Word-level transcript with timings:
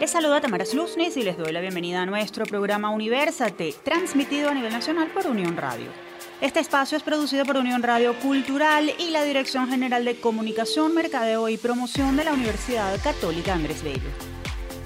Les 0.00 0.12
saluda 0.12 0.40
Tamara 0.40 0.64
Slusnis 0.64 1.16
y 1.16 1.24
les 1.24 1.36
doy 1.36 1.50
la 1.50 1.60
bienvenida 1.60 2.02
a 2.02 2.06
nuestro 2.06 2.46
programa 2.46 2.90
Universate, 2.90 3.74
transmitido 3.82 4.48
a 4.48 4.54
nivel 4.54 4.72
nacional 4.72 5.08
por 5.08 5.26
Unión 5.26 5.56
Radio. 5.56 5.88
Este 6.40 6.60
espacio 6.60 6.96
es 6.96 7.02
producido 7.02 7.44
por 7.44 7.56
Unión 7.56 7.82
Radio 7.82 8.16
Cultural 8.20 8.92
y 8.96 9.10
la 9.10 9.24
Dirección 9.24 9.68
General 9.68 10.04
de 10.04 10.20
Comunicación, 10.20 10.94
Mercadeo 10.94 11.48
y 11.48 11.56
Promoción 11.56 12.16
de 12.16 12.22
la 12.22 12.32
Universidad 12.32 12.96
Católica 13.02 13.54
Andrés 13.54 13.82
Bello. 13.82 14.08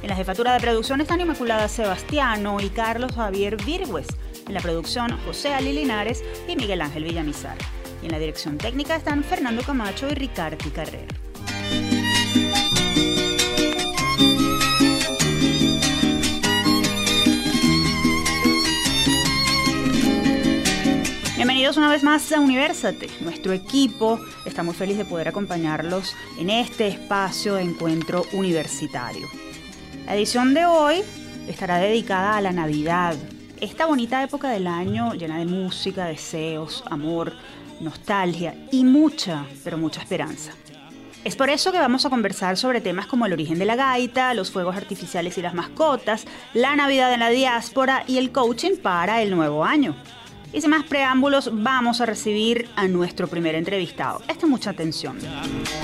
En 0.03 0.09
la 0.09 0.17
jefatura 0.17 0.55
de 0.55 0.61
producción 0.61 1.03
están 1.03 1.21
Inmaculada 1.21 1.69
Sebastiano 1.69 2.59
y 2.61 2.71
Carlos 2.71 3.13
Javier 3.13 3.63
Virgües. 3.63 4.07
En 4.49 4.55
la 4.55 4.61
producción, 4.61 5.19
José 5.27 5.53
Ali 5.53 5.75
Linares 5.75 6.25
y 6.49 6.57
Miguel 6.57 6.81
Ángel 6.81 7.05
Villamizar. 7.05 7.59
Y 8.01 8.07
en 8.07 8.13
la 8.13 8.19
dirección 8.19 8.57
técnica 8.57 8.97
están 8.97 9.23
Fernando 9.23 9.63
Camacho 9.63 10.09
y 10.09 10.15
Ricardo 10.15 10.73
Carrera. 10.75 11.15
Bienvenidos 21.43 21.77
una 21.77 21.91
vez 21.91 22.05
más 22.05 22.31
a 22.31 22.39
Universate. 22.39 23.11
Nuestro 23.19 23.53
equipo 23.53 24.21
está 24.47 24.63
muy 24.63 24.75
feliz 24.75 24.97
de 24.97 25.05
poder 25.05 25.27
acompañarlos 25.27 26.15
en 26.39 26.51
este 26.51 26.87
espacio 26.87 27.55
de 27.57 27.63
encuentro 27.63 28.25
universitario. 28.33 29.27
La 30.07 30.15
edición 30.15 30.55
de 30.55 30.67
hoy 30.67 31.03
estará 31.49 31.79
dedicada 31.79 32.37
a 32.37 32.41
la 32.43 32.53
Navidad, 32.53 33.17
esta 33.61 33.87
bonita 33.87 34.23
época 34.23 34.51
del 34.51 34.69
año 34.69 35.15
llena 35.15 35.39
de 35.39 35.47
música, 35.47 36.05
deseos, 36.05 36.85
amor, 36.89 37.33
nostalgia 37.81 38.55
y 38.71 38.85
mucha, 38.85 39.45
pero 39.65 39.77
mucha 39.77 40.01
esperanza. 40.01 40.53
Es 41.25 41.35
por 41.35 41.51
eso 41.51 41.73
que 41.73 41.79
vamos 41.79 42.07
a 42.07 42.11
conversar 42.11 42.57
sobre 42.57 42.81
temas 42.81 43.07
como 43.07 43.27
el 43.27 43.33
origen 43.33 43.59
de 43.59 43.65
la 43.65 43.75
gaita, 43.75 44.33
los 44.35 44.53
fuegos 44.53 44.77
artificiales 44.77 45.37
y 45.39 45.43
las 45.43 45.55
mascotas, 45.55 46.25
la 46.55 46.77
Navidad 46.77 47.13
en 47.13 47.19
la 47.19 47.31
diáspora 47.31 48.05
y 48.07 48.19
el 48.19 48.31
coaching 48.31 48.77
para 48.81 49.23
el 49.23 49.35
nuevo 49.35 49.65
año. 49.65 49.97
Y 50.53 50.61
sin 50.61 50.71
más 50.71 50.85
preámbulos, 50.85 51.51
vamos 51.53 52.01
a 52.01 52.07
recibir 52.07 52.69
a 52.77 52.87
nuestro 52.87 53.27
primer 53.27 53.55
entrevistado. 53.55 54.21
Esta 54.29 54.47
mucha 54.47 54.71
atención. 54.71 55.17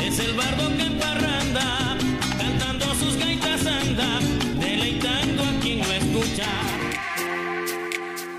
Es 0.02 0.18
el 0.18 0.34
bardo 0.34 0.68
que 0.76 0.90
parranda, 1.00 1.96
cantando 2.36 2.84
sus 2.94 3.16
gaitas 3.16 3.64
anda, 3.64 4.20
deleitando 4.60 5.42
a 5.42 5.60
quien 5.60 5.78
lo 5.78 5.92
escucha. 5.92 6.46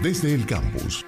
Desde 0.02 0.36
el 0.36 0.46
campus. 0.46 1.04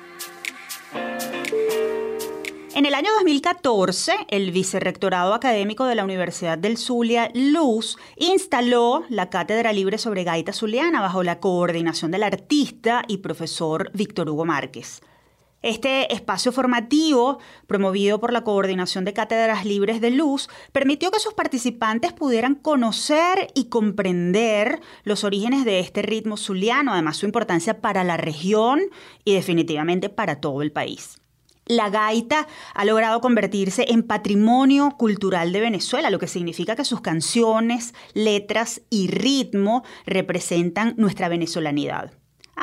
En 2.74 2.88
el 2.88 2.96
año 2.96 3.12
2014, 3.18 4.14
el 4.30 4.52
Vicerrectorado 4.52 5.36
Académico 5.36 5.86
de 5.86 5.94
la 5.94 6.04
Universidad 6.04 6.58
del 6.58 6.78
Zulia, 6.78 7.30
Luz, 7.36 7.98
instaló 8.16 9.04
la 9.08 9.30
Cátedra 9.30 9.72
Libre 9.72 10.00
sobre 10.00 10.24
Gaita 10.24 10.52
Zuliana 10.52 11.00
bajo 11.00 11.22
la 11.22 11.40
coordinación 11.40 12.10
del 12.10 12.24
artista 12.24 13.04
y 13.08 13.18
profesor 13.18 13.92
Víctor 13.94 14.30
Hugo 14.30 14.46
Márquez. 14.46 15.02
Este 15.62 16.12
espacio 16.12 16.52
formativo, 16.52 17.38
promovido 17.68 18.20
por 18.20 18.34
la 18.34 18.44
Coordinación 18.44 19.06
de 19.06 19.14
Cátedras 19.14 19.64
Libres 19.64 20.02
de 20.02 20.10
Luz, 20.10 20.50
permitió 20.72 21.12
que 21.12 21.20
sus 21.20 21.36
participantes 21.36 22.14
pudieran 22.14 22.56
conocer 22.56 23.52
y 23.54 23.66
comprender 23.66 24.80
los 25.04 25.24
orígenes 25.24 25.64
de 25.64 25.80
este 25.80 26.02
ritmo 26.02 26.36
zuliano, 26.36 26.94
además 26.94 27.18
su 27.18 27.28
importancia 27.28 27.80
para 27.80 28.04
la 28.04 28.18
región 28.18 28.82
y 29.24 29.36
definitivamente 29.36 30.10
para 30.10 30.42
todo 30.42 30.64
el 30.64 30.72
país. 30.72 31.22
La 31.68 31.92
gaita 31.92 32.48
ha 32.74 32.86
logrado 32.86 33.22
convertirse 33.22 33.86
en 33.90 34.02
patrimonio 34.02 34.96
cultural 34.98 35.54
de 35.54 35.62
Venezuela, 35.62 36.10
lo 36.10 36.18
que 36.18 36.28
significa 36.28 36.76
que 36.76 36.86
sus 36.86 37.02
canciones, 37.02 37.94
letras 38.16 38.82
y 38.90 39.10
ritmo 39.10 39.84
representan 40.08 40.96
nuestra 40.98 41.30
venezolanidad. 41.30 42.14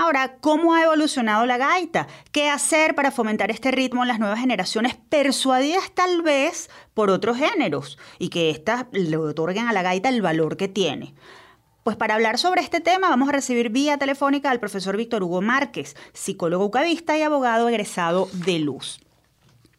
Ahora, 0.00 0.36
¿cómo 0.41 0.74
ha 0.74 0.84
evolucionado 0.84 1.45
la 1.45 1.56
gaita? 1.56 2.06
¿Qué 2.30 2.48
hacer 2.48 2.95
para 2.95 3.11
fomentar 3.11 3.50
este 3.50 3.73
ritmo 3.73 4.02
en 4.02 4.08
las 4.08 4.20
nuevas 4.20 4.39
generaciones, 4.39 4.95
persuadidas 4.95 5.90
tal 5.92 6.23
vez 6.23 6.70
por 6.95 7.11
otros 7.11 7.36
géneros 7.36 7.98
y 8.17 8.28
que 8.28 8.50
éstas 8.50 8.86
le 8.92 9.17
otorguen 9.17 9.67
a 9.67 9.73
la 9.73 9.83
gaita 9.83 10.08
el 10.08 10.23
valor 10.23 10.56
que 10.56 10.68
tiene? 10.68 11.14
Pues 11.83 11.96
para 11.96 12.14
hablar 12.14 12.39
sobre 12.39 12.61
este 12.61 12.80
tema 12.80 13.08
vamos 13.08 13.28
a 13.28 13.33
recibir 13.33 13.70
vía 13.70 13.98
telefónica 13.98 14.52
al 14.52 14.61
profesor 14.61 14.96
Víctor 14.96 15.24
Hugo 15.24 15.42
Márquez, 15.42 15.96
psicólogo 16.12 16.67
ucavista 16.67 17.18
y 17.18 17.23
abogado 17.23 17.68
egresado 17.68 18.28
de 18.33 18.61
Luz. 18.61 19.00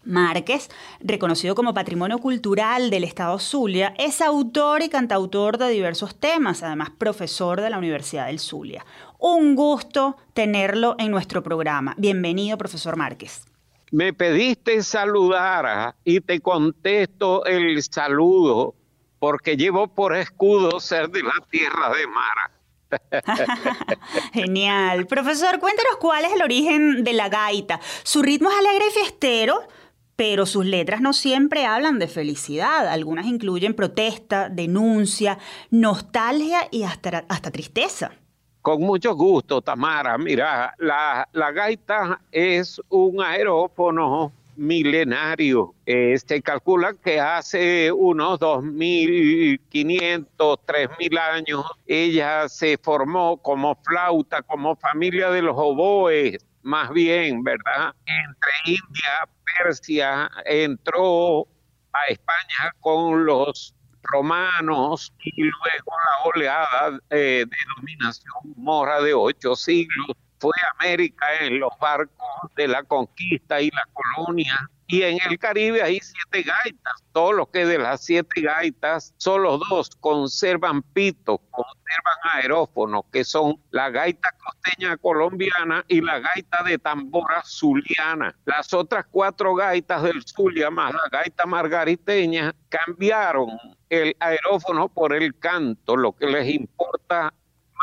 Márquez, 0.03 0.69
reconocido 0.99 1.55
como 1.55 1.73
Patrimonio 1.73 2.17
Cultural 2.17 2.89
del 2.89 3.03
Estado 3.03 3.37
Zulia, 3.39 3.93
es 3.97 4.21
autor 4.21 4.81
y 4.81 4.89
cantautor 4.89 5.57
de 5.57 5.69
diversos 5.69 6.15
temas, 6.15 6.63
además 6.63 6.89
profesor 6.97 7.61
de 7.61 7.69
la 7.69 7.77
Universidad 7.77 8.27
del 8.27 8.39
Zulia. 8.39 8.85
Un 9.21 9.53
gusto 9.55 10.15
tenerlo 10.33 10.95
en 10.97 11.11
nuestro 11.11 11.43
programa. 11.43 11.93
Bienvenido, 11.97 12.57
profesor 12.57 12.95
Márquez. 12.95 13.43
Me 13.91 14.13
pediste 14.13 14.81
saludar 14.81 15.93
y 16.05 16.21
te 16.21 16.39
contesto 16.39 17.43
el 17.43 17.83
saludo 17.83 18.75
porque 19.19 19.57
llevo 19.57 19.89
por 19.89 20.15
escudo 20.15 20.79
ser 20.79 21.09
de 21.09 21.23
la 21.23 21.33
tierra 21.51 21.91
de 21.91 22.07
Mara. 22.07 23.99
Genial. 24.33 25.05
Profesor, 25.05 25.59
cuéntenos 25.59 25.97
cuál 25.99 26.23
es 26.23 26.31
el 26.31 26.41
origen 26.41 27.03
de 27.03 27.11
la 27.11 27.27
gaita. 27.27 27.81
Su 28.03 28.21
ritmo 28.21 28.49
es 28.49 28.55
alegre 28.55 28.85
y 28.87 28.93
fiestero, 28.93 29.67
pero 30.15 30.45
sus 30.45 30.65
letras 30.65 31.01
no 31.01 31.11
siempre 31.11 31.65
hablan 31.65 31.99
de 31.99 32.07
felicidad. 32.07 32.87
Algunas 32.87 33.25
incluyen 33.25 33.73
protesta, 33.73 34.47
denuncia, 34.47 35.39
nostalgia 35.71 36.69
y 36.71 36.83
hasta, 36.83 37.25
hasta 37.27 37.51
tristeza. 37.51 38.13
Con 38.61 38.81
mucho 38.81 39.15
gusto, 39.15 39.61
Tamara. 39.61 40.17
Mira, 40.17 40.75
la, 40.77 41.27
gaita 41.31 42.19
es 42.31 42.81
un 42.89 43.23
aerófono 43.23 44.33
milenario. 44.57 45.73
Se 45.85 46.41
calcula 46.41 46.93
que 46.93 47.19
hace 47.19 47.89
unos 47.91 48.39
2.500, 48.39 50.27
3.000 50.37 51.19
años 51.19 51.65
ella 51.87 52.49
se 52.49 52.77
formó 52.77 53.37
como 53.37 53.75
flauta, 53.75 54.41
como 54.41 54.75
familia 54.75 55.29
de 55.31 55.41
los 55.41 55.55
oboes, 55.57 56.45
más 56.61 56.91
bien, 56.91 57.41
¿verdad? 57.41 57.93
Entre 58.05 58.51
India, 58.65 59.29
Persia, 59.57 60.29
entró 60.45 61.47
a 61.93 62.05
España 62.09 62.75
con 62.81 63.25
los 63.25 63.73
romanos 64.03 65.13
y 65.23 65.43
luego 65.43 65.91
la 65.91 66.29
oleada 66.29 66.99
eh, 67.09 67.45
de 67.49 67.57
dominación 67.75 68.33
mora 68.55 69.01
de 69.01 69.13
ocho 69.13 69.55
siglos 69.55 70.15
fue 70.39 70.53
América 70.79 71.25
en 71.41 71.59
los 71.59 71.71
barcos 71.79 72.27
de 72.55 72.67
la 72.67 72.83
conquista 72.83 73.61
y 73.61 73.69
la 73.71 73.87
colonia. 73.93 74.69
Y 74.87 75.03
en 75.03 75.19
el 75.29 75.37
Caribe 75.37 75.83
hay 75.83 75.99
siete 75.99 76.49
gaitas. 76.49 76.93
Todo 77.11 77.31
lo 77.33 77.51
que 77.51 77.63
de 77.65 77.77
las 77.77 78.03
siete 78.03 78.41
gaitas, 78.41 79.13
solo 79.17 79.59
dos 79.69 79.91
conservan 79.99 80.81
pito, 80.81 81.37
conservan 81.51 82.17
aerófono, 82.33 83.05
que 83.11 83.23
son 83.23 83.61
la 83.69 83.91
gaita 83.91 84.29
costeña 84.43 84.97
colombiana 84.97 85.85
y 85.87 86.01
la 86.01 86.19
gaita 86.19 86.63
de 86.63 86.79
tambora 86.79 87.43
zuliana. 87.45 88.35
Las 88.45 88.73
otras 88.73 89.05
cuatro 89.11 89.53
gaitas 89.53 90.01
del 90.01 90.23
Zulia 90.25 90.71
más 90.71 90.91
la 90.91 91.07
gaita 91.11 91.45
margariteña 91.45 92.55
cambiaron 92.69 93.49
el 93.89 94.15
aerófono 94.19 94.87
por 94.89 95.13
el 95.13 95.37
canto, 95.37 95.97
lo 95.97 96.13
que 96.13 96.27
les 96.27 96.47
importa 96.53 97.33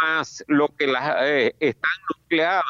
más 0.02 0.44
lo 0.46 0.68
que 0.68 0.86
las, 0.86 1.16
eh, 1.22 1.54
están 1.58 1.90
nucleadas 2.14 2.64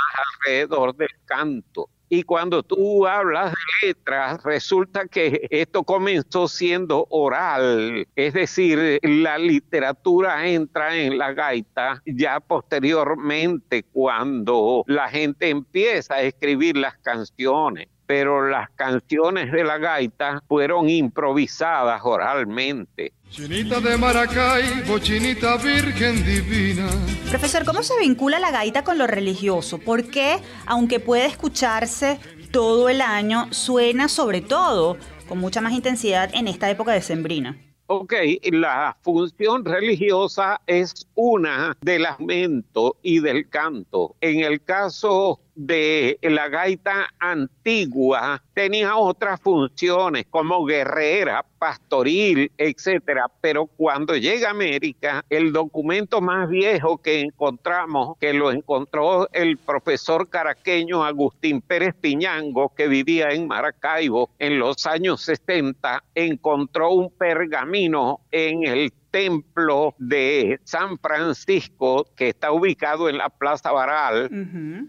alrededor 0.44 0.96
del 0.96 1.10
canto. 1.24 1.88
Y 2.08 2.22
cuando 2.22 2.62
tú 2.62 3.04
hablas 3.04 3.52
de 3.52 3.88
letras, 3.88 4.40
resulta 4.44 5.06
que 5.08 5.48
esto 5.50 5.82
comenzó 5.82 6.46
siendo 6.46 7.04
oral, 7.10 8.06
es 8.14 8.32
decir, 8.32 9.00
la 9.02 9.38
literatura 9.38 10.46
entra 10.46 10.96
en 10.96 11.18
la 11.18 11.32
gaita 11.32 12.00
ya 12.06 12.38
posteriormente 12.38 13.82
cuando 13.82 14.84
la 14.86 15.08
gente 15.08 15.48
empieza 15.48 16.14
a 16.14 16.22
escribir 16.22 16.76
las 16.76 16.96
canciones 16.98 17.88
pero 18.06 18.48
las 18.48 18.70
canciones 18.70 19.50
de 19.52 19.64
la 19.64 19.78
gaita 19.78 20.42
fueron 20.46 20.88
improvisadas 20.88 22.00
oralmente. 22.04 23.12
Chinita 23.30 23.80
de 23.80 23.96
Maracaibo, 23.98 24.98
chinita 24.98 25.56
virgen 25.56 26.24
divina. 26.24 26.88
Profesor, 27.28 27.64
¿cómo 27.64 27.82
se 27.82 27.98
vincula 27.98 28.38
la 28.38 28.50
gaita 28.50 28.82
con 28.84 28.96
lo 28.98 29.06
religioso? 29.06 29.78
¿Por 29.78 30.08
qué, 30.08 30.38
aunque 30.64 31.00
puede 31.00 31.26
escucharse 31.26 32.18
todo 32.50 32.88
el 32.88 33.00
año, 33.00 33.52
suena 33.52 34.08
sobre 34.08 34.40
todo 34.40 34.96
con 35.28 35.38
mucha 35.38 35.60
más 35.60 35.72
intensidad 35.72 36.30
en 36.34 36.48
esta 36.48 36.70
época 36.70 36.92
de 36.92 37.02
sembrina? 37.02 37.58
Ok, 37.88 38.14
la 38.50 38.96
función 39.02 39.64
religiosa 39.64 40.60
es 40.66 41.06
una 41.14 41.76
del 41.80 42.02
lamento 42.02 42.96
y 43.02 43.20
del 43.20 43.48
canto. 43.48 44.16
En 44.20 44.40
el 44.40 44.62
caso 44.62 45.40
de 45.56 46.18
la 46.22 46.48
gaita 46.48 47.08
antigua 47.18 48.42
tenía 48.54 48.96
otras 48.96 49.40
funciones 49.40 50.26
como 50.28 50.64
guerrera, 50.64 51.44
pastoril, 51.58 52.52
etcétera, 52.58 53.26
pero 53.40 53.66
cuando 53.66 54.14
llega 54.16 54.48
a 54.48 54.50
América, 54.50 55.24
el 55.30 55.52
documento 55.52 56.20
más 56.20 56.48
viejo 56.48 56.98
que 56.98 57.20
encontramos, 57.20 58.18
que 58.18 58.34
lo 58.34 58.52
encontró 58.52 59.28
el 59.32 59.56
profesor 59.56 60.28
caraqueño 60.28 61.04
Agustín 61.04 61.62
Pérez 61.62 61.94
Piñango, 62.00 62.72
que 62.74 62.86
vivía 62.86 63.30
en 63.30 63.48
Maracaibo 63.48 64.30
en 64.38 64.58
los 64.58 64.86
años 64.86 65.22
60, 65.22 66.04
encontró 66.14 66.90
un 66.90 67.10
pergamino 67.10 68.20
en 68.30 68.66
el 68.66 68.92
templo 69.16 69.94
de 69.96 70.60
San 70.64 70.98
Francisco 70.98 72.06
que 72.14 72.28
está 72.28 72.52
ubicado 72.52 73.08
en 73.08 73.16
la 73.16 73.30
Plaza 73.30 73.72
Baral 73.72 74.28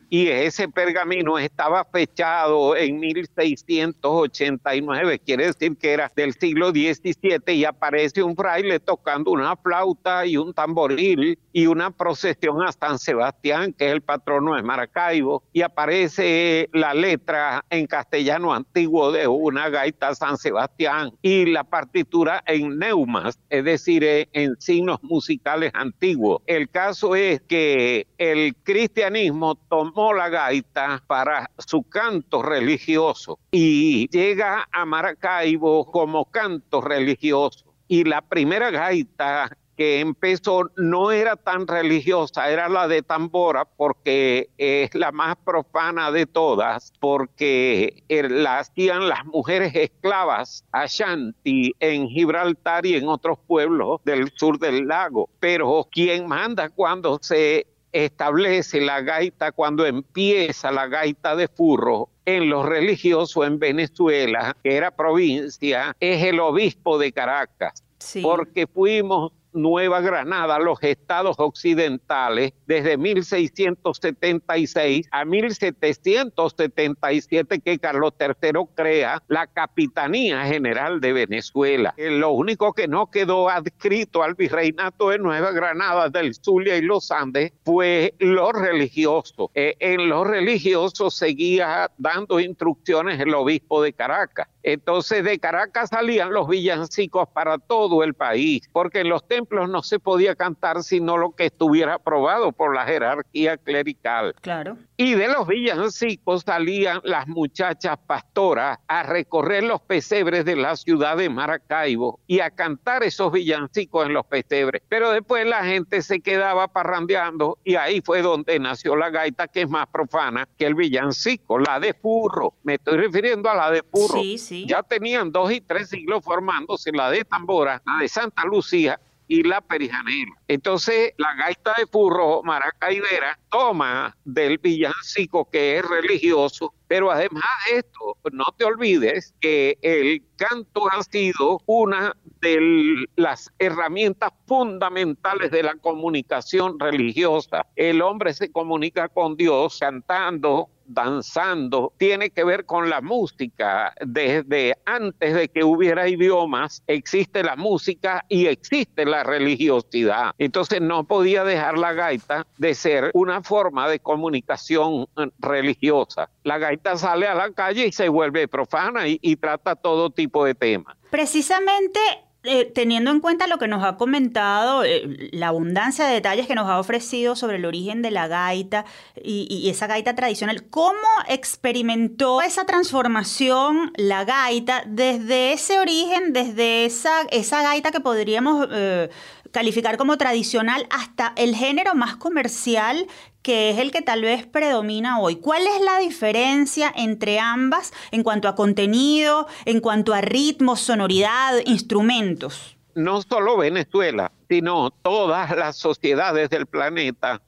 y 0.10 0.28
ese 0.28 0.68
pergamino 0.68 1.40
estaba 1.40 1.86
fechado 1.86 2.76
en 2.76 3.00
1689, 3.00 5.20
quiere 5.20 5.46
decir 5.46 5.78
que 5.78 5.94
era 5.94 6.12
del 6.14 6.34
siglo 6.34 6.72
XVII 6.72 7.54
y 7.54 7.64
aparece 7.64 8.22
un 8.22 8.36
fraile 8.36 8.82
tocando 8.82 9.32
una 9.32 9.56
flauta 9.56 10.26
y 10.26 10.36
un 10.36 10.54
tamboril 10.54 11.40
y 11.58 11.66
una 11.66 11.90
procesión 11.90 12.62
a 12.62 12.72
San 12.72 13.00
Sebastián, 13.00 13.74
que 13.74 13.88
es 13.88 13.92
el 13.92 14.04
patrono 14.04 14.54
de 14.54 14.62
Maracaibo, 14.62 15.42
y 15.52 15.64
aparece 15.64 16.70
la 16.72 16.94
letra 16.94 17.66
en 17.72 17.88
castellano 17.88 18.54
antiguo 18.54 19.12
de 19.12 19.28
una 19.28 19.68
gaita 19.70 20.14
San 20.14 20.38
Sebastián 20.38 21.14
y 21.24 21.48
la 21.48 21.64
partitura 21.64 22.44
en 22.46 22.78
neumas, 22.78 23.40
es 23.50 23.64
decir, 23.64 24.04
en 24.04 24.56
signos 24.60 25.02
musicales 25.02 25.72
antiguos. 25.74 26.44
El 26.46 26.70
caso 26.70 27.16
es 27.16 27.42
que 27.42 28.06
el 28.20 28.56
cristianismo 28.58 29.56
tomó 29.56 30.14
la 30.14 30.30
gaita 30.30 31.02
para 31.08 31.50
su 31.58 31.82
canto 31.82 32.44
religioso 32.44 33.40
y 33.50 34.08
llega 34.10 34.68
a 34.72 34.86
Maracaibo 34.86 35.92
como 35.92 36.26
canto 36.26 36.82
religioso. 36.82 37.66
Y 37.88 38.04
la 38.04 38.22
primera 38.22 38.70
gaita 38.70 39.58
que 39.78 40.00
empezó 40.00 40.72
no 40.76 41.12
era 41.12 41.36
tan 41.36 41.68
religiosa, 41.68 42.50
era 42.50 42.68
la 42.68 42.88
de 42.88 43.04
tambora 43.04 43.64
porque 43.64 44.50
es 44.58 44.94
la 44.96 45.12
más 45.12 45.36
profana 45.38 46.12
de 46.12 46.26
todas, 46.26 46.92
porque 47.00 48.04
er, 48.10 48.32
la 48.32 48.60
hacían 48.60 49.08
las 49.08 49.24
mujeres 49.26 49.76
esclavas 49.76 50.66
Ashanti 50.72 51.76
en 51.80 52.10
Gibraltar 52.10 52.86
y 52.88 52.96
en 52.96 53.08
otros 53.08 53.38
pueblos 53.46 54.02
del 54.04 54.32
sur 54.36 54.58
del 54.58 54.88
lago. 54.88 55.30
Pero 55.40 55.88
quien 55.92 56.28
manda 56.28 56.70
cuando 56.70 57.20
se 57.22 57.68
establece 57.92 58.82
la 58.82 59.02
gaita, 59.02 59.52
cuando 59.52 59.86
empieza 59.86 60.72
la 60.72 60.88
gaita 60.88 61.36
de 61.36 61.48
furro, 61.48 62.10
en 62.26 62.50
los 62.50 62.66
religiosos 62.66 63.48
en 63.48 63.58
Venezuela, 63.58 64.56
que 64.62 64.76
era 64.76 64.92
provincia, 64.92 65.96
es 66.00 66.24
el 66.24 66.42
obispo 66.42 66.98
de 66.98 67.14
Caracas. 67.14 67.84
Porque 68.22 68.68
fuimos 68.68 69.32
Nueva 69.58 70.02
Granada, 70.02 70.60
los 70.60 70.82
estados 70.82 71.38
occidentales, 71.40 72.54
desde 72.66 72.98
1676 72.98 75.08
a 75.12 75.26
1777 75.26 77.60
que 77.60 77.80
Carlos 77.80 78.14
III 78.20 78.68
crea 78.76 79.22
la 79.28 79.48
Capitanía 79.48 80.46
General 80.46 81.02
de 81.02 81.14
Venezuela. 81.14 81.94
Eh, 81.98 82.12
lo 82.12 82.32
único 82.32 82.74
que 82.74 82.88
no 82.88 83.12
quedó 83.12 83.50
adscrito 83.50 84.24
al 84.24 84.36
virreinato 84.36 85.10
de 85.10 85.20
Nueva 85.20 85.52
Granada, 85.52 86.10
del 86.10 86.36
Zulia 86.36 86.78
y 86.78 86.82
los 86.82 87.12
Andes 87.12 87.54
fue 87.66 88.14
lo 88.20 88.52
religioso. 88.52 89.52
Eh, 89.54 89.76
en 89.80 90.10
lo 90.10 90.24
religioso 90.24 91.10
seguía 91.10 91.92
dando 91.98 92.40
instrucciones 92.40 93.20
el 93.20 93.34
obispo 93.34 93.82
de 93.82 93.94
Caracas. 93.94 94.48
Entonces 94.64 95.24
de 95.24 95.40
Caracas 95.40 95.90
salían 95.90 96.34
los 96.34 96.48
villancicos 96.48 97.30
para 97.30 97.58
todo 97.58 98.04
el 98.04 98.14
país, 98.14 98.70
porque 98.74 99.00
en 99.00 99.10
los 99.10 99.26
templos 99.26 99.47
no 99.52 99.84
se 99.84 100.00
podía 100.00 100.36
cantar 100.36 100.84
sino 100.84 101.18
lo 101.18 101.32
que 101.32 101.46
estuviera 101.46 101.96
aprobado 101.96 102.52
por 102.52 102.76
la 102.76 102.86
jerarquía 102.86 103.58
clerical. 103.58 104.36
Claro. 104.42 104.78
Y 104.96 105.14
de 105.14 105.28
los 105.28 105.48
villancicos 105.48 106.44
salían 106.44 107.02
las 107.04 107.28
muchachas 107.28 107.98
pastoras 108.06 108.80
a 108.88 109.04
recorrer 109.04 109.64
los 109.64 109.82
pesebres 109.82 110.46
de 110.46 110.56
la 110.56 110.76
ciudad 110.76 111.18
de 111.18 111.30
Maracaibo 111.30 112.20
y 112.28 112.40
a 112.40 112.50
cantar 112.50 113.04
esos 113.04 113.32
villancicos 113.32 114.06
en 114.06 114.14
los 114.14 114.26
pesebres. 114.26 114.82
Pero 114.90 115.12
después 115.12 115.46
la 115.46 115.64
gente 115.64 116.02
se 116.02 116.20
quedaba 116.20 116.68
parrandeando 116.68 117.60
y 117.64 117.76
ahí 117.76 118.02
fue 118.02 118.22
donde 118.22 118.60
nació 118.60 118.96
la 118.96 119.10
gaita 119.10 119.48
que 119.48 119.62
es 119.62 119.70
más 119.70 119.88
profana 119.88 120.48
que 120.58 120.66
el 120.66 120.76
villancico, 120.76 121.60
la 121.60 121.80
de 121.80 121.94
furro. 121.94 122.54
Me 122.64 122.76
estoy 122.76 122.98
refiriendo 122.98 123.50
a 123.50 123.56
la 123.56 123.72
de 123.72 123.84
furro. 123.84 124.20
Sí, 124.20 124.38
sí. 124.38 124.66
Ya 124.68 124.84
tenían 124.84 125.32
dos 125.32 125.52
y 125.52 125.62
tres 125.62 125.90
siglos 125.90 126.24
formándose 126.24 126.92
la 126.92 127.10
de 127.10 127.24
tambora, 127.24 127.82
la 127.86 127.98
de 128.00 128.08
Santa 128.08 128.44
Lucía 128.46 129.00
y 129.28 129.44
la 129.44 129.62
perijanera. 129.62 130.32
Entonces, 130.48 131.14
la 131.18 131.34
gaita 131.36 131.74
de 131.78 131.86
furro 131.86 132.42
maracaibera 132.44 133.38
toma 133.50 134.16
del 134.24 134.58
villancico 134.58 135.50
que 135.50 135.78
es 135.78 135.86
religioso, 135.88 136.74
pero 136.88 137.12
además 137.12 137.44
de 137.70 137.80
esto, 137.80 138.18
no 138.32 138.46
te 138.58 138.66
olvides 138.66 139.34
que 139.40 139.78
el 139.82 140.24
canto 140.38 140.90
ha 140.92 141.04
sido 141.04 141.62
una 141.66 142.16
de 142.42 143.08
las 143.16 143.52
herramientas 143.60 144.32
fundamentales 144.46 145.52
de 145.52 145.64
la 145.64 145.76
comunicación 145.76 146.80
religiosa. 146.80 147.66
El 147.76 148.02
hombre 148.02 148.34
se 148.34 148.52
comunica 148.52 149.10
con 149.10 149.36
Dios 149.36 149.78
cantando, 149.80 150.70
danzando, 150.88 151.94
tiene 151.98 152.30
que 152.30 152.44
ver 152.44 152.66
con 152.66 152.90
la 152.90 153.02
música. 153.02 153.94
Desde 154.06 154.76
antes 154.86 155.34
de 155.34 155.50
que 155.50 155.64
hubiera 155.64 156.08
idiomas, 156.08 156.84
existe 156.88 157.44
la 157.44 157.56
música 157.56 158.26
y 158.30 158.48
existe 158.48 159.06
la 159.06 159.24
religiosidad. 159.24 160.32
Entonces 160.38 160.82
no 160.82 161.04
podía 161.06 161.44
dejar 161.44 161.78
la 161.78 161.94
gaita 161.94 162.46
de 162.58 162.74
ser 162.74 163.12
una 163.14 163.42
forma 163.44 163.90
de 163.90 164.00
comunicación 164.00 165.08
eh, 165.18 165.30
religiosa. 165.40 166.30
La 166.44 166.58
gaita 166.58 166.98
sale 166.98 167.28
a 167.28 167.36
la 167.36 167.52
calle 167.52 167.88
y 167.88 167.92
se 167.92 168.10
vuelve 168.10 168.48
profana 168.48 169.08
y, 169.08 169.20
y 169.22 169.36
trata 169.36 169.76
todo 169.76 170.10
tipo 170.10 170.46
de 170.46 170.56
temas. 170.56 170.98
Precisamente 171.10 172.00
eh, 172.48 172.72
teniendo 172.74 173.12
en 173.12 173.20
cuenta 173.20 173.46
lo 173.46 173.58
que 173.58 173.68
nos 173.68 173.84
ha 173.84 173.98
comentado, 173.98 174.84
eh, 174.86 175.30
la 175.32 175.50
abundancia 175.50 176.06
de 176.06 176.14
detalles 176.14 176.48
que 176.48 176.56
nos 176.56 176.70
ha 176.70 176.80
ofrecido 176.80 177.36
sobre 177.36 177.58
el 177.58 177.66
origen 177.66 178.02
de 178.02 178.10
la 178.10 178.28
gaita 178.28 178.86
y, 179.22 179.70
esa 179.70 179.86
gaita 179.86 180.16
tradicional, 180.16 180.64
¿cómo 180.70 180.98
experimentó 181.28 182.42
esa 182.42 182.66
transformación 182.66 183.92
la 183.98 184.24
gaita 184.24 184.84
desde 184.88 185.52
ese 185.52 185.78
origen, 185.80 186.32
desde 186.32 186.86
esa, 186.86 187.24
esa 187.32 187.62
gaita 187.64 187.92
que 187.92 188.00
podríamos 188.00 188.68
eh, 188.72 189.10
calificar 189.52 189.98
como 189.98 190.18
tradicional 190.18 190.88
hasta 190.90 191.34
el 191.36 191.54
género 191.54 191.96
más 191.96 192.16
comercial 192.16 193.08
que 193.48 193.70
es 193.70 193.78
el 193.78 193.92
que 193.92 194.02
tal 194.02 194.24
vez 194.24 194.46
predomina 194.46 195.22
hoy. 195.22 195.38
¿Cuál 195.38 195.62
es 195.68 195.80
la 195.80 196.00
diferencia 196.00 196.92
entre 196.94 197.40
ambas 197.40 197.94
en 198.12 198.22
cuanto 198.22 198.50
a 198.50 198.56
contenido, 198.56 199.48
en 199.64 199.80
cuanto 199.80 200.14
a 200.14 200.20
ritmo, 200.20 200.76
sonoridad, 200.76 201.54
instrumentos? 201.64 202.76
No 202.94 203.22
solo 203.22 203.56
Venezuela, 203.56 204.34
sino 204.50 204.92
todas 204.92 205.56
las 205.56 205.78
sociedades 205.78 206.50
del 206.50 206.66
planeta 206.66 207.42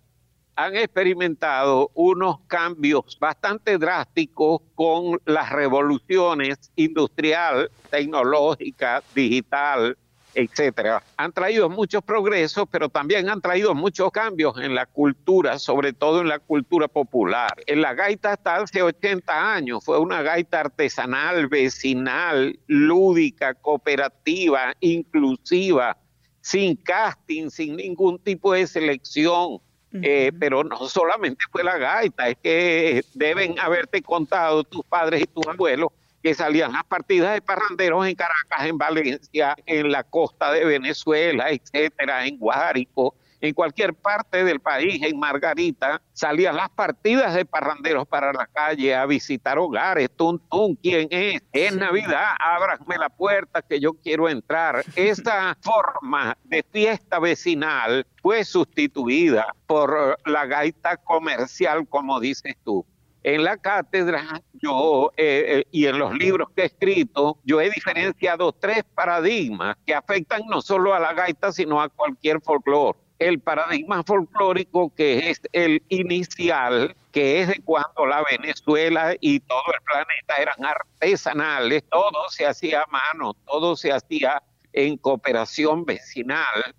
han 0.55 0.77
experimentado 0.77 1.91
unos 1.95 2.37
cambios 2.47 3.17
bastante 3.19 3.77
drásticos 3.77 4.61
con 4.75 5.19
las 5.25 5.51
revoluciones 5.51 6.71
industrial, 6.77 7.69
tecnológica, 7.89 9.03
digital, 9.13 9.97
etcétera, 10.33 11.03
han 11.17 11.31
traído 11.31 11.69
muchos 11.69 12.03
progresos, 12.03 12.67
pero 12.71 12.89
también 12.89 13.29
han 13.29 13.41
traído 13.41 13.73
muchos 13.73 14.11
cambios 14.11 14.57
en 14.59 14.75
la 14.75 14.85
cultura, 14.85 15.59
sobre 15.59 15.93
todo 15.93 16.21
en 16.21 16.27
la 16.27 16.39
cultura 16.39 16.87
popular. 16.87 17.51
En 17.65 17.81
la 17.81 17.93
gaita 17.93 18.33
hasta 18.33 18.57
hace 18.57 18.81
80 18.81 19.53
años 19.53 19.83
fue 19.83 19.99
una 19.99 20.21
gaita 20.21 20.61
artesanal, 20.61 21.47
vecinal, 21.47 22.59
lúdica, 22.67 23.53
cooperativa, 23.53 24.73
inclusiva, 24.79 25.97
sin 26.41 26.75
casting, 26.75 27.49
sin 27.49 27.75
ningún 27.75 28.19
tipo 28.19 28.53
de 28.53 28.67
selección. 28.67 29.59
Eh, 29.91 30.31
pero 30.39 30.63
no 30.63 30.87
solamente 30.87 31.45
fue 31.51 31.63
la 31.63 31.75
gaita, 31.79 32.29
es 32.29 32.37
que 32.43 33.03
deben 33.15 33.57
haberte 33.57 34.03
contado 34.03 34.63
tus 34.63 34.85
padres 34.85 35.23
y 35.23 35.25
tus 35.25 35.47
abuelos 35.47 35.89
que 36.21 36.33
salían 36.33 36.73
las 36.73 36.83
partidas 36.83 37.33
de 37.33 37.41
parranderos 37.41 38.05
en 38.07 38.15
Caracas, 38.15 38.65
en 38.65 38.77
Valencia, 38.77 39.55
en 39.65 39.91
la 39.91 40.03
costa 40.03 40.51
de 40.51 40.65
Venezuela, 40.65 41.49
etcétera, 41.49 42.25
en 42.25 42.37
Guárico, 42.37 43.15
en 43.41 43.53
cualquier 43.53 43.93
parte 43.93 44.43
del 44.43 44.59
país, 44.59 45.01
en 45.01 45.17
Margarita, 45.17 46.01
salían 46.13 46.57
las 46.57 46.69
partidas 46.69 47.33
de 47.33 47.45
parranderos 47.45 48.07
para 48.07 48.33
la 48.33 48.45
calle 48.47 48.93
a 48.93 49.05
visitar 49.05 49.57
hogares. 49.57 50.09
Tun, 50.15 50.39
tun, 50.49 50.75
¿quién 50.75 51.07
es? 51.09 51.41
Es 51.53 51.75
Navidad, 51.75 52.35
ábrame 52.39 52.97
la 52.97 53.09
puerta 53.09 53.61
que 53.61 53.79
yo 53.79 53.93
quiero 53.93 54.27
entrar. 54.27 54.83
Esa 54.95 55.57
forma 55.61 56.37
de 56.43 56.65
fiesta 56.69 57.19
vecinal 57.19 58.05
fue 58.21 58.43
sustituida 58.43 59.55
por 59.67 60.17
la 60.25 60.45
gaita 60.45 60.97
comercial, 60.97 61.87
como 61.87 62.19
dices 62.19 62.55
tú. 62.63 62.85
En 63.23 63.43
la 63.43 63.57
cátedra, 63.57 64.41
yo 64.53 65.11
eh, 65.17 65.45
eh, 65.47 65.63
y 65.71 65.87
en 65.87 65.99
los 65.99 66.13
libros 66.13 66.49
que 66.55 66.61
he 66.63 66.65
escrito, 66.65 67.37
yo 67.43 67.59
he 67.59 67.69
diferenciado 67.69 68.53
tres 68.53 68.83
paradigmas 68.95 69.75
que 69.85 69.93
afectan 69.93 70.43
no 70.47 70.61
solo 70.61 70.93
a 70.93 70.99
la 70.99 71.13
gaita, 71.13 71.51
sino 71.51 71.81
a 71.81 71.89
cualquier 71.89 72.39
folclore. 72.41 72.97
El 73.19 73.41
paradigma 73.41 74.03
folclórico, 74.03 74.93
que 74.95 75.29
es 75.29 75.41
el 75.51 75.83
inicial, 75.89 76.95
que 77.11 77.41
es 77.41 77.49
de 77.49 77.61
cuando 77.65 78.05
la 78.05 78.23
Venezuela 78.31 79.13
y 79.19 79.41
todo 79.41 79.63
el 79.73 79.83
planeta 79.83 80.35
eran 80.37 80.65
artesanales, 80.65 81.83
todo 81.89 82.29
se 82.29 82.45
hacía 82.45 82.83
a 82.83 82.87
mano, 82.87 83.33
todo 83.45 83.75
se 83.75 83.91
hacía 83.91 84.41
en 84.71 84.95
cooperación 84.95 85.83
vecinal 85.83 86.73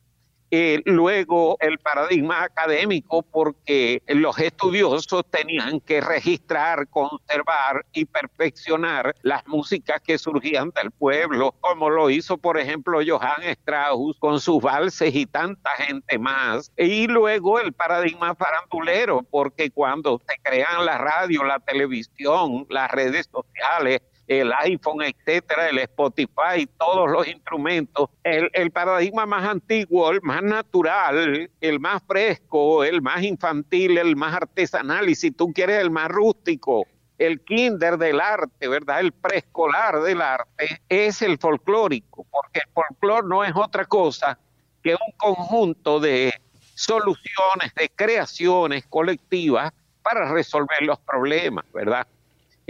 eh, 0.51 0.83
luego 0.85 1.57
el 1.61 1.79
paradigma 1.79 2.43
académico 2.43 3.23
porque 3.23 4.03
los 4.09 4.39
estudiosos 4.39 5.25
tenían 5.31 5.81
que 5.81 6.01
registrar, 6.01 6.89
conservar 6.89 7.87
y 7.93 8.05
perfeccionar 8.05 9.15
las 9.23 9.47
músicas 9.47 10.01
que 10.01 10.19
surgían 10.19 10.71
del 10.71 10.91
pueblo, 10.91 11.55
como 11.61 11.89
lo 11.91 12.11
hizo 12.11 12.37
por 12.37 12.59
ejemplo 12.59 13.01
Johann 13.07 13.45
Strauss 13.45 14.17
con 14.19 14.41
sus 14.41 14.61
valses 14.61 15.15
y 15.15 15.27
tanta 15.27 15.71
gente 15.77 16.19
más. 16.19 16.73
Y 16.77 17.07
luego 17.07 17.61
el 17.61 17.73
paradigma 17.73 18.35
farandulero, 18.35 19.23
porque 19.23 19.71
cuando 19.71 20.21
se 20.29 20.37
crean 20.43 20.85
la 20.85 20.99
radio, 20.99 21.45
la 21.45 21.61
televisión, 21.61 22.67
las 22.69 22.91
redes 22.91 23.29
sociales, 23.31 24.01
el 24.31 24.53
iPhone, 24.53 25.03
etcétera, 25.03 25.71
el 25.71 25.79
Spotify, 25.79 26.65
todos 26.79 27.11
los 27.11 27.27
instrumentos. 27.27 28.11
El, 28.23 28.71
paradigma 28.71 29.27
más 29.27 29.45
antiguo, 29.45 30.09
el 30.13 30.23
más 30.23 30.41
natural, 30.41 31.51
el 31.61 31.81
más 31.81 32.01
fresco, 32.07 32.85
el 32.85 33.03
más 33.03 33.25
infantil, 33.25 33.99
el 33.99 34.15
más 34.15 34.33
artesanal 34.33 35.09
y 35.09 35.17
si 35.17 35.33
tú 35.33 35.53
quieres 35.53 35.81
el 35.81 35.91
más 35.91 36.09
rústico, 36.09 36.87
el 37.19 37.41
kinder 37.41 37.99
del 37.99 38.21
arte, 38.21 38.69
¿verdad? 38.69 39.01
El 39.01 39.11
preescolar 39.11 40.01
del 40.01 40.23
arte 40.23 40.81
es 40.89 41.23
el 41.23 41.37
folclórico, 41.37 42.25
porque 42.31 42.61
el 42.61 42.73
folclore 42.73 43.27
no 43.27 43.43
es 43.43 43.53
otra 43.57 43.85
cosa 43.85 44.39
que 44.81 44.93
un 44.95 45.13
conjunto 45.17 45.99
de 45.99 46.33
soluciones, 46.77 47.75
de 47.75 47.91
creaciones 47.97 48.87
colectivas 48.87 49.73
para 50.03 50.33
resolver 50.33 50.83
los 50.83 51.01
problemas, 51.01 51.65
¿verdad? 51.75 52.07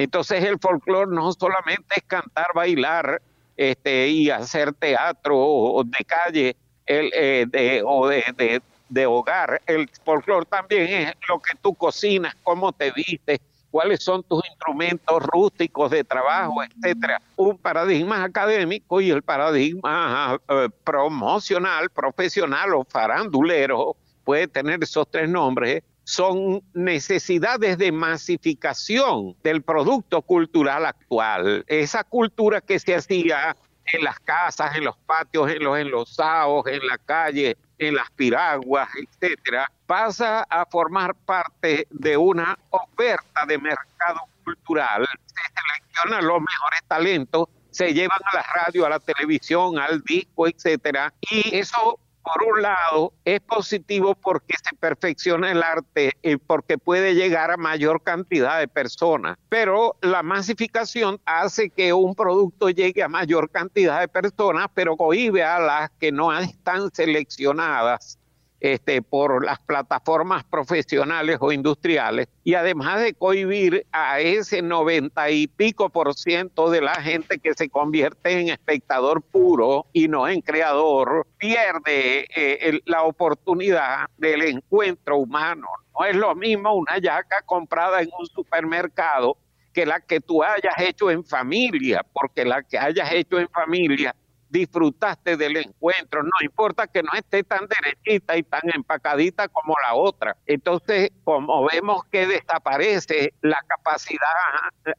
Entonces 0.03 0.43
el 0.45 0.59
folclore 0.59 1.15
no 1.15 1.31
solamente 1.33 1.97
es 1.97 2.03
cantar, 2.05 2.47
bailar 2.55 3.21
este, 3.55 4.09
y 4.09 4.31
hacer 4.31 4.73
teatro 4.73 5.83
de 5.85 6.05
calle 6.07 6.57
el, 6.87 7.11
eh, 7.13 7.45
de, 7.47 7.83
o 7.85 8.09
de, 8.09 8.63
de, 8.89 9.07
hogar. 9.07 9.61
El 9.67 9.91
folclore 10.03 10.47
también 10.47 11.09
es 11.09 11.15
lo 11.29 11.39
que 11.39 11.53
tú 11.61 11.75
cocinas, 11.75 12.35
cómo 12.43 12.73
te 12.73 12.91
vistes, 12.93 13.41
cuáles 13.71 14.03
son 14.03 14.23
tus 14.23 14.43
instrumentos 14.49 15.23
rústicos 15.23 15.91
de 15.91 16.03
trabajo, 16.03 16.63
etcétera. 16.63 17.21
Un 17.37 17.59
paradigma 17.59 18.25
académico 18.25 19.03
y 19.03 19.11
el 19.11 19.21
paradigma 19.21 20.41
eh, 20.49 20.69
promocional, 20.83 21.91
profesional 21.91 22.73
o 22.73 22.85
farandulero 22.85 23.97
puede 24.25 24.49
tener 24.49 24.83
esos 24.83 25.11
tres 25.11 25.29
nombres 25.29 25.83
son 26.11 26.61
necesidades 26.75 27.79
de 27.79 27.93
masificación 27.93 29.37
del 29.45 29.63
producto 29.63 30.23
cultural 30.23 30.85
actual. 30.85 31.65
Esa 31.69 32.03
cultura 32.03 32.61
que 32.61 32.81
se 32.81 32.97
hacía 32.97 33.57
en 33.93 34.05
las 34.05 34.19
casas, 34.19 34.75
en 34.77 34.85
los 34.85 34.97
patios, 34.99 35.49
en 35.49 35.63
los 35.63 35.79
enlosados, 35.79 36.67
en 36.67 36.85
la 36.85 36.99
calle, 36.99 37.57
en 37.79 37.95
las 37.95 38.11
piraguas, 38.11 38.89
etcétera, 38.97 39.71
pasa 39.87 40.43
a 40.51 40.67
formar 40.67 41.15
parte 41.15 41.87
de 41.91 42.17
una 42.17 42.59
oferta 42.71 43.47
de 43.47 43.59
mercado 43.59 44.21
cultural. 44.45 45.07
Se 45.27 45.43
seleccionan 45.55 46.27
los 46.27 46.41
mejores 46.41 46.81
talentos, 46.89 47.49
se 47.71 47.95
llevan 47.95 48.19
a 48.33 48.37
la 48.37 48.43
radio, 48.43 48.85
a 48.85 48.89
la 48.89 48.99
televisión, 48.99 49.79
al 49.79 50.01
disco, 50.03 50.49
etcétera, 50.49 51.15
y 51.31 51.55
eso 51.57 52.01
por 52.23 52.43
un 52.45 52.63
lado, 52.63 53.13
es 53.25 53.41
positivo 53.41 54.15
porque 54.15 54.55
se 54.63 54.77
perfecciona 54.77 55.51
el 55.51 55.63
arte 55.63 56.13
y 56.23 56.37
porque 56.37 56.79
puede 56.79 57.15
llegar 57.15 57.51
a 57.51 57.57
mayor 57.57 58.03
cantidad 58.03 58.59
de 58.59 58.69
personas, 58.69 59.39
pero 59.49 59.97
la 60.03 60.23
masificación 60.23 61.21
hace 61.25 61.71
que 61.71 61.93
un 61.93 62.15
producto 62.15 62.71
llegue 62.71 63.03
a 63.03 63.09
mayor 63.09 63.51
cantidad 63.51 64.01
de 64.01 64.09
personas, 64.09 64.69
pero 64.75 64.97
cohibe 64.97 65.43
a 65.43 65.59
las 65.59 65.91
que 65.99 66.13
no 66.13 66.37
están 66.39 66.91
seleccionadas 66.93 68.20
este, 68.61 69.03
por 69.03 69.45
las 69.45 69.59
plataformas 69.61 70.45
profesionales 70.45 71.39
o 71.41 71.51
industriales 71.51 72.29
y 72.45 72.55
además 72.55 73.01
de 73.01 73.15
cohibir 73.15 73.87
a 73.93 74.21
ese 74.21 74.63
noventa 74.63 75.31
y 75.31 75.47
pico 75.47 75.89
por 75.89 76.15
ciento 76.15 76.71
de 76.71 76.83
la 76.83 76.95
gente 76.97 77.39
que 77.39 77.55
se 77.55 77.69
convierte 77.69 78.39
en 78.39 78.49
espectador 78.51 79.23
puro 79.23 79.87
y 79.93 80.09
no 80.09 80.29
en 80.29 80.41
creador, 80.43 81.27
pierde 81.39 82.27
eh, 82.35 82.81
la 82.85 83.03
oportunidad 83.05 84.07
del 84.19 84.43
encuentro 84.43 85.17
humano. 85.17 85.67
No 85.99 86.05
es 86.07 86.17
lo 86.17 86.35
mismo 86.35 86.75
una 86.75 86.99
yaca 86.99 87.43
comprada 87.47 88.03
en 88.03 88.11
un 88.19 88.27
supermercado 88.27 89.37
que 89.73 89.87
la 89.87 90.01
que 90.01 90.21
tú 90.21 90.43
hayas 90.43 90.75
hecho 90.79 91.11
en 91.11 91.25
familia, 91.25 92.05
porque 92.13 92.45
la 92.45 92.63
que 92.63 92.79
hayas 92.79 93.13
hecho 93.13 93.39
en 93.39 93.49
familia 93.49 94.15
disfrutaste 94.51 95.37
del 95.37 95.57
encuentro, 95.57 96.23
no 96.23 96.31
importa 96.43 96.87
que 96.87 97.03
no 97.03 97.11
esté 97.17 97.43
tan 97.45 97.67
derechita 97.67 98.37
y 98.37 98.43
tan 98.43 98.63
empacadita 98.75 99.49
como 99.49 99.75
la 99.87 99.95
otra. 99.95 100.37
Entonces, 100.47 101.11
como 101.25 101.67
vemos 101.67 102.03
que 102.11 102.27
desaparece 102.27 103.33
la 103.41 103.63
capacidad 103.67 104.21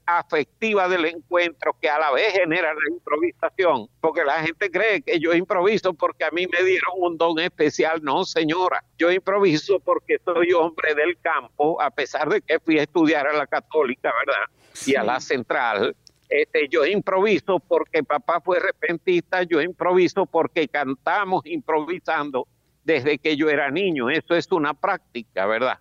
afectiva 0.06 0.88
del 0.88 1.06
encuentro 1.06 1.76
que 1.82 1.90
a 1.90 2.00
la 2.00 2.12
vez 2.12 2.34
genera 2.34 2.74
la 2.74 2.96
improvisación, 2.96 3.88
porque 4.00 4.24
la 4.24 4.42
gente 4.42 4.72
cree 4.72 5.02
que 5.02 5.20
yo 5.20 5.34
improviso 5.34 5.94
porque 5.94 6.24
a 6.24 6.32
mí 6.32 6.48
me 6.48 6.64
dieron 6.64 6.94
un 6.98 7.18
don 7.18 7.40
especial, 7.40 8.02
no 8.02 8.24
señora, 8.24 8.84
yo 8.98 9.12
improviso 9.12 9.80
porque 9.80 10.18
soy 10.24 10.54
hombre 10.54 10.96
del 10.96 11.20
campo, 11.22 11.82
a 11.82 11.90
pesar 11.92 12.30
de 12.30 12.42
que 12.42 12.60
fui 12.60 12.80
a 12.80 12.84
estudiar 12.84 13.28
a 13.28 13.34
la 13.34 13.48
católica, 13.48 14.12
¿verdad? 14.26 14.46
Y 14.86 14.96
a 14.96 15.04
la 15.04 15.20
central, 15.20 15.96
este, 16.32 16.70
yo 16.70 16.86
improviso 16.86 17.60
porque 17.60 18.04
papá 18.04 18.40
fue 18.40 18.60
repentista, 18.60 19.44
yo 19.44 19.62
improviso 19.62 20.26
porque 20.26 20.70
cantamos 20.70 21.46
improvisando 21.46 22.48
desde 22.86 23.18
que 23.18 23.36
yo 23.36 23.50
era 23.50 23.70
niño. 23.70 24.10
Eso 24.10 24.34
es 24.36 24.50
una 24.52 24.74
práctica, 24.74 25.46
¿verdad? 25.46 25.80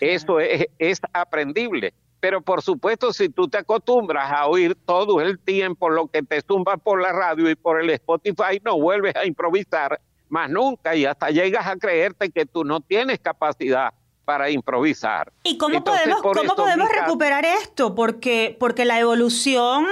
Eso 0.00 0.40
es, 0.40 0.66
es 0.78 1.00
aprendible. 1.12 1.92
Pero 2.18 2.40
por 2.40 2.62
supuesto, 2.62 3.12
si 3.12 3.28
tú 3.28 3.48
te 3.48 3.58
acostumbras 3.58 4.32
a 4.32 4.46
oír 4.46 4.74
todo 4.74 5.20
el 5.20 5.38
tiempo 5.38 5.90
lo 5.90 6.08
que 6.08 6.22
te 6.22 6.40
zumba 6.40 6.78
por 6.78 7.02
la 7.02 7.12
radio 7.12 7.50
y 7.50 7.54
por 7.54 7.80
el 7.80 7.90
Spotify, 7.90 8.60
no 8.64 8.80
vuelves 8.80 9.14
a 9.16 9.26
improvisar 9.26 10.00
más 10.30 10.48
nunca 10.48 10.96
y 10.96 11.04
hasta 11.04 11.30
llegas 11.30 11.66
a 11.66 11.76
creerte 11.76 12.30
que 12.30 12.46
tú 12.46 12.64
no 12.64 12.80
tienes 12.80 13.18
capacidad 13.18 13.92
para 14.30 14.48
improvisar. 14.48 15.32
¿Y 15.42 15.58
cómo 15.58 15.82
podemos, 15.82 16.22
¿cómo 16.22 16.54
podemos 16.54 16.88
recuperar 16.88 17.44
esto? 17.44 17.96
Porque, 17.96 18.56
porque 18.60 18.84
la 18.84 19.00
evolución 19.00 19.88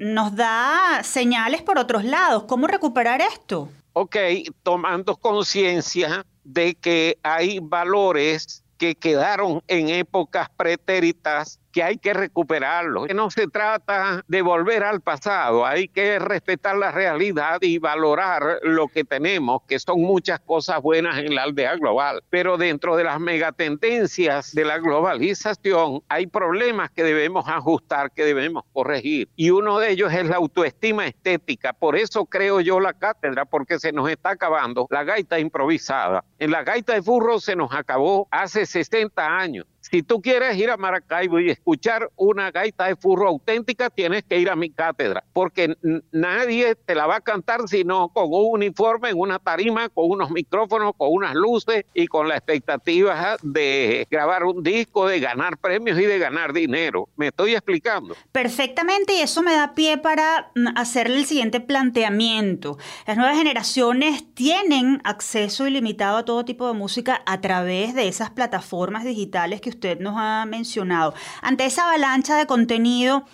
nos 0.00 0.36
da 0.36 1.00
señales 1.02 1.62
por 1.62 1.78
otros 1.78 2.04
lados. 2.04 2.44
¿Cómo 2.44 2.66
recuperar 2.66 3.22
esto? 3.22 3.70
Ok, 3.94 4.14
tomando 4.62 5.16
conciencia 5.16 6.26
de 6.44 6.74
que 6.74 7.16
hay 7.22 7.60
valores 7.62 8.62
que 8.76 8.94
quedaron 8.94 9.62
en 9.68 9.88
épocas 9.88 10.50
pretéritas 10.54 11.58
que 11.78 11.84
hay 11.84 11.98
que 11.98 12.12
recuperarlo. 12.12 13.06
No 13.14 13.30
se 13.30 13.46
trata 13.46 14.24
de 14.26 14.42
volver 14.42 14.82
al 14.82 15.00
pasado, 15.00 15.64
hay 15.64 15.86
que 15.86 16.18
respetar 16.18 16.76
la 16.76 16.90
realidad 16.90 17.58
y 17.60 17.78
valorar 17.78 18.58
lo 18.64 18.88
que 18.88 19.04
tenemos, 19.04 19.62
que 19.68 19.78
son 19.78 20.00
muchas 20.00 20.40
cosas 20.40 20.82
buenas 20.82 21.18
en 21.18 21.36
la 21.36 21.44
aldea 21.44 21.76
global. 21.76 22.24
Pero 22.30 22.56
dentro 22.56 22.96
de 22.96 23.04
las 23.04 23.20
megatendencias 23.20 24.52
de 24.56 24.64
la 24.64 24.78
globalización 24.78 26.02
hay 26.08 26.26
problemas 26.26 26.90
que 26.90 27.04
debemos 27.04 27.46
ajustar, 27.46 28.10
que 28.10 28.24
debemos 28.24 28.64
corregir. 28.72 29.28
Y 29.36 29.50
uno 29.50 29.78
de 29.78 29.92
ellos 29.92 30.12
es 30.12 30.26
la 30.26 30.34
autoestima 30.34 31.06
estética. 31.06 31.74
Por 31.74 31.94
eso 31.94 32.24
creo 32.24 32.60
yo 32.60 32.80
la 32.80 32.92
cátedra, 32.92 33.44
porque 33.44 33.78
se 33.78 33.92
nos 33.92 34.10
está 34.10 34.30
acabando 34.30 34.88
la 34.90 35.04
gaita 35.04 35.38
improvisada. 35.38 36.24
En 36.40 36.50
la 36.50 36.64
gaita 36.64 36.94
de 36.94 37.00
burro 37.02 37.38
se 37.38 37.54
nos 37.54 37.72
acabó 37.72 38.26
hace 38.32 38.66
60 38.66 39.24
años. 39.24 39.64
Si 39.80 40.02
tú 40.02 40.20
quieres 40.20 40.56
ir 40.56 40.70
a 40.70 40.76
Maracaibo 40.76 41.40
y 41.40 41.50
escuchar 41.50 42.10
una 42.16 42.50
gaita 42.50 42.86
de 42.86 42.96
furro 42.96 43.28
auténtica, 43.28 43.90
tienes 43.90 44.24
que 44.24 44.38
ir 44.38 44.50
a 44.50 44.56
mi 44.56 44.70
cátedra, 44.70 45.24
porque 45.32 45.76
nadie 46.12 46.74
te 46.74 46.94
la 46.94 47.06
va 47.06 47.16
a 47.16 47.20
cantar 47.20 47.68
sino 47.68 48.08
con 48.08 48.26
un 48.26 48.48
uniforme, 48.52 49.10
en 49.10 49.18
una 49.18 49.38
tarima, 49.38 49.88
con 49.88 50.10
unos 50.10 50.30
micrófonos, 50.30 50.92
con 50.96 51.08
unas 51.10 51.34
luces 51.34 51.84
y 51.94 52.06
con 52.06 52.28
la 52.28 52.36
expectativa 52.36 53.36
de 53.42 54.06
grabar 54.10 54.44
un 54.44 54.62
disco, 54.62 55.06
de 55.06 55.20
ganar 55.20 55.58
premios 55.58 55.98
y 55.98 56.04
de 56.04 56.18
ganar 56.18 56.52
dinero. 56.52 57.08
¿Me 57.16 57.28
estoy 57.28 57.54
explicando? 57.54 58.14
Perfectamente, 58.32 59.14
y 59.14 59.20
eso 59.20 59.42
me 59.42 59.54
da 59.54 59.74
pie 59.74 59.98
para 59.98 60.50
mm, 60.54 60.76
hacerle 60.76 61.16
el 61.16 61.26
siguiente 61.26 61.60
planteamiento. 61.60 62.78
Las 63.06 63.16
nuevas 63.16 63.36
generaciones 63.36 64.24
tienen 64.34 65.00
acceso 65.04 65.66
ilimitado 65.66 66.18
a 66.18 66.24
todo 66.24 66.44
tipo 66.44 66.66
de 66.66 66.74
música 66.74 67.22
a 67.26 67.40
través 67.40 67.94
de 67.94 68.08
esas 68.08 68.30
plataformas 68.30 69.04
digitales 69.04 69.60
que 69.60 69.67
que 69.68 69.76
usted 69.76 70.00
nos 70.00 70.14
ha 70.16 70.46
mencionado. 70.46 71.14
Ante 71.42 71.66
esa 71.66 71.84
avalancha 71.84 72.36
de 72.36 72.46
contenido, 72.46 73.24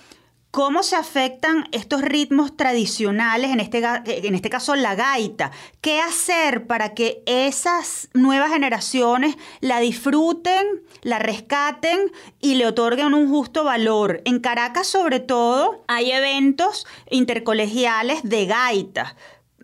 ¿Cómo 0.55 0.85
se 0.85 0.95
afectan 0.95 1.65
estos 1.73 2.01
ritmos 2.01 2.57
tradicionales, 2.57 3.51
en 3.51 3.59
este, 3.59 3.83
en 4.07 4.37
este 4.37 4.51
caso 4.51 4.77
la 4.77 4.95
gaita? 4.95 5.51
¿Qué 5.81 5.99
hacer 6.01 6.69
para 6.69 6.95
que 6.95 7.25
esas 7.27 8.09
nuevas 8.15 8.53
generaciones 8.53 9.37
la 9.59 9.81
disfruten, 9.81 10.65
la 11.03 11.19
rescaten 11.19 11.99
y 12.41 12.55
le 12.55 12.69
otorguen 12.69 13.15
un 13.15 13.29
justo 13.31 13.65
valor? 13.65 14.23
En 14.27 14.39
Caracas, 14.39 14.87
sobre 14.87 15.19
todo, 15.19 15.83
hay 15.89 16.13
eventos 16.13 16.87
intercolegiales 17.11 18.21
de 18.23 18.47
gaita. 18.47 19.17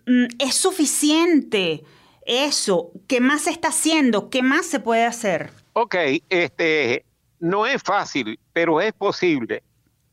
Mm, 0.05 0.25
¿Es 0.39 0.55
suficiente 0.55 1.85
eso? 2.25 2.91
¿Qué 3.07 3.21
más 3.21 3.43
se 3.43 3.51
está 3.51 3.69
haciendo? 3.69 4.29
¿Qué 4.29 4.41
más 4.41 4.65
se 4.65 4.81
puede 4.81 5.05
hacer? 5.05 5.60
Ok, 5.73 5.95
este, 6.29 7.05
no 7.39 7.65
es 7.65 7.81
fácil, 7.81 8.39
pero 8.53 8.81
es 8.81 8.93
posible. 8.93 9.63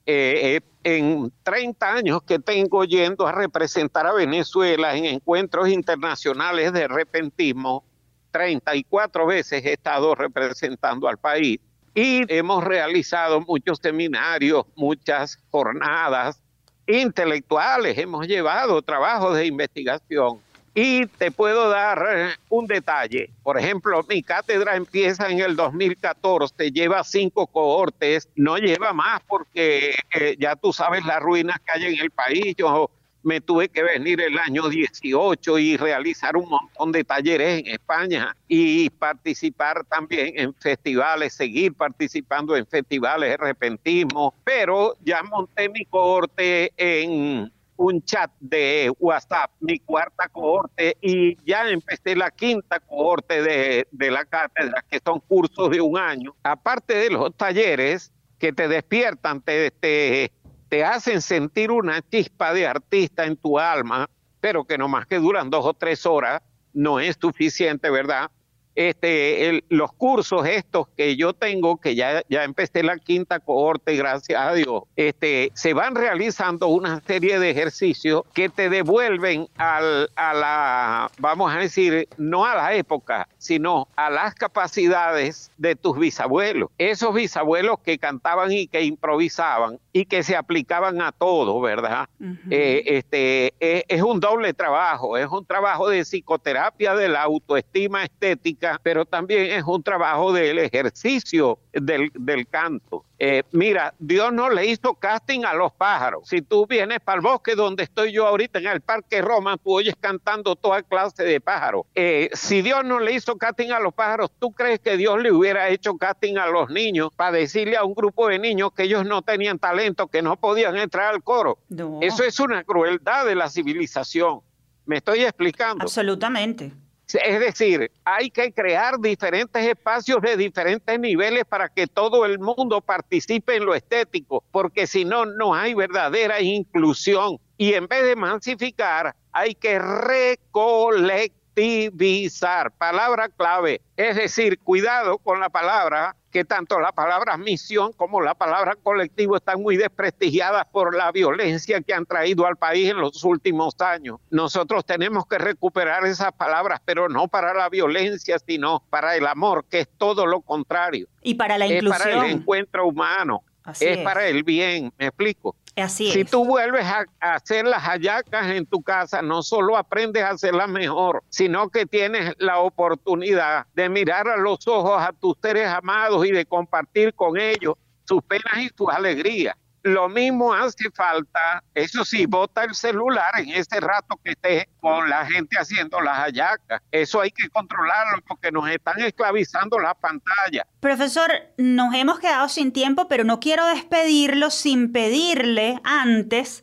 Eh, 0.07 0.57
eh, 0.57 0.61
en 0.85 1.33
30 1.43 1.93
años 1.93 2.23
que 2.23 2.39
tengo 2.39 2.85
yendo 2.85 3.27
a 3.27 3.33
representar 3.33 4.07
a 4.07 4.13
Venezuela 4.13 4.97
en 4.97 5.05
encuentros 5.05 5.69
internacionales 5.69 6.73
de 6.73 6.89
repentismo, 6.89 7.85
34 8.31 9.27
veces 9.27 9.65
he 9.65 9.73
estado 9.73 10.15
representando 10.15 11.09
al 11.09 11.19
país 11.19 11.59
y 11.95 12.23
hemos 12.33 12.65
realizado 12.65 13.41
muchos 13.41 13.79
seminarios, 13.83 14.65
muchas 14.77 15.39
jornadas 15.51 16.41
intelectuales, 16.87 17.99
hemos 17.99 18.27
llevado 18.27 18.81
trabajos 18.81 19.37
de 19.37 19.47
investigación 19.47 20.39
y 20.75 21.07
te 21.07 21.31
puedo 21.31 21.69
dar 21.69 22.05
eh, 22.11 22.35
un 22.49 22.67
detalle. 22.67 23.31
Por 23.43 23.59
ejemplo, 23.59 24.05
mi 24.09 24.23
cátedra 24.23 24.77
empieza 24.77 25.29
en 25.29 25.41
el 25.41 25.57
2014, 25.57 26.71
lleva 26.71 27.03
cinco 27.05 27.47
cohortes, 27.47 28.29
no 28.37 28.59
lleva 28.59 28.93
más 28.93 29.21
porque 29.27 29.95
eh, 30.15 30.37
ya 30.39 30.57
tú 30.57 30.73
sabes 30.73 31.05
las 31.05 31.21
ruinas 31.21 31.59
que 31.61 31.73
hay 31.73 31.95
en 31.95 32.01
el 32.01 32.11
país. 32.11 32.55
Yo 32.57 32.91
me 33.23 33.41
tuve 33.41 33.69
que 33.69 33.83
venir 33.83 34.21
el 34.21 34.39
año 34.39 34.69
18 34.69 35.59
y 35.59 35.77
realizar 35.77 36.37
un 36.37 36.49
montón 36.49 36.93
de 36.93 37.05
talleres 37.05 37.61
en 37.61 37.67
España 37.67 38.37
y 38.47 38.89
participar 38.91 39.85
también 39.85 40.33
en 40.37 40.55
festivales, 40.55 41.35
seguir 41.35 41.75
participando 41.75 42.57
en 42.57 42.67
festivales 42.67 43.31
de 43.31 43.37
repentismo, 43.37 44.35
pero 44.45 44.97
ya 45.05 45.23
monté 45.23 45.69
mi 45.69 45.85
cohorte 45.85 46.73
en 46.77 47.53
un 47.79 48.03
chat 48.03 48.31
de 48.41 48.93
WhatsApp, 48.99 49.53
mi 49.61 49.79
cuarta 49.79 50.29
cohorte, 50.29 50.97
y 51.01 51.37
ya 51.49 51.69
empecé 51.69 52.17
la 52.17 52.31
quinta 52.31 52.81
cohorte 52.81 53.41
de, 53.41 54.11
la 54.11 54.25
cátedra, 54.25 54.85
que 54.91 55.01
son 55.05 55.21
cursos 55.21 55.71
de 55.71 55.81
un 55.81 55.97
año. 55.97 56.35
Aparte 56.43 56.95
de 56.95 57.11
los 57.11 57.35
talleres 57.37 58.13
que 58.39 58.53
te 58.53 58.67
despiertan, 58.67 59.41
te, 59.41 59.71
te, 59.71 60.33
te 60.69 60.85
hacen 60.85 61.23
sentir 61.23 61.71
una 61.71 62.03
chispa 62.03 62.53
de 62.53 62.67
artista 62.67 63.25
en 63.25 63.37
tu 63.37 63.59
alma, 63.59 64.11
pero 64.41 64.65
que 64.65 64.77
no 64.77 64.89
más 64.89 65.07
que 65.07 65.19
duran 65.19 65.49
dos 65.49 65.65
o 65.65 65.73
tres 65.73 66.05
horas, 66.05 66.43
no 66.73 66.99
es 66.99 67.17
suficiente, 67.21 67.91
¿verdad? 67.91 68.31
Este, 68.79 69.65
los 69.71 69.93
cursos 69.93 70.47
estos 70.47 70.87
que 70.97 71.17
yo 71.17 71.33
tengo, 71.33 71.79
que 71.79 71.97
ya, 71.97 72.23
ya 72.29 72.45
empecé 72.45 72.85
la 72.85 72.97
quinta 72.97 73.41
cohorte, 73.41 73.97
gracias 73.97 74.41
a 74.41 74.55
Dios, 74.55 74.85
este, 74.95 75.51
se 75.55 75.75
van 75.75 75.97
realizando 75.97 76.69
una 76.69 77.03
serie 77.05 77.41
de 77.41 77.51
ejercicios 77.51 78.23
que 78.33 78.49
te 78.49 78.71
devuelven 78.71 79.49
al, 79.57 80.11
a 80.15 80.33
la, 80.33 81.11
vamos 81.19 81.53
a 81.53 81.59
decir, 81.59 82.09
no 82.19 82.47
a 82.47 82.55
la 82.55 82.75
época, 82.75 83.29
sino 83.37 83.89
a 83.97 84.11
las 84.11 84.37
capacidades 84.37 85.51
de 85.59 85.75
tus 85.75 85.99
bisabuelos. 85.99 86.71
Esos 86.79 87.13
bisabuelos 87.13 87.81
que 87.85 87.99
cantaban 87.99 88.53
y 88.53 88.69
que 88.69 88.83
improvisaban 88.83 89.81
y 89.99 90.07
que 90.07 90.23
se 90.23 90.37
aplicaban 90.37 91.01
a 91.03 91.13
todo, 91.13 91.61
¿verdad? 91.61 92.09
Eh, 92.51 92.83
este, 92.87 93.55
es, 93.59 93.85
es 93.89 94.03
un 94.03 94.21
doble 94.21 94.55
trabajo, 94.55 95.17
es 95.17 95.27
un 95.27 95.45
trabajo 95.45 95.89
de 95.89 96.05
psicoterapia 96.05 96.95
de 96.95 97.09
la 97.09 97.23
autoestima 97.23 98.05
estética 98.05 98.79
pero 98.83 99.05
también 99.05 99.53
es 99.53 99.65
un 99.65 99.83
trabajo 99.83 100.33
del 100.33 100.59
ejercicio 100.59 101.59
del, 101.73 102.11
canto. 102.49 103.05
Eh, 103.21 103.43
mira, 103.51 103.95
Dios 103.99 104.33
no 104.33 104.49
le 104.49 104.67
hizo 104.67 104.95
casting 104.95 105.45
a 105.45 105.53
los 105.55 105.73
pájaros. 105.73 106.29
Si 106.29 106.41
tú 106.41 106.67
vienes 106.67 107.01
para 107.01 107.17
el 107.17 107.23
bosque 107.23 107.57
donde 107.57 107.83
estoy 107.83 108.13
yo 108.13 108.27
ahorita 108.27 108.61
en 108.61 108.67
el 108.67 108.81
Parque 108.81 109.21
Roma, 109.21 109.57
tú 109.57 109.75
oyes 109.75 109.95
cantando 110.01 110.55
toda 110.55 110.83
clase 110.83 111.25
de 111.25 111.41
pájaros. 111.41 111.87
Eh, 111.95 112.31
si 112.33 112.63
Dios 112.63 112.85
no 112.85 113.01
le 113.01 113.13
hizo 113.13 113.37
casting 113.37 113.71
a 113.71 113.81
los 113.81 113.93
pájaros, 113.93 114.31
¿tú 114.39 114.53
crees 114.53 114.79
que 114.79 114.97
Dios 114.97 115.21
le 115.21 115.33
hubiera 115.33 115.69
hecho 115.69 115.97
casting 115.97 116.37
a 116.37 116.47
los 116.47 116.71
niños 116.71 117.11
para 117.17 117.33
decirle 117.33 117.77
a 117.77 117.85
un 117.85 117.95
grupo 117.95 118.29
de 118.29 118.39
niños 118.39 118.73
que 118.73 118.85
ellos 118.85 119.05
no 119.05 119.23
tenían 119.23 119.59
talento, 119.59 120.07
que 120.07 120.23
no 120.23 120.37
podían 120.37 120.77
entrar 120.77 121.13
al 121.13 121.23
coro? 121.23 121.59
Eso 122.01 122.23
es 122.23 122.39
una 122.39 122.63
crueldad 122.63 123.27
de 123.27 123.35
la 123.35 123.49
civilización. 123.49 124.41
¿Me 124.87 124.99
estoy 124.99 125.25
explicando? 125.25 125.83
Absolutamente. 125.83 126.73
Es 127.15 127.41
decir, 127.41 127.91
hay 128.05 128.31
que 128.31 128.53
crear 128.53 129.01
diferentes 129.01 129.67
espacios 129.67 130.21
de 130.21 130.37
diferentes 130.37 131.01
niveles 131.01 131.47
para 131.47 131.71
que 131.71 131.87
todo 131.87 132.27
el 132.27 132.39
mundo 132.39 132.83
participe 132.83 133.57
en 133.57 133.65
lo 133.65 133.75
estético, 133.75 134.45
porque 134.51 134.87
si 134.87 135.07
no, 135.07 135.25
no 135.25 135.55
hay 135.55 135.73
verdadera 135.73 136.43
inclusión. 136.43 137.39
Y 137.57 137.73
en 137.73 137.89
vez 137.89 138.05
de 138.05 138.15
masificar, 138.15 139.17
hay 139.33 139.55
que 139.55 139.79
recolectivizar, 139.79 142.73
palabra 142.73 143.31
clave. 143.31 143.81
Es 143.97 144.17
decir, 144.17 144.59
cuidado 144.59 145.17
con 145.19 145.41
la 145.41 145.49
palabra 145.49 146.15
que 146.31 146.45
tanto 146.45 146.79
la 146.81 146.93
palabra 146.93 147.37
misión 147.37 147.93
como 147.93 148.21
la 148.21 148.35
palabra 148.35 148.75
colectivo 148.83 149.37
están 149.37 149.63
muy 149.63 149.77
desprestigiadas 149.77 150.67
por 150.67 150.97
la 150.97 151.11
violencia 151.13 151.81
que 151.81 151.95
han 151.95 152.07
traído 152.07 152.47
al 152.47 152.57
país 152.57 152.91
en 152.91 152.99
los 152.99 153.25
últimos 153.25 153.75
años. 153.81 154.19
Nosotros 154.31 154.85
tenemos 154.85 155.27
que 155.27 155.39
recuperar 155.39 156.05
esas 156.05 156.33
palabras, 156.33 156.81
pero 156.85 157.09
no 157.09 157.29
para 157.29 157.55
la 157.55 157.69
violencia, 157.69 158.39
sino 158.39 158.83
para 158.91 159.17
el 159.17 159.27
amor, 159.27 159.65
que 159.69 159.81
es 159.81 159.89
todo 159.97 160.27
lo 160.27 160.41
contrario. 160.41 161.09
Y 161.23 161.35
para 161.35 161.59
la 161.59 161.67
inclusión. 161.67 162.09
Es 162.09 162.15
para 162.15 162.27
el 162.27 162.33
encuentro 162.33 162.87
humano. 162.87 163.43
es, 163.81 163.99
para 163.99 164.27
el 164.27 164.43
bien, 164.43 164.93
me 164.99 165.07
explico. 165.07 165.57
Así 165.81 166.11
si 166.11 166.25
tú 166.25 166.45
vuelves 166.45 166.85
a, 166.85 167.07
hacer 167.21 167.67
las 167.67 167.83
hallacas 167.83 168.47
en 168.49 168.67
tu 168.67 168.83
casa, 168.83 169.23
no 169.23 169.43
solo 169.43 169.77
aprendes 169.77 170.23
a 170.23 170.31
hacerlas 170.31 170.69
mejor, 170.69 171.23
sino 171.29 171.69
que 171.69 171.87
tienes 171.87 172.35
la 172.39 172.59
oportunidad 172.59 173.67
de 173.75 173.89
mirar 173.89 174.29
a 174.29 174.37
los 174.37 174.67
ojos 174.67 175.01
a 175.01 175.13
tus 175.13 175.37
seres 175.43 175.69
amados 175.69 176.27
y 176.27 176.33
de 176.33 176.45
compartir 176.45 177.15
con 177.15 177.39
ellos 177.39 177.75
sus 178.05 178.23
penas 178.23 178.59
y 178.59 178.71
sus 178.77 178.89
alegrías. 178.89 179.57
Lo 179.89 180.07
mismo 180.07 180.53
hace 180.53 180.91
falta, 180.91 181.65
eso 181.75 182.05
sí, 182.05 182.27
bota 182.27 182.63
el 182.65 182.75
celular 182.75 183.33
en 183.39 183.49
ese 183.49 183.81
rato 183.81 184.21
que 184.23 184.33
estés 184.33 184.67
con 184.81 185.09
la 185.09 185.25
gente 185.25 185.59
haciendo 185.59 186.03
las 186.03 186.19
hallacas. 186.19 186.83
Eso 186.93 187.23
hay 187.23 187.31
que 187.31 187.49
controlarlo 187.49 188.23
porque 188.29 188.53
nos 188.53 188.69
están 188.69 189.01
esclavizando 189.01 189.79
la 189.79 189.95
pantalla. 189.95 190.67
Profesor, 190.81 191.33
nos 191.57 191.95
hemos 191.95 192.19
quedado 192.19 192.51
sin 192.51 192.71
tiempo, 192.71 193.09
pero 193.09 193.25
no 193.25 193.41
quiero 193.41 193.67
despedirlo 193.67 194.51
sin 194.51 194.93
pedirle 194.93 195.81
antes 195.85 196.63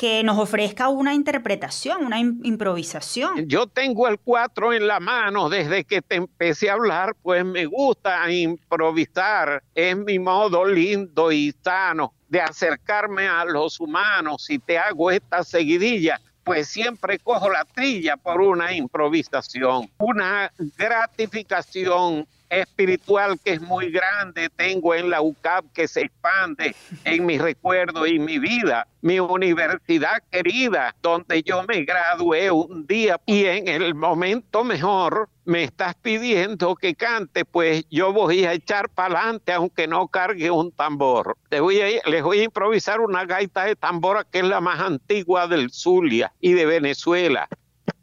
que 0.00 0.22
nos 0.22 0.38
ofrezca 0.38 0.88
una 0.88 1.12
interpretación, 1.12 2.06
una 2.06 2.18
improvisación. 2.18 3.46
Yo 3.46 3.66
tengo 3.66 4.08
el 4.08 4.18
cuatro 4.18 4.72
en 4.72 4.86
la 4.86 4.98
mano 4.98 5.50
desde 5.50 5.84
que 5.84 6.00
te 6.00 6.14
empecé 6.14 6.70
a 6.70 6.72
hablar, 6.72 7.14
pues 7.22 7.44
me 7.44 7.66
gusta 7.66 8.32
improvisar, 8.32 9.62
es 9.74 9.94
mi 9.94 10.18
modo 10.18 10.64
lindo 10.64 11.30
y 11.30 11.54
sano 11.62 12.14
de 12.30 12.40
acercarme 12.40 13.28
a 13.28 13.44
los 13.44 13.78
humanos 13.78 14.48
y 14.48 14.58
te 14.58 14.78
hago 14.78 15.10
esta 15.10 15.44
seguidilla 15.44 16.18
pues 16.44 16.68
siempre 16.68 17.18
cojo 17.18 17.50
la 17.50 17.66
trilla 17.66 18.16
por 18.16 18.40
una 18.40 18.72
improvisación, 18.72 19.90
una 19.98 20.50
gratificación 20.78 22.26
espiritual 22.50 23.38
que 23.42 23.52
es 23.52 23.60
muy 23.62 23.90
grande 23.90 24.50
tengo 24.50 24.94
en 24.94 25.08
la 25.08 25.22
UCAP 25.22 25.72
que 25.72 25.88
se 25.88 26.02
expande 26.02 26.74
en 27.04 27.24
mi 27.24 27.38
recuerdo 27.38 28.06
y 28.06 28.18
mi 28.18 28.38
vida, 28.38 28.86
mi 29.00 29.20
universidad 29.20 30.22
querida, 30.30 30.94
donde 31.00 31.42
yo 31.42 31.62
me 31.64 31.84
gradué 31.84 32.50
un 32.50 32.86
día 32.86 33.20
y 33.24 33.44
en 33.44 33.68
el 33.68 33.94
momento 33.94 34.64
mejor 34.64 35.28
me 35.44 35.64
estás 35.64 35.94
pidiendo 35.96 36.74
que 36.76 36.94
cante, 36.94 37.44
pues 37.44 37.84
yo 37.90 38.12
voy 38.12 38.44
a 38.44 38.52
echar 38.52 38.88
para 38.88 39.20
adelante 39.20 39.52
aunque 39.52 39.86
no 39.86 40.08
cargue 40.08 40.50
un 40.50 40.70
tambor. 40.72 41.36
Les 41.50 41.60
voy, 41.60 41.80
a, 41.80 42.42
improvisar 42.42 43.00
una 43.00 43.24
gaita 43.24 43.64
de 43.64 43.76
tambora 43.76 44.24
que 44.24 44.40
es 44.40 44.44
la 44.44 44.60
más 44.60 44.80
antigua 44.80 45.46
del 45.46 45.70
Zulia 45.70 46.32
y 46.40 46.52
de 46.52 46.66
Venezuela. 46.66 47.48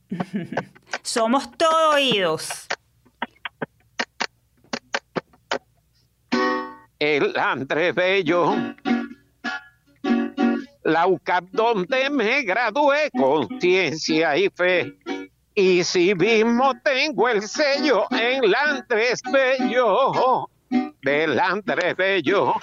Somos 1.03 1.51
todo 1.57 1.91
oídos. 1.91 2.67
El 6.99 7.37
Andrés 7.37 7.93
Bello. 7.93 8.55
La 10.83 11.05
UCAP 11.07 11.45
donde 11.51 12.09
me 12.09 12.43
gradué 12.43 13.09
con 13.11 13.59
ciencia 13.59 14.37
y 14.37 14.49
fe. 14.49 14.97
Y 15.53 15.83
si 15.83 16.15
mismo 16.15 16.73
tengo 16.81 17.27
el 17.29 17.41
sello 17.41 18.05
en 18.11 18.49
la 18.49 18.61
Andrés 18.63 19.21
Bello. 19.31 20.49
del 21.01 21.39
Andrés 21.39 21.95
Bello, 21.95 22.53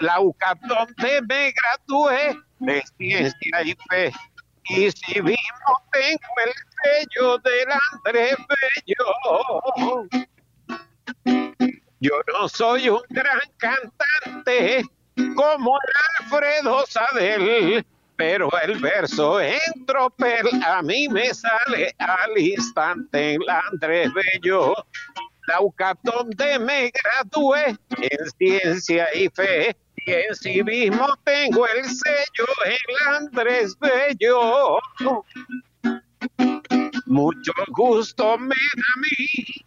la 0.00 0.20
UCAP 0.20 0.58
donde 0.62 1.22
me 1.28 1.52
gradué 1.52 2.36
de 2.60 2.82
ciencia 2.98 3.62
y 3.64 3.76
fe. 3.88 4.12
Y 4.68 4.90
si 4.90 5.22
mismo 5.22 5.82
tengo 5.92 6.34
el 6.44 6.52
sello 6.82 7.38
del 7.38 7.68
Andrés 7.92 8.36
Bello. 8.84 10.08
Yo 12.04 12.20
no 12.34 12.50
soy 12.50 12.90
un 12.90 13.00
gran 13.08 13.40
cantante 13.56 14.84
como 15.34 15.78
Alfredo 16.20 16.84
Sadel, 16.86 17.82
pero 18.16 18.50
el 18.62 18.78
verso 18.78 19.40
en 19.40 19.86
tropel 19.86 20.46
a 20.66 20.82
mí 20.82 21.08
me 21.08 21.32
sale 21.32 21.94
al 21.96 22.36
instante 22.36 23.36
el 23.36 23.48
Andrés 23.48 24.10
Bello. 24.12 24.74
La 25.46 25.62
UCAP 25.62 25.98
donde 26.02 26.58
me 26.58 26.92
gradué 26.92 27.74
en 27.96 28.30
ciencia 28.36 29.08
y 29.14 29.30
fe 29.30 29.74
y 30.04 30.12
en 30.12 30.34
sí 30.34 30.62
mismo 30.62 31.06
tengo 31.24 31.66
el 31.66 31.86
sello 31.86 32.46
el 32.66 33.14
Andrés 33.16 33.74
Bello. 33.78 34.78
Mucho 37.06 37.52
gusto 37.68 38.36
me 38.36 38.48
da 38.76 38.82
a 38.94 39.00
mí 39.00 39.64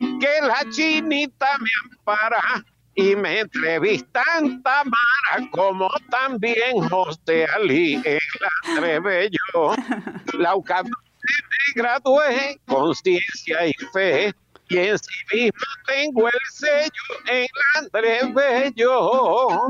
que 0.00 0.40
la 0.42 0.64
chinita 0.70 1.58
me 1.58 1.70
ampara 1.84 2.64
y 2.94 3.14
me 3.14 3.40
entrevistan 3.40 4.62
Tamara 4.62 5.50
como 5.52 5.88
también 6.10 6.80
José 6.88 7.46
Ali 7.54 8.02
el 8.04 9.00
Bello. 9.00 9.74
La 10.38 10.56
UCAP 10.56 10.86
me 10.86 11.72
gradué 11.74 12.58
con 12.66 12.94
ciencia 12.94 13.66
y 13.66 13.72
fe 13.92 14.34
y 14.68 14.78
en 14.78 14.98
sí 14.98 15.14
mismo 15.32 15.66
tengo 15.86 16.28
el 16.28 16.40
sello 16.50 17.02
en 17.26 17.46
Andrés 17.76 18.34
Bello. 18.34 19.68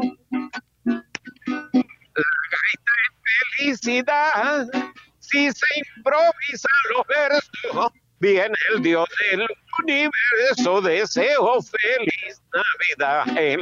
La 0.85 1.03
gaita 2.53 2.93
es 3.03 3.12
felicidad, 3.57 4.66
si 5.19 5.51
se 5.53 5.66
improvisan 5.97 6.71
los 6.95 7.07
versos, 7.07 7.93
viene 8.19 8.55
el 8.75 8.83
Dios 8.83 9.09
del 9.31 9.47
universo, 9.85 10.81
deseo 10.81 11.61
feliz 11.62 12.40
Navidad 12.53 13.38
en. 13.38 13.61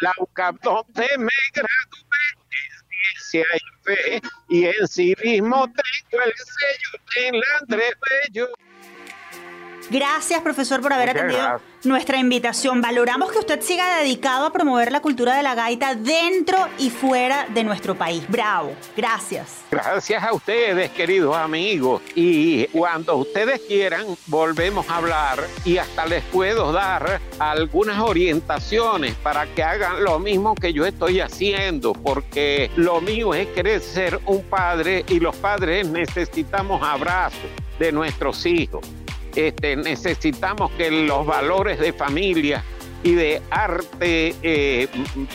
La 0.00 0.12
UCAP 0.18 0.60
donde 0.62 1.08
me 1.16 1.30
gradué 1.54 2.22
en 2.32 3.22
ciencia 3.30 3.46
y 3.54 3.84
fe, 3.84 4.22
y 4.48 4.64
en 4.64 4.88
sí 4.88 5.14
mismo 5.22 5.66
tengo 5.66 6.24
el 6.24 6.32
sello 6.34 7.28
en 7.28 7.40
Andrés 7.60 7.94
Bello. 8.10 8.48
Gracias, 9.90 10.40
profesor, 10.40 10.80
por 10.80 10.92
haber 10.92 11.10
atendido 11.10 11.60
nuestra 11.84 12.18
invitación. 12.18 12.80
Valoramos 12.80 13.32
que 13.32 13.38
usted 13.38 13.60
siga 13.60 13.98
dedicado 13.98 14.46
a 14.46 14.52
promover 14.52 14.92
la 14.92 15.00
cultura 15.00 15.36
de 15.36 15.42
la 15.42 15.54
gaita 15.54 15.94
dentro 15.94 16.56
y 16.78 16.90
fuera 16.90 17.46
de 17.52 17.64
nuestro 17.64 17.94
país. 17.94 18.22
Bravo. 18.28 18.74
Gracias. 18.96 19.62
Gracias 19.70 20.22
a 20.22 20.32
ustedes, 20.32 20.90
queridos 20.90 21.36
amigos. 21.36 22.02
Y 22.14 22.66
cuando 22.68 23.16
ustedes 23.16 23.60
quieran, 23.62 24.06
volvemos 24.26 24.88
a 24.88 24.96
hablar 24.96 25.40
y 25.64 25.78
hasta 25.78 26.06
les 26.06 26.22
puedo 26.24 26.72
dar 26.72 27.20
algunas 27.38 27.98
orientaciones 27.98 29.14
para 29.16 29.46
que 29.46 29.62
hagan 29.62 30.04
lo 30.04 30.18
mismo 30.18 30.54
que 30.54 30.72
yo 30.72 30.86
estoy 30.86 31.20
haciendo, 31.20 31.92
porque 31.92 32.70
lo 32.76 33.00
mío 33.00 33.34
es 33.34 33.48
querer 33.48 33.80
ser 33.80 34.20
un 34.26 34.42
padre 34.44 35.04
y 35.08 35.20
los 35.20 35.34
padres 35.36 35.88
necesitamos 35.88 36.82
abrazos 36.82 37.50
de 37.78 37.92
nuestros 37.92 38.46
hijos. 38.46 38.86
Este, 39.34 39.76
necesitamos 39.76 40.70
que 40.72 40.90
los 40.90 41.26
valores 41.26 41.78
de 41.78 41.92
familia 41.92 42.62
y 43.02 43.14
de 43.14 43.42
arte 43.50 44.34
eh, 44.42 44.88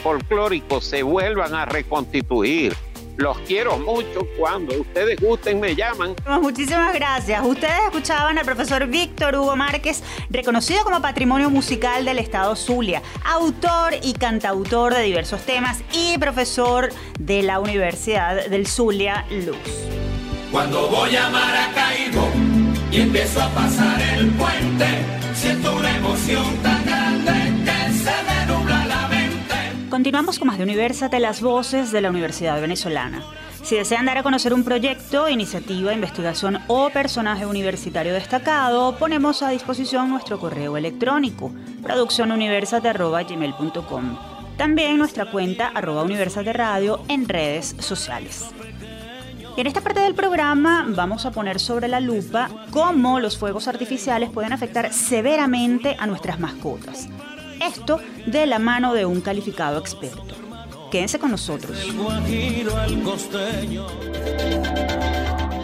folclórico 0.03 0.81
se 0.81 1.03
vuelvan 1.03 1.53
a 1.53 1.65
reconstituir. 1.65 2.75
Los 3.17 3.39
quiero 3.39 3.79
mucho. 3.79 4.27
Cuando 4.37 4.79
ustedes 4.79 5.19
gusten, 5.19 5.59
me 5.59 5.75
llaman. 5.75 6.15
Muchísimas 6.39 6.93
gracias. 6.93 7.43
Ustedes 7.43 7.73
escuchaban 7.85 8.37
al 8.37 8.45
profesor 8.45 8.85
Víctor 8.85 9.35
Hugo 9.35 9.55
Márquez, 9.55 10.03
reconocido 10.29 10.83
como 10.83 11.01
Patrimonio 11.01 11.49
Musical 11.49 12.05
del 12.05 12.19
Estado 12.19 12.55
Zulia, 12.55 13.01
autor 13.25 13.95
y 14.03 14.13
cantautor 14.13 14.93
de 14.93 15.01
diversos 15.01 15.41
temas 15.41 15.81
y 15.91 16.19
profesor 16.19 16.89
de 17.19 17.41
la 17.41 17.59
Universidad 17.59 18.45
del 18.49 18.67
Zulia 18.67 19.25
Luz. 19.31 19.57
Cuando 20.51 20.87
voy 20.87 21.15
a 21.15 21.27
Maracaibo 21.29 22.46
y 22.91 23.01
empiezo 23.01 23.41
a 23.41 23.49
pasar 23.49 23.99
el 24.01 24.29
puente, 24.31 24.85
siento 25.33 25.75
una 25.75 25.97
emoción 25.97 26.45
tan 26.63 26.85
grande 26.85 27.33
que 27.65 27.91
se 27.93 28.13
me 28.23 28.45
la 28.87 29.07
mente. 29.07 29.55
Continuamos 29.89 30.39
con 30.39 30.47
más 30.47 30.57
de 30.57 30.63
Universate, 30.63 31.19
las 31.19 31.41
voces 31.41 31.91
de 31.91 31.99
la 32.01 32.09
Universidad 32.09 32.59
Venezolana. 32.61 33.23
Si 33.63 33.75
desean 33.75 34.05
dar 34.05 34.17
a 34.17 34.23
conocer 34.23 34.53
un 34.53 34.63
proyecto, 34.63 35.27
iniciativa, 35.27 35.91
investigación 35.93 36.59
o 36.67 36.89
personaje 36.89 37.45
universitario 37.45 38.13
destacado, 38.13 38.97
ponemos 38.97 39.43
a 39.43 39.49
disposición 39.49 40.09
nuestro 40.09 40.39
correo 40.39 40.77
electrónico 40.77 41.51
produccionuniversate.gmail.com 41.83 44.17
También 44.55 44.97
nuestra 44.97 45.25
cuenta 45.25 45.67
arroba 45.67 46.03
Universate 46.03 46.53
Radio 46.53 47.01
en 47.09 47.27
redes 47.27 47.75
sociales. 47.79 48.45
En 49.57 49.65
esta 49.65 49.81
parte 49.81 50.01
del 50.01 50.13
programa 50.13 50.85
vamos 50.87 51.25
a 51.25 51.31
poner 51.31 51.59
sobre 51.59 51.87
la 51.87 51.99
lupa 51.99 52.47
cómo 52.69 53.19
los 53.19 53.39
fuegos 53.39 53.67
artificiales 53.67 54.29
pueden 54.29 54.53
afectar 54.53 54.93
severamente 54.93 55.95
a 55.97 56.05
nuestras 56.05 56.39
mascotas. 56.39 57.09
Esto 57.59 57.99
de 58.27 58.45
la 58.45 58.59
mano 58.59 58.93
de 58.93 59.07
un 59.07 59.19
calificado 59.19 59.79
experto. 59.79 60.35
Quédense 60.91 61.17
con 61.17 61.31
nosotros. 61.31 61.75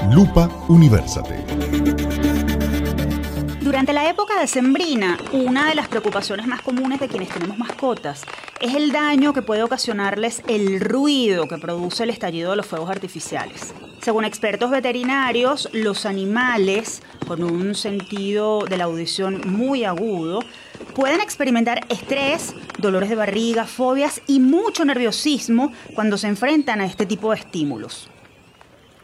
Lupa 0.10 0.50
Universate. 0.68 2.73
Durante 3.64 3.94
la 3.94 4.10
época 4.10 4.38
de 4.42 4.48
Sembrina, 4.48 5.18
una 5.32 5.70
de 5.70 5.76
las 5.76 5.88
preocupaciones 5.88 6.48
más 6.48 6.62
comunes 6.62 7.00
de 7.00 7.08
quienes 7.08 7.30
tenemos 7.30 7.58
mascotas 7.58 8.24
es 8.60 8.76
el 8.76 8.92
daño 8.92 9.32
que 9.32 9.42
puede 9.42 9.64
ocasionarles 9.64 10.44
el 10.50 10.82
ruido 10.82 11.48
que 11.48 11.58
produce 11.58 12.04
el 12.04 12.10
estallido 12.10 12.50
de 12.50 12.58
los 12.58 12.66
fuegos 12.66 12.90
artificiales. 12.90 13.74
Según 14.02 14.26
expertos 14.26 14.70
veterinarios, 14.70 15.70
los 15.72 16.06
animales 16.06 17.04
con 17.26 17.42
un 17.42 17.74
sentido 17.74 18.66
de 18.66 18.76
la 18.76 18.84
audición 18.84 19.42
muy 19.46 19.86
agudo 19.86 20.42
pueden 20.94 21.22
experimentar 21.22 21.86
estrés, 21.88 22.54
dolores 22.80 23.08
de 23.08 23.16
barriga, 23.16 23.66
fobias 23.66 24.22
y 24.28 24.42
mucho 24.42 24.84
nerviosismo 24.84 25.72
cuando 25.96 26.18
se 26.18 26.28
enfrentan 26.28 26.82
a 26.82 26.86
este 26.86 27.06
tipo 27.06 27.32
de 27.32 27.40
estímulos. 27.40 28.10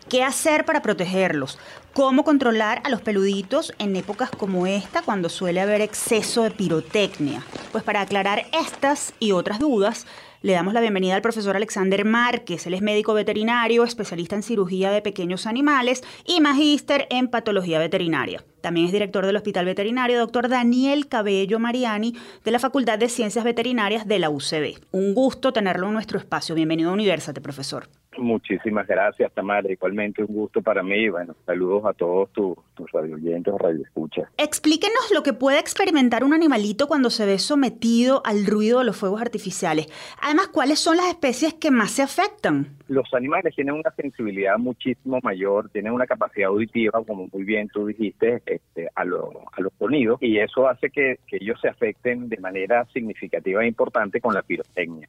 ¿Qué 0.10 0.24
hacer 0.24 0.66
para 0.66 0.82
protegerlos? 0.82 1.60
¿Cómo 1.94 2.24
controlar 2.24 2.82
a 2.86 2.90
los 2.90 3.02
peluditos 3.02 3.74
en 3.80 3.96
épocas 3.96 4.30
como 4.30 4.68
esta 4.68 5.02
cuando 5.02 5.28
suele 5.28 5.60
haber 5.60 5.82
exceso 5.82 6.44
de 6.44 6.52
pirotecnia? 6.52 7.44
Pues 7.72 7.84
para 7.84 8.02
aclarar 8.02 8.46
estas 8.54 9.14
y 9.20 9.32
otras 9.32 9.58
dudas, 9.58 10.06
le 10.42 10.54
damos 10.54 10.76
la 10.76 10.82
bienvenida 10.82 11.16
al 11.16 11.24
profesor 11.24 11.56
Alexander 11.56 12.06
Márquez. 12.06 12.68
Él 12.68 12.76
es 12.76 12.84
médico 12.84 13.16
veterinario, 13.16 13.84
especialista 13.84 14.36
en 14.36 14.44
cirugía 14.44 14.92
de 14.92 15.02
pequeños 15.02 15.48
animales 15.48 16.04
y 16.26 16.42
magíster 16.42 17.08
en 17.10 17.28
patología 17.28 17.80
veterinaria. 17.80 18.46
También 18.62 18.86
es 18.86 18.92
director 18.92 19.26
del 19.26 19.36
Hospital 19.36 19.66
Veterinario, 19.66 20.20
doctor 20.20 20.48
Daniel 20.48 21.08
Cabello 21.08 21.58
Mariani, 21.58 22.16
de 22.46 22.52
la 22.52 22.60
Facultad 22.60 23.00
de 23.00 23.10
Ciencias 23.10 23.44
Veterinarias 23.44 24.08
de 24.08 24.20
la 24.20 24.30
UCB. 24.30 24.80
Un 24.92 25.16
gusto 25.16 25.54
tenerlo 25.54 25.88
en 25.88 25.94
nuestro 25.94 26.20
espacio. 26.20 26.54
Bienvenido 26.54 26.92
a 26.92 26.94
Universate, 26.94 27.42
profesor. 27.42 27.90
Muchísimas 28.18 28.88
gracias, 28.88 29.32
Tamara. 29.34 29.72
Igualmente 29.72 30.24
un 30.24 30.34
gusto 30.34 30.62
para 30.62 30.82
mí. 30.82 31.10
Bueno, 31.10 31.36
saludos 31.46 31.86
a 31.86 31.94
todos 31.94 32.32
tus, 32.34 32.58
tus 32.74 32.92
radioyentes 32.92 33.54
o 33.54 33.58
radioescuchas. 33.58 34.28
Explíquenos 34.38 35.12
lo 35.14 35.22
que 35.22 35.34
puede 35.34 35.60
experimentar 35.60 36.24
un 36.24 36.34
animalito 36.34 36.88
cuando 36.88 37.12
se 37.12 37.26
ve 37.26 37.38
sometido 37.38 38.22
al 38.26 38.46
ruido 38.46 38.80
de 38.80 38.86
los 38.86 38.98
fuegos 38.98 39.22
artificiales. 39.22 39.88
Además, 40.22 40.48
¿cuáles 40.48 40.80
son 40.80 40.98
las 40.98 41.08
especies 41.08 41.54
que 41.54 41.70
más 41.70 41.92
se 41.92 42.02
afectan? 42.02 42.78
Los 42.88 43.14
animales 43.14 43.54
tienen 43.56 43.76
una 43.76 43.92
sensibilidad 43.92 44.58
muchísimo 44.58 45.20
mayor, 45.22 45.70
tienen 45.70 45.94
una 45.94 46.08
capacidad 46.08 46.50
auditiva, 46.50 47.04
como 47.06 47.28
muy 47.32 47.44
bien 47.44 47.68
tú 47.70 47.86
dijiste, 47.86 48.42
este, 48.48 48.90
a, 48.96 49.06
lo, 49.06 49.30
a 49.52 49.62
los 49.62 49.72
sonidos, 49.78 50.18
y 50.22 50.40
eso 50.40 50.68
hace 50.68 50.90
que, 50.90 51.20
que 51.28 51.38
ellos 51.38 51.60
se 51.62 51.68
afecten 51.68 52.28
de 52.28 52.38
manera 52.38 52.86
significativa 52.92 53.64
e 53.64 53.68
importante 53.68 54.20
con 54.20 54.34
la 54.34 54.42
pirotecnia. 54.42 55.08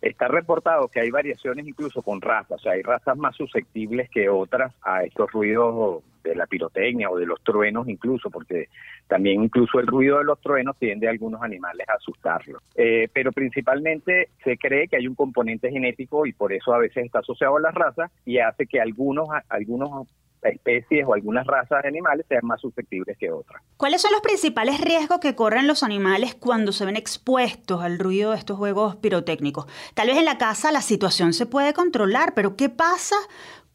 Está 0.00 0.28
reportado 0.28 0.88
que 0.88 1.00
hay 1.00 1.10
variaciones 1.10 1.66
incluso 1.66 2.02
con 2.02 2.20
razas, 2.20 2.58
o 2.60 2.62
sea, 2.62 2.72
hay 2.72 2.82
razas 2.82 3.16
más 3.16 3.34
susceptibles 3.36 4.10
que 4.10 4.28
otras 4.28 4.72
a 4.82 5.04
estos 5.04 5.30
ruidos 5.32 6.02
de 6.22 6.34
la 6.34 6.46
pirotecnia 6.46 7.08
o 7.08 7.16
de 7.16 7.26
los 7.26 7.42
truenos 7.42 7.88
incluso, 7.88 8.30
porque 8.30 8.68
también 9.06 9.44
incluso 9.44 9.78
el 9.78 9.86
ruido 9.86 10.18
de 10.18 10.24
los 10.24 10.40
truenos 10.40 10.76
tiende 10.76 11.06
a 11.06 11.10
algunos 11.10 11.42
animales 11.42 11.88
a 11.88 11.94
asustarlos. 11.94 12.62
Eh, 12.74 13.08
pero 13.12 13.32
principalmente 13.32 14.30
se 14.42 14.58
cree 14.58 14.88
que 14.88 14.96
hay 14.96 15.06
un 15.06 15.14
componente 15.14 15.70
genético 15.70 16.26
y 16.26 16.32
por 16.32 16.52
eso 16.52 16.74
a 16.74 16.78
veces 16.78 17.04
está 17.04 17.20
asociado 17.20 17.56
a 17.56 17.60
las 17.60 17.74
razas 17.74 18.10
y 18.24 18.38
hace 18.38 18.66
que 18.66 18.80
algunos, 18.80 19.28
algunos 19.48 20.08
especies 20.42 21.04
o 21.06 21.14
algunas 21.14 21.46
razas 21.46 21.82
de 21.82 21.88
animales 21.88 22.26
sean 22.28 22.44
más 22.44 22.60
susceptibles 22.60 23.16
que 23.18 23.30
otras. 23.30 23.62
¿Cuáles 23.76 24.02
son 24.02 24.12
los 24.12 24.20
principales 24.20 24.80
riesgos 24.80 25.18
que 25.20 25.34
corren 25.34 25.66
los 25.66 25.82
animales 25.82 26.34
cuando 26.34 26.72
se 26.72 26.84
ven 26.84 26.96
expuestos 26.96 27.82
al 27.82 27.98
ruido 27.98 28.32
de 28.32 28.38
estos 28.38 28.56
juegos 28.56 28.96
pirotécnicos? 28.96 29.66
Tal 29.94 30.08
vez 30.08 30.16
en 30.16 30.24
la 30.24 30.38
casa 30.38 30.72
la 30.72 30.80
situación 30.80 31.32
se 31.32 31.46
puede 31.46 31.72
controlar, 31.72 32.34
pero 32.34 32.56
¿qué 32.56 32.68
pasa 32.68 33.16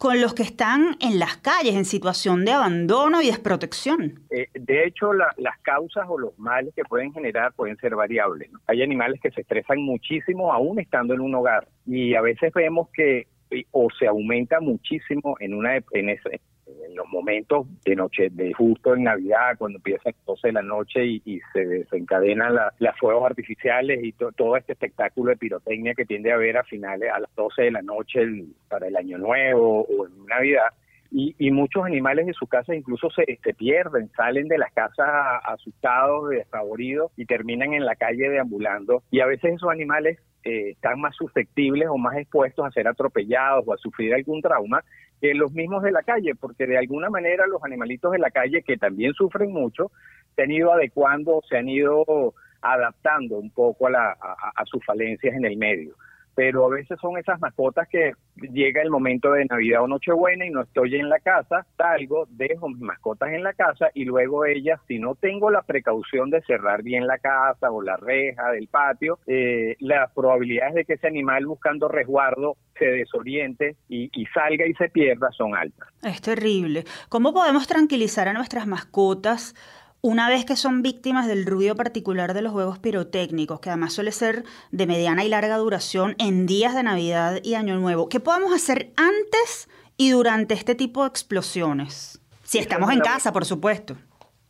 con 0.02 0.20
los 0.20 0.34
que 0.34 0.42
están 0.42 0.96
en 1.00 1.20
las 1.20 1.38
calles 1.38 1.76
en 1.76 1.86
situación 1.86 2.44
de 2.44 2.54
abandono 2.54 3.22
y 3.22 3.28
desprotección. 3.28 4.22
Eh, 4.32 4.48
de 4.56 4.88
hecho, 4.88 5.14
las 5.14 5.60
causas 5.62 6.08
o 6.10 6.18
los 6.18 6.36
males 6.40 6.74
que 6.76 6.84
pueden 6.84 7.14
generar 7.14 7.54
pueden 7.54 7.78
ser 7.78 7.96
variables. 7.96 8.50
Hay 8.66 8.82
animales 8.82 9.22
que 9.22 9.30
se 9.30 9.42
estresan 9.42 9.80
muchísimo 9.80 10.52
aún 10.52 10.80
estando 10.80 11.14
en 11.14 11.20
un 11.20 11.36
hogar 11.36 11.68
y 11.86 12.16
a 12.16 12.22
veces 12.22 12.52
vemos 12.52 12.90
que 12.92 13.28
o 13.72 13.88
se 13.98 14.08
aumenta 14.08 14.60
muchísimo 14.60 15.36
en 15.40 15.54
una 15.54 15.76
en, 15.76 16.10
ese, 16.10 16.42
en 16.66 16.96
los 16.96 17.08
momentos 17.10 17.68
de 17.84 17.96
noche, 17.96 18.30
de 18.32 18.54
justo 18.54 18.96
en 18.96 19.04
Navidad, 19.04 19.58
cuando 19.58 19.78
empieza 19.78 20.10
a 20.10 20.12
las 20.12 20.26
12 20.26 20.48
de 20.48 20.54
la 20.54 20.62
noche 20.62 21.06
y, 21.06 21.42
se 21.54 21.66
desencadenan 21.66 22.56
las 22.80 22.98
fuegos 22.98 23.26
artificiales 23.26 24.04
y 24.04 24.12
todo 24.14 24.58
este 24.58 24.74
espectáculo 24.74 25.32
de 25.32 25.38
pirotecnia 25.38 25.94
que 25.94 26.06
tiende 26.06 26.32
a 26.32 26.36
haber 26.36 26.58
a 26.58 26.64
finales, 26.64 27.10
a 27.12 27.20
las 27.20 27.36
12 27.36 27.64
de 27.64 27.72
la 27.72 27.82
noche 27.82 28.22
para 28.70 28.88
el 28.88 28.96
Año 28.96 29.18
Nuevo 29.18 29.82
o 29.82 30.08
en 30.08 30.26
Navidad. 30.26 30.68
Y, 31.14 31.52
muchos 31.52 31.84
animales 31.84 32.26
de 32.26 32.32
su 32.32 32.48
casa 32.48 32.74
incluso 32.74 33.10
se, 33.10 33.26
pierden, 33.54 34.10
salen 34.16 34.48
de 34.48 34.58
las 34.58 34.72
casas 34.72 35.10
asustados, 35.44 36.30
desfavoridos 36.30 37.12
y 37.18 37.26
terminan 37.26 37.74
en 37.74 37.86
la 37.86 37.98
calle 37.98 38.30
deambulando. 38.30 39.04
Y 39.12 39.20
a 39.20 39.26
veces 39.26 39.56
esos 39.56 39.70
animales 39.70 40.20
eh, 40.44 40.72
están 40.72 41.00
más 41.00 41.16
susceptibles 41.16 41.88
o 41.90 41.98
más 41.98 42.18
expuestos 42.18 42.66
a 42.66 42.72
ser 42.72 42.88
atropellados 42.88 43.64
o 43.68 43.74
a 43.74 43.78
sufrir 43.78 44.14
algún 44.14 44.42
trauma 44.42 44.84
que 45.20 45.34
los 45.34 45.52
mismos 45.52 45.84
de 45.84 45.92
la 45.92 46.02
calle, 46.02 46.34
porque 46.34 46.66
de 46.66 46.78
alguna 46.78 47.10
manera 47.10 47.46
los 47.46 47.64
animalitos 47.64 48.12
de 48.12 48.20
la 48.20 48.32
calle, 48.32 48.64
que 48.64 48.78
también 48.78 49.14
sufren 49.14 49.52
mucho, 49.52 49.92
se 50.36 50.44
han 50.44 50.52
ido 50.52 50.74
adecuando, 50.74 51.42
se 51.48 51.58
han 51.58 51.70
ido 51.70 52.34
adaptando 52.62 53.38
un 53.38 53.52
poco 53.52 53.88
a, 53.88 54.12
a 54.12 54.66
sus 54.66 54.84
falencias 54.86 55.36
en 55.36 55.46
el 55.46 55.58
medio 55.58 55.96
pero 56.36 56.66
a 56.66 56.70
veces 56.70 57.00
son 57.00 57.18
esas 57.18 57.40
mascotas 57.40 57.88
que 57.88 58.14
llega 58.36 58.82
el 58.82 58.90
momento 58.90 59.32
de 59.32 59.46
Navidad 59.46 59.84
o 59.84 59.88
Nochebuena 59.88 60.46
y 60.46 60.50
no 60.50 60.62
estoy 60.62 60.96
en 60.96 61.10
la 61.10 61.20
casa, 61.20 61.66
salgo, 61.78 62.28
dejo 62.30 62.70
mis 62.70 62.82
mascotas 62.82 63.30
en 63.30 63.44
la 63.44 63.54
casa 63.54 63.90
y 63.94 64.06
luego 64.06 64.46
ellas, 64.46 64.80
si 64.88 65.00
no 65.00 65.16
tengo 65.16 65.50
la 65.50 65.62
precaución 65.62 66.30
de 66.30 66.42
cerrar 66.44 66.84
bien 66.84 67.08
la 67.08 67.18
casa 67.18 67.72
o 67.72 67.82
la 67.82 67.98
reja 67.98 68.52
del 68.52 68.68
patio, 68.68 69.20
eh, 69.28 69.76
las 69.80 70.12
probabilidades 70.14 70.76
de 70.76 70.86
que 70.86 70.94
ese 70.94 71.08
animal 71.08 71.46
buscando 71.46 71.88
resguardo 71.88 72.58
se 72.78 72.86
desoriente 72.86 73.76
y, 73.90 74.10
y 74.14 74.26
salga 74.28 74.66
y 74.66 74.74
se 74.74 74.90
pierda 74.90 75.30
son 75.32 75.56
altas. 75.56 75.90
Es 76.04 76.22
terrible. 76.22 76.86
¿Cómo 77.10 77.34
podemos 77.34 77.68
tranquilizar 77.68 78.28
a 78.28 78.34
nuestras 78.34 78.66
mascotas? 78.66 79.54
Una 80.04 80.30
vez 80.30 80.46
que 80.46 80.56
son 80.56 80.82
víctimas 80.82 81.28
del 81.28 81.46
ruido 81.46 81.76
particular 81.76 82.34
de 82.34 82.42
los 82.42 82.52
juegos 82.52 82.80
pirotécnicos, 82.80 83.60
que 83.60 83.70
además 83.70 83.94
suele 83.94 84.12
ser 84.12 84.46
de 84.72 84.88
mediana 84.88 85.24
y 85.24 85.30
larga 85.30 85.58
duración 85.58 86.16
en 86.18 86.48
días 86.48 86.74
de 86.74 86.82
Navidad 86.82 87.40
y 87.44 87.54
Año 87.54 87.76
Nuevo, 87.76 88.10
¿qué 88.10 88.20
podemos 88.20 88.52
hacer 88.52 88.90
antes 88.98 89.70
y 89.98 90.10
durante 90.10 90.56
este 90.56 90.74
tipo 90.74 91.04
de 91.04 91.10
explosiones? 91.10 92.20
Si 92.42 92.58
estamos 92.58 92.92
en 92.92 93.02
casa, 93.02 93.32
por 93.32 93.46
supuesto. 93.46 93.96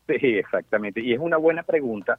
Sí, 0.08 0.38
exactamente. 0.38 1.02
Y 1.02 1.12
es 1.12 1.20
una 1.20 1.36
buena 1.36 1.64
pregunta 1.64 2.18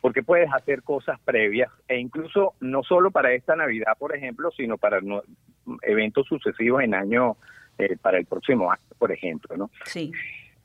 porque 0.00 0.24
puedes 0.24 0.52
hacer 0.52 0.82
cosas 0.82 1.20
previas 1.20 1.70
e 1.86 2.00
incluso 2.00 2.54
no 2.58 2.82
solo 2.82 3.12
para 3.12 3.32
esta 3.32 3.54
Navidad, 3.54 3.92
por 3.96 4.12
ejemplo, 4.12 4.50
sino 4.56 4.76
para 4.76 4.98
eventos 5.82 6.26
sucesivos 6.26 6.82
en 6.82 6.94
año, 6.94 7.36
eh, 7.78 7.96
para 8.02 8.18
el 8.18 8.26
próximo 8.26 8.72
año, 8.72 8.82
por 8.98 9.12
ejemplo, 9.12 9.56
¿no? 9.56 9.70
Sí 9.84 10.12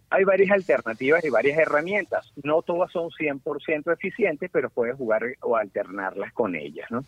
hay 0.10 0.24
varias 0.24 0.52
alternativas 0.52 1.24
y 1.26 1.30
varias 1.30 1.58
herramientas. 1.58 2.32
No 2.44 2.62
todas 2.62 2.92
son 2.92 3.10
100% 3.10 3.94
eficientes, 3.94 4.50
pero 4.52 4.70
puedes 4.70 4.96
jugar 4.96 5.24
o 5.42 5.58
alternarlas 5.58 6.34
con 6.34 6.56
ellas. 6.56 6.90
¿no? 6.90 7.04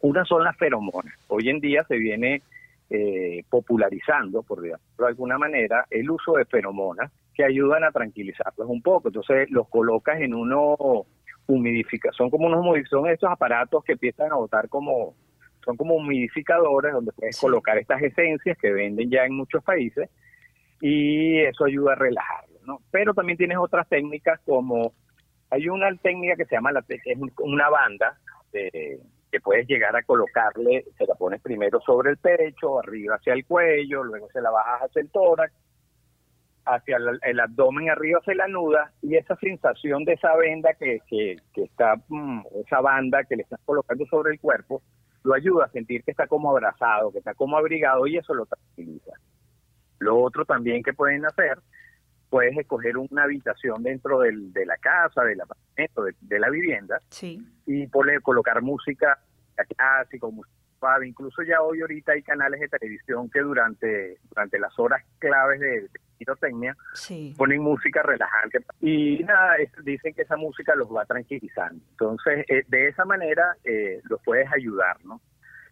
Una 0.00 0.24
son 0.24 0.44
las 0.44 0.56
feromonas. 0.56 1.14
Hoy 1.28 1.48
en 1.48 1.60
día 1.60 1.84
se 1.84 1.96
viene 1.96 2.42
eh, 2.90 3.44
popularizando, 3.48 4.42
por 4.42 4.60
decirlo 4.60 4.80
de 4.98 5.06
alguna 5.06 5.38
manera, 5.38 5.86
el 5.90 6.10
uso 6.10 6.34
de 6.34 6.44
feromonas 6.44 7.10
que 7.34 7.44
ayudan 7.44 7.84
a 7.84 7.90
tranquilizarlos 7.90 8.68
un 8.68 8.82
poco. 8.82 9.08
Entonces 9.08 9.50
los 9.50 9.68
colocas 9.68 10.20
en 10.20 10.34
uno 10.34 11.06
humidificación, 11.46 12.14
son 12.14 12.30
como 12.30 12.46
unos 12.46 12.88
son 12.88 13.08
estos 13.08 13.30
aparatos 13.30 13.84
que 13.84 13.92
empiezan 13.92 14.32
a 14.32 14.36
botar 14.36 14.68
como 14.68 15.14
son 15.64 15.76
como 15.76 15.94
humidificadores 15.94 16.92
donde 16.92 17.12
puedes 17.12 17.38
colocar 17.38 17.76
estas 17.78 18.02
esencias 18.02 18.56
que 18.58 18.72
venden 18.72 19.10
ya 19.10 19.24
en 19.24 19.34
muchos 19.34 19.62
países 19.62 20.08
y 20.80 21.40
eso 21.40 21.64
ayuda 21.64 21.92
a 21.92 21.96
relajarlo, 21.96 22.58
¿no? 22.64 22.80
Pero 22.90 23.14
también 23.14 23.38
tienes 23.38 23.58
otras 23.58 23.88
técnicas 23.88 24.40
como, 24.44 24.92
hay 25.50 25.68
una 25.68 25.94
técnica 25.96 26.36
que 26.36 26.44
se 26.46 26.56
llama, 26.56 26.72
la, 26.72 26.84
es 26.88 27.18
una 27.38 27.68
banda 27.68 28.18
que 28.52 29.40
puedes 29.40 29.66
llegar 29.66 29.96
a 29.96 30.02
colocarle, 30.04 30.84
se 30.96 31.06
la 31.06 31.14
pones 31.16 31.40
primero 31.42 31.80
sobre 31.80 32.10
el 32.10 32.18
pecho, 32.18 32.78
arriba 32.78 33.16
hacia 33.16 33.32
el 33.32 33.44
cuello, 33.44 34.04
luego 34.04 34.28
se 34.32 34.40
la 34.40 34.50
bajas 34.50 34.82
hacia 34.82 35.02
el 35.02 35.10
tórax, 35.10 35.52
hacia 36.66 36.96
el, 37.22 37.40
abdomen 37.40 37.90
arriba 37.90 38.20
se 38.24 38.34
la 38.34 38.46
nuda 38.46 38.92
y 39.02 39.16
esa 39.16 39.36
sensación 39.36 40.04
de 40.04 40.14
esa 40.14 40.34
venda 40.36 40.74
que, 40.74 41.00
que, 41.08 41.36
que 41.52 41.62
está, 41.64 41.96
mm, 42.08 42.42
esa 42.64 42.80
banda 42.80 43.24
que 43.24 43.36
le 43.36 43.42
estás 43.42 43.60
colocando 43.64 44.06
sobre 44.06 44.32
el 44.32 44.40
cuerpo, 44.40 44.82
lo 45.24 45.34
ayuda 45.34 45.64
a 45.64 45.70
sentir 45.70 46.04
que 46.04 46.12
está 46.12 46.26
como 46.26 46.50
abrazado, 46.50 47.10
que 47.10 47.18
está 47.18 47.34
como 47.34 47.56
abrigado 47.56 48.06
y 48.06 48.16
eso 48.16 48.34
lo 48.34 48.46
tranquiliza. 48.46 49.12
Lo 50.04 50.18
otro 50.18 50.44
también 50.44 50.82
que 50.82 50.92
pueden 50.92 51.24
hacer, 51.24 51.58
puedes 52.28 52.56
escoger 52.58 52.98
una 52.98 53.22
habitación 53.22 53.82
dentro 53.82 54.20
del, 54.20 54.52
de 54.52 54.66
la 54.66 54.76
casa, 54.76 55.22
del 55.22 55.40
apartamento, 55.40 56.04
de, 56.20 56.38
la 56.38 56.50
vivienda, 56.50 57.00
y 57.66 57.86
poner, 57.86 58.20
colocar 58.20 58.60
música 58.60 59.18
clásica, 59.76 60.26
música. 60.26 60.54
Incluso 61.02 61.42
ya 61.42 61.62
hoy 61.62 61.80
ahorita 61.80 62.12
hay 62.12 62.22
canales 62.22 62.60
de 62.60 62.68
televisión 62.68 63.30
que 63.30 63.40
durante, 63.40 64.18
durante 64.28 64.58
las 64.58 64.78
horas 64.78 65.02
claves 65.18 65.58
de, 65.58 65.88
pirotecnia 66.18 66.76
ponen 67.38 67.62
música 67.62 68.02
relajante. 68.02 68.58
Y 68.82 69.24
nada, 69.24 69.56
dicen 69.82 70.12
que 70.12 70.22
esa 70.22 70.36
música 70.36 70.74
los 70.74 70.88
va 70.88 71.06
tranquilizando. 71.06 71.82
Entonces, 71.92 72.44
eh, 72.48 72.64
de 72.68 72.88
esa 72.88 73.06
manera 73.06 73.56
eh, 73.64 74.02
los 74.10 74.20
puedes 74.22 74.52
ayudar, 74.52 75.02
¿no? 75.04 75.22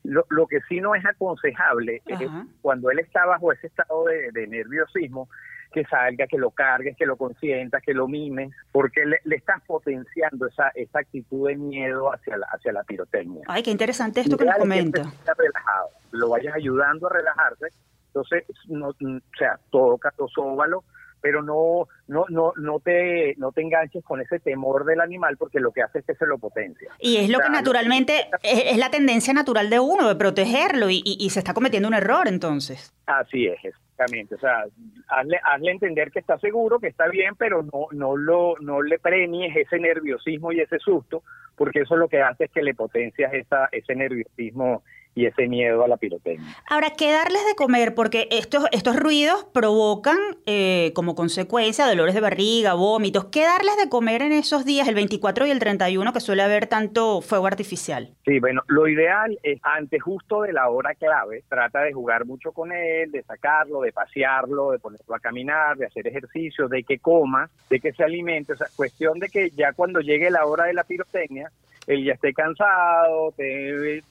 Lo, 0.05 0.25
lo 0.31 0.47
que 0.47 0.61
sí 0.69 0.81
no 0.81 0.95
es 0.95 1.05
aconsejable 1.05 2.03
es 2.07 2.19
cuando 2.61 2.91
él 2.91 2.99
está 2.99 3.25
bajo 3.25 3.53
ese 3.53 3.69
estado 3.69 4.05
de, 4.07 4.47
nerviosismo, 4.49 5.29
que 5.73 5.85
salga, 5.85 6.27
que 6.27 6.39
lo 6.39 6.51
cargues, 6.51 6.97
que 6.97 7.07
lo 7.07 7.17
consientas, 7.17 7.83
que 7.83 7.95
lo 7.95 8.09
mimes, 8.09 8.53
porque 8.73 9.07
le, 9.07 9.21
estás 9.37 9.63
potenciando 9.67 10.47
esa, 10.47 10.69
esa 10.75 10.99
actitud 10.99 11.49
de 11.49 11.57
miedo 11.57 12.13
hacia 12.13 12.37
la, 12.37 12.47
hacia 12.47 12.73
la 12.73 12.83
pirotecnia. 12.85 13.43
Ay, 13.47 13.63
qué 13.63 13.71
interesante 13.71 14.21
esto 14.21 14.37
que 14.37 14.45
nos 14.45 14.57
comenta. 14.57 15.03
relajado, 15.37 15.89
lo 16.11 16.31
vayas 16.31 16.55
ayudando 16.55 17.07
a 17.07 17.13
relajarse, 17.13 17.69
entonces, 18.09 18.45
no, 18.69 18.89
o 18.89 18.95
sea, 19.39 19.59
todo 19.71 19.97
caso 19.97 20.27
óvalo, 20.37 20.85
pero 21.23 21.43
no 21.43 21.89
no 22.09 22.27
no 22.29 22.53
no 22.57 22.81
te 22.81 23.35
no 23.39 23.53
te 23.53 23.63
enganches 23.63 24.05
con 24.05 24.21
ese 24.21 24.41
temor 24.41 24.85
del 24.85 25.01
animal 25.01 25.37
porque 25.39 25.61
lo 25.61 25.73
que 25.73 25.83
hace 25.83 26.01
es 26.01 26.05
que 26.05 26.15
se 26.15 26.27
lo 26.27 26.39
potencia. 26.39 26.91
Y 26.99 27.17
es 27.19 27.31
lo 27.31 27.39
que 27.39 27.49
naturalmente 27.49 28.29
es, 28.43 28.77
la 28.77 28.91
tendencia 28.91 29.33
natural 29.33 29.71
de 29.71 29.81
uno 29.81 30.09
de 30.09 30.17
protegerlo 30.17 30.91
y, 30.91 31.03
y, 31.05 31.31
se 31.31 31.39
está 31.39 31.55
cometiendo 31.55 31.89
un 31.89 31.95
error 31.95 32.27
entonces. 32.27 32.93
Así 33.07 33.47
es, 33.47 33.65
exactamente. 33.65 34.35
O 34.35 34.39
sea, 34.39 34.65
hazle, 35.09 35.41
hazle 35.45 35.71
entender 35.71 36.11
que 36.11 36.19
está 36.19 36.39
seguro, 36.39 36.81
que 36.81 36.89
está 36.89 37.07
bien, 37.09 37.37
pero 37.37 37.63
no 37.63 37.87
no 37.93 38.17
lo 38.17 38.57
no 38.61 38.83
le 38.83 38.99
premies 38.99 39.57
ese 39.57 39.79
nerviosismo 39.79 40.53
y 40.53 40.61
ese 40.61 40.79
susto 40.79 41.23
porque 41.57 41.81
eso 41.81 41.97
lo 41.97 42.09
que 42.09 42.21
hace 42.21 42.45
es 42.45 42.51
que 42.51 42.63
le 42.63 42.75
potencias 42.75 43.33
esa 43.33 43.69
ese 43.71 43.95
nerviosismo 43.95 44.83
y 45.15 45.27
ese 45.27 45.47
miedo 45.47 45.85
a 45.85 45.89
la 45.89 45.97
pirotecnia. 45.97 46.57
Ahora, 46.69 46.91
¿qué 46.97 47.11
darles 47.11 47.45
de 47.47 47.55
comer? 47.55 47.95
Porque 47.95 48.29
estos, 48.31 48.65
estos 48.73 48.97
ruidos 48.97 49.45
provocan 49.53 50.19
eh, 50.47 50.93
como 50.95 51.15
consecuencia 51.15 51.87
dolores 51.87 52.15
de 52.15 52.21
barriga, 52.21 52.75
vómitos. 52.75 53.27
¿Qué 53.27 53.43
darles 53.43 53.77
de 53.77 53.89
comer 53.89 54.23
en 54.23 54.33
esos 54.33 54.65
días, 54.65 54.89
el 54.89 54.95
24 54.95 55.47
y 55.47 55.51
el 55.51 55.59
31, 55.59 56.13
que 56.13 56.21
suele 56.21 56.43
haber 56.43 56.67
tanto 56.67 57.21
fuego 57.21 57.47
artificial? 57.47 58.15
Sí, 58.25 58.39
bueno, 58.41 58.63
lo 58.69 58.89
ideal 58.89 59.39
es 59.43 59.61
antes 59.63 60.03
justo 60.03 60.43
de 60.43 60.53
la 60.53 60.69
hora 60.69 60.95
clave, 60.95 61.45
trata 61.49 61.81
de 61.83 61.93
jugar 61.93 62.25
mucho 62.25 62.53
con 62.53 62.73
él, 62.73 63.11
de 63.11 63.23
sacarlo, 63.23 63.83
de 63.83 63.93
pasearlo, 63.93 64.71
de 64.71 64.79
ponerlo 64.79 65.15
a 65.15 65.21
caminar, 65.21 65.77
de 65.77 65.87
hacer 65.87 66.07
ejercicio, 66.07 66.69
de 66.69 66.83
que 66.85 66.99
coma, 66.99 67.51
de 67.69 67.81
que 67.81 67.93
se 67.93 68.03
alimente. 68.03 68.55
O 68.55 68.57
sea, 68.57 68.69
cuestión 68.75 69.19
de 69.19 69.29
que 69.29 69.51
ya 69.51 69.73
cuando 69.73 70.01
llegue 70.01 70.31
la 70.31 70.47
hora 70.47 70.65
de 70.65 70.75
la 70.75 70.85
pirotecnia, 70.85 71.51
él 71.87 72.05
ya 72.05 72.15
esté 72.15 72.33
cansado, 72.33 73.35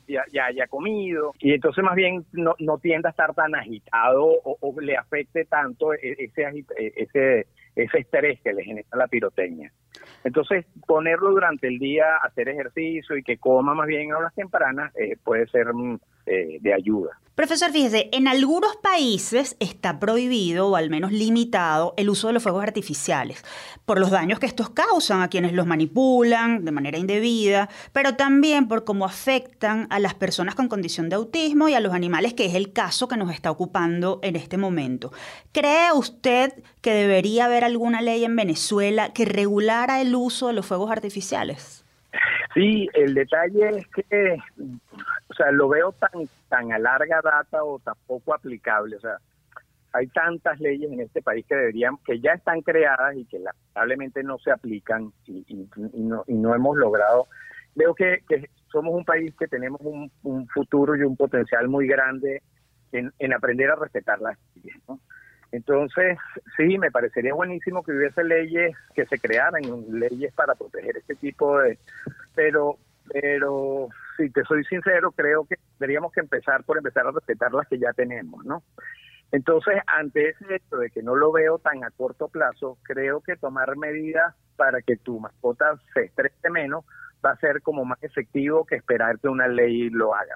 ya 0.07 0.45
haya 0.45 0.67
comido, 0.67 1.33
y 1.39 1.53
entonces 1.53 1.83
más 1.83 1.95
bien 1.95 2.25
no, 2.33 2.55
no 2.59 2.77
tiende 2.77 3.07
a 3.07 3.11
estar 3.11 3.33
tan 3.33 3.55
agitado 3.55 4.39
o, 4.43 4.81
le 4.81 4.97
afecte 4.97 5.45
tanto 5.45 5.93
e, 5.93 6.15
ese, 6.19 6.43
e, 6.43 6.93
ese, 6.95 7.47
ese 7.75 7.97
estrés 7.97 8.41
que 8.41 8.53
le 8.53 8.63
genera 8.63 8.87
la 8.93 9.07
pirotecnia. 9.07 9.71
Entonces, 10.23 10.65
ponerlo 10.85 11.31
durante 11.31 11.67
el 11.67 11.79
día, 11.79 12.17
hacer 12.23 12.49
ejercicio 12.49 13.17
y 13.17 13.23
que 13.23 13.37
coma 13.37 13.73
más 13.73 13.87
bien 13.87 14.11
a 14.11 14.17
horas 14.17 14.33
tempranas 14.35 14.95
eh, 14.95 15.17
puede 15.23 15.47
ser 15.47 15.73
mm, 15.73 15.99
eh, 16.25 16.57
de 16.61 16.73
ayuda. 16.73 17.20
Profesor, 17.35 17.71
fíjese, 17.71 18.09
en 18.11 18.27
algunos 18.27 18.75
países 18.75 19.55
está 19.61 19.99
prohibido 19.99 20.67
o 20.67 20.75
al 20.75 20.89
menos 20.89 21.13
limitado 21.13 21.93
el 21.95 22.09
uso 22.09 22.27
de 22.27 22.33
los 22.33 22.43
fuegos 22.43 22.61
artificiales 22.61 23.41
por 23.85 23.99
los 23.99 24.11
daños 24.11 24.37
que 24.37 24.45
estos 24.45 24.69
causan 24.69 25.21
a 25.21 25.29
quienes 25.29 25.53
los 25.53 25.65
manipulan 25.65 26.65
de 26.65 26.71
manera 26.71 26.97
indebida, 26.97 27.69
pero 27.93 28.15
también 28.15 28.67
por 28.67 28.83
cómo 28.83 29.05
afectan 29.05 29.87
a 29.91 29.99
las 29.99 30.13
personas 30.13 30.55
con 30.55 30.67
condición 30.67 31.07
de 31.07 31.15
autismo 31.15 31.69
y 31.69 31.73
a 31.73 31.79
los 31.79 31.93
animales, 31.93 32.33
que 32.33 32.45
es 32.45 32.53
el 32.53 32.73
caso 32.73 33.07
que 33.07 33.15
nos 33.15 33.33
está 33.33 33.49
ocupando 33.49 34.19
en 34.23 34.35
este 34.35 34.57
momento. 34.57 35.13
¿Cree 35.53 35.93
usted 35.93 36.51
que 36.81 36.93
debería 36.93 37.45
haber 37.45 37.63
alguna 37.63 38.01
ley 38.01 38.25
en 38.25 38.35
Venezuela 38.35 39.13
que 39.13 39.23
regulara 39.23 40.01
el 40.01 40.13
uso 40.15 40.47
de 40.47 40.53
los 40.53 40.65
fuegos 40.65 40.91
artificiales? 40.91 41.85
Sí, 42.53 42.89
el 42.93 43.13
detalle 43.13 43.69
es 43.69 43.87
que, 43.87 44.37
o 45.29 45.33
sea, 45.33 45.49
lo 45.51 45.69
veo 45.69 45.93
tan 45.93 46.27
tan 46.51 46.73
a 46.73 46.77
larga 46.77 47.21
data 47.23 47.63
o 47.63 47.79
tan 47.79 47.95
poco 48.05 48.35
aplicable. 48.35 48.97
O 48.97 48.99
sea, 48.99 49.17
hay 49.93 50.07
tantas 50.07 50.59
leyes 50.59 50.91
en 50.91 50.99
este 50.99 51.21
país 51.21 51.45
que 51.47 51.55
deberían, 51.55 51.97
que 52.05 52.19
ya 52.19 52.33
están 52.33 52.61
creadas 52.61 53.15
y 53.15 53.25
que 53.25 53.39
lamentablemente 53.39 54.21
no 54.21 54.37
se 54.37 54.51
aplican 54.51 55.13
y, 55.25 55.67
no, 55.77 56.23
y 56.27 56.33
no, 56.33 56.53
hemos 56.53 56.77
logrado. 56.77 57.27
Veo 57.73 57.95
que, 57.95 58.21
somos 58.69 58.93
un 58.93 59.05
país 59.05 59.33
que 59.39 59.47
tenemos 59.47 59.79
un, 59.81 60.47
futuro 60.49 60.95
y 60.95 61.03
un 61.03 61.15
potencial 61.15 61.69
muy 61.69 61.87
grande 61.87 62.41
en, 62.91 63.33
aprender 63.33 63.71
a 63.71 63.75
respetar 63.75 64.19
las 64.19 64.37
leyes. 64.55 64.75
Entonces, 65.53 66.17
sí, 66.57 66.77
me 66.77 66.91
parecería 66.91 67.33
buenísimo 67.33 67.83
que 67.83 67.93
hubiese 67.93 68.23
leyes 68.25 68.75
que 68.93 69.05
se 69.05 69.19
crearan, 69.19 69.61
leyes 69.89 70.33
para 70.33 70.55
proteger 70.55 70.97
este 70.97 71.15
tipo 71.15 71.59
de... 71.59 71.77
Pero, 72.35 72.77
pero 73.11 73.89
si 74.17 74.29
te 74.29 74.43
soy 74.43 74.63
sincero, 74.65 75.11
creo 75.11 75.45
que 75.45 75.55
tendríamos 75.77 76.11
que 76.11 76.21
empezar 76.21 76.63
por 76.63 76.77
empezar 76.77 77.07
a 77.07 77.11
respetar 77.11 77.53
las 77.53 77.67
que 77.67 77.79
ya 77.79 77.93
tenemos, 77.93 78.45
¿no? 78.45 78.63
Entonces, 79.31 79.75
ante 79.87 80.29
ese 80.29 80.55
hecho 80.55 80.77
de 80.77 80.89
que 80.89 81.01
no 81.01 81.15
lo 81.15 81.31
veo 81.31 81.57
tan 81.59 81.83
a 81.83 81.91
corto 81.91 82.27
plazo, 82.27 82.77
creo 82.83 83.21
que 83.21 83.37
tomar 83.37 83.77
medidas 83.77 84.35
para 84.57 84.81
que 84.81 84.97
tu 84.97 85.19
mascota 85.19 85.79
se 85.93 86.05
estrese 86.05 86.49
menos 86.49 86.83
va 87.25 87.31
a 87.31 87.37
ser 87.37 87.61
como 87.61 87.85
más 87.85 88.01
efectivo 88.03 88.65
que 88.65 88.75
esperar 88.75 89.19
que 89.19 89.29
una 89.29 89.47
ley 89.47 89.89
lo 89.89 90.13
haga. 90.13 90.35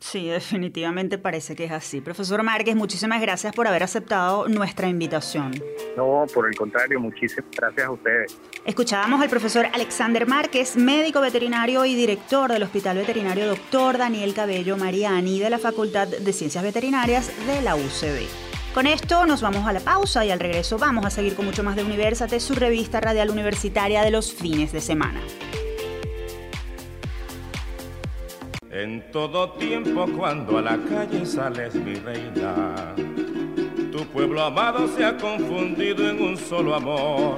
Sí, 0.00 0.28
definitivamente 0.28 1.18
parece 1.18 1.56
que 1.56 1.64
es 1.64 1.72
así. 1.72 2.00
Profesor 2.00 2.42
Márquez, 2.42 2.76
muchísimas 2.76 3.20
gracias 3.20 3.54
por 3.54 3.66
haber 3.66 3.82
aceptado 3.82 4.48
nuestra 4.48 4.88
invitación. 4.88 5.52
No, 5.96 6.24
por 6.32 6.48
el 6.48 6.56
contrario, 6.56 7.00
muchísimas 7.00 7.50
gracias 7.56 7.86
a 7.86 7.90
ustedes. 7.90 8.38
Escuchábamos 8.64 9.20
al 9.22 9.28
profesor 9.28 9.66
Alexander 9.72 10.26
Márquez, 10.26 10.76
médico 10.76 11.20
veterinario 11.20 11.84
y 11.84 11.94
director 11.94 12.52
del 12.52 12.62
Hospital 12.62 12.98
Veterinario 12.98 13.46
Doctor 13.46 13.98
Daniel 13.98 14.34
Cabello 14.34 14.76
Mariani 14.76 15.40
de 15.40 15.50
la 15.50 15.58
Facultad 15.58 16.08
de 16.08 16.32
Ciencias 16.32 16.62
Veterinarias 16.62 17.32
de 17.46 17.62
la 17.62 17.74
UCB. 17.74 18.48
Con 18.74 18.86
esto 18.86 19.26
nos 19.26 19.40
vamos 19.40 19.66
a 19.66 19.72
la 19.72 19.80
pausa 19.80 20.24
y 20.24 20.30
al 20.30 20.38
regreso 20.38 20.78
vamos 20.78 21.04
a 21.06 21.10
seguir 21.10 21.34
con 21.34 21.46
mucho 21.46 21.64
más 21.64 21.74
de 21.74 21.82
Universate, 21.82 22.38
su 22.38 22.54
revista 22.54 23.00
radial 23.00 23.30
universitaria 23.30 24.02
de 24.02 24.10
los 24.10 24.32
fines 24.32 24.72
de 24.72 24.80
semana. 24.80 25.20
En 28.70 29.10
todo 29.10 29.50
tiempo 29.52 30.06
cuando 30.16 30.58
a 30.58 30.62
la 30.62 30.76
calle 30.76 31.24
sales 31.24 31.74
mi 31.74 31.94
reina, 31.94 32.94
tu 33.90 34.04
pueblo 34.12 34.42
amado 34.42 34.86
se 34.88 35.04
ha 35.04 35.16
confundido 35.16 36.08
en 36.08 36.20
un 36.20 36.36
solo 36.36 36.74
amor. 36.74 37.36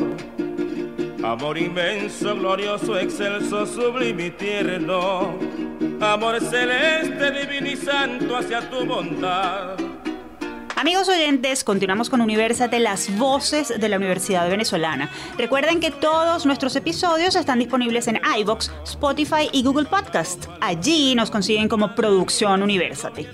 Amor 1.22 1.56
inmenso, 1.56 2.34
glorioso, 2.34 2.98
excelso, 2.98 3.64
sublime 3.64 4.26
y 4.26 4.30
tierno. 4.32 5.38
Amor 6.00 6.40
celeste, 6.40 7.30
divino 7.30 7.68
y 7.68 7.76
santo 7.76 8.36
hacia 8.36 8.68
tu 8.68 8.84
bondad 8.84 9.89
Amigos 10.80 11.10
oyentes, 11.10 11.62
continuamos 11.62 12.08
con 12.08 12.22
Universate, 12.22 12.80
las 12.80 13.14
voces 13.18 13.68
de 13.68 13.86
la 13.90 13.98
Universidad 13.98 14.48
Venezolana. 14.48 15.10
Recuerden 15.36 15.78
que 15.78 15.90
todos 15.90 16.46
nuestros 16.46 16.74
episodios 16.74 17.36
están 17.36 17.58
disponibles 17.58 18.08
en 18.08 18.18
iVoox, 18.38 18.70
Spotify 18.84 19.50
y 19.52 19.62
Google 19.62 19.84
Podcast. 19.84 20.46
Allí 20.62 21.14
nos 21.14 21.30
consiguen 21.30 21.68
como 21.68 21.94
Producción 21.94 22.62
Universate. 22.62 23.28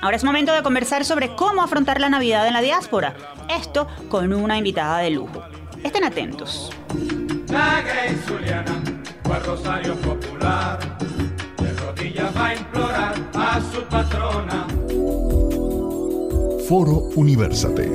Ahora 0.00 0.16
es 0.16 0.24
momento 0.24 0.54
de 0.54 0.62
conversar 0.62 1.04
sobre 1.04 1.36
cómo 1.36 1.62
afrontar 1.62 2.00
la 2.00 2.08
Navidad 2.08 2.46
en 2.46 2.54
la 2.54 2.62
diáspora. 2.62 3.14
Esto 3.50 3.86
con 4.08 4.32
una 4.32 4.56
invitada 4.56 5.00
de 5.00 5.10
lujo. 5.10 5.44
Estén 5.84 6.02
atentos. 6.02 6.70
La 7.48 7.84
Rosario 9.44 9.94
Popular, 9.96 10.78
de 11.58 11.72
rodillas 11.74 12.34
va 12.34 12.46
a 12.46 12.54
implorar 12.54 13.14
a 13.34 13.60
su 13.70 13.82
patrona 13.82 14.66
Foro 16.72 17.10
Universate. 17.16 17.86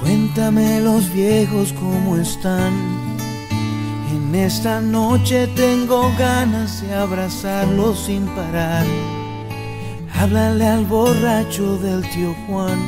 Cuéntame 0.00 0.80
los 0.80 1.08
viejos 1.14 1.72
cómo 1.74 2.16
están. 2.16 2.72
En 4.12 4.34
esta 4.34 4.80
noche 4.80 5.46
tengo 5.54 6.10
ganas 6.18 6.82
de 6.82 6.92
abrazarlos 6.92 8.00
sin 8.00 8.26
parar. 8.34 8.84
Háblale 10.14 10.66
al 10.66 10.84
borracho 10.84 11.78
del 11.78 12.02
tío 12.10 12.34
Juan. 12.48 12.80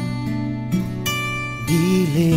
Dile 1.68 2.36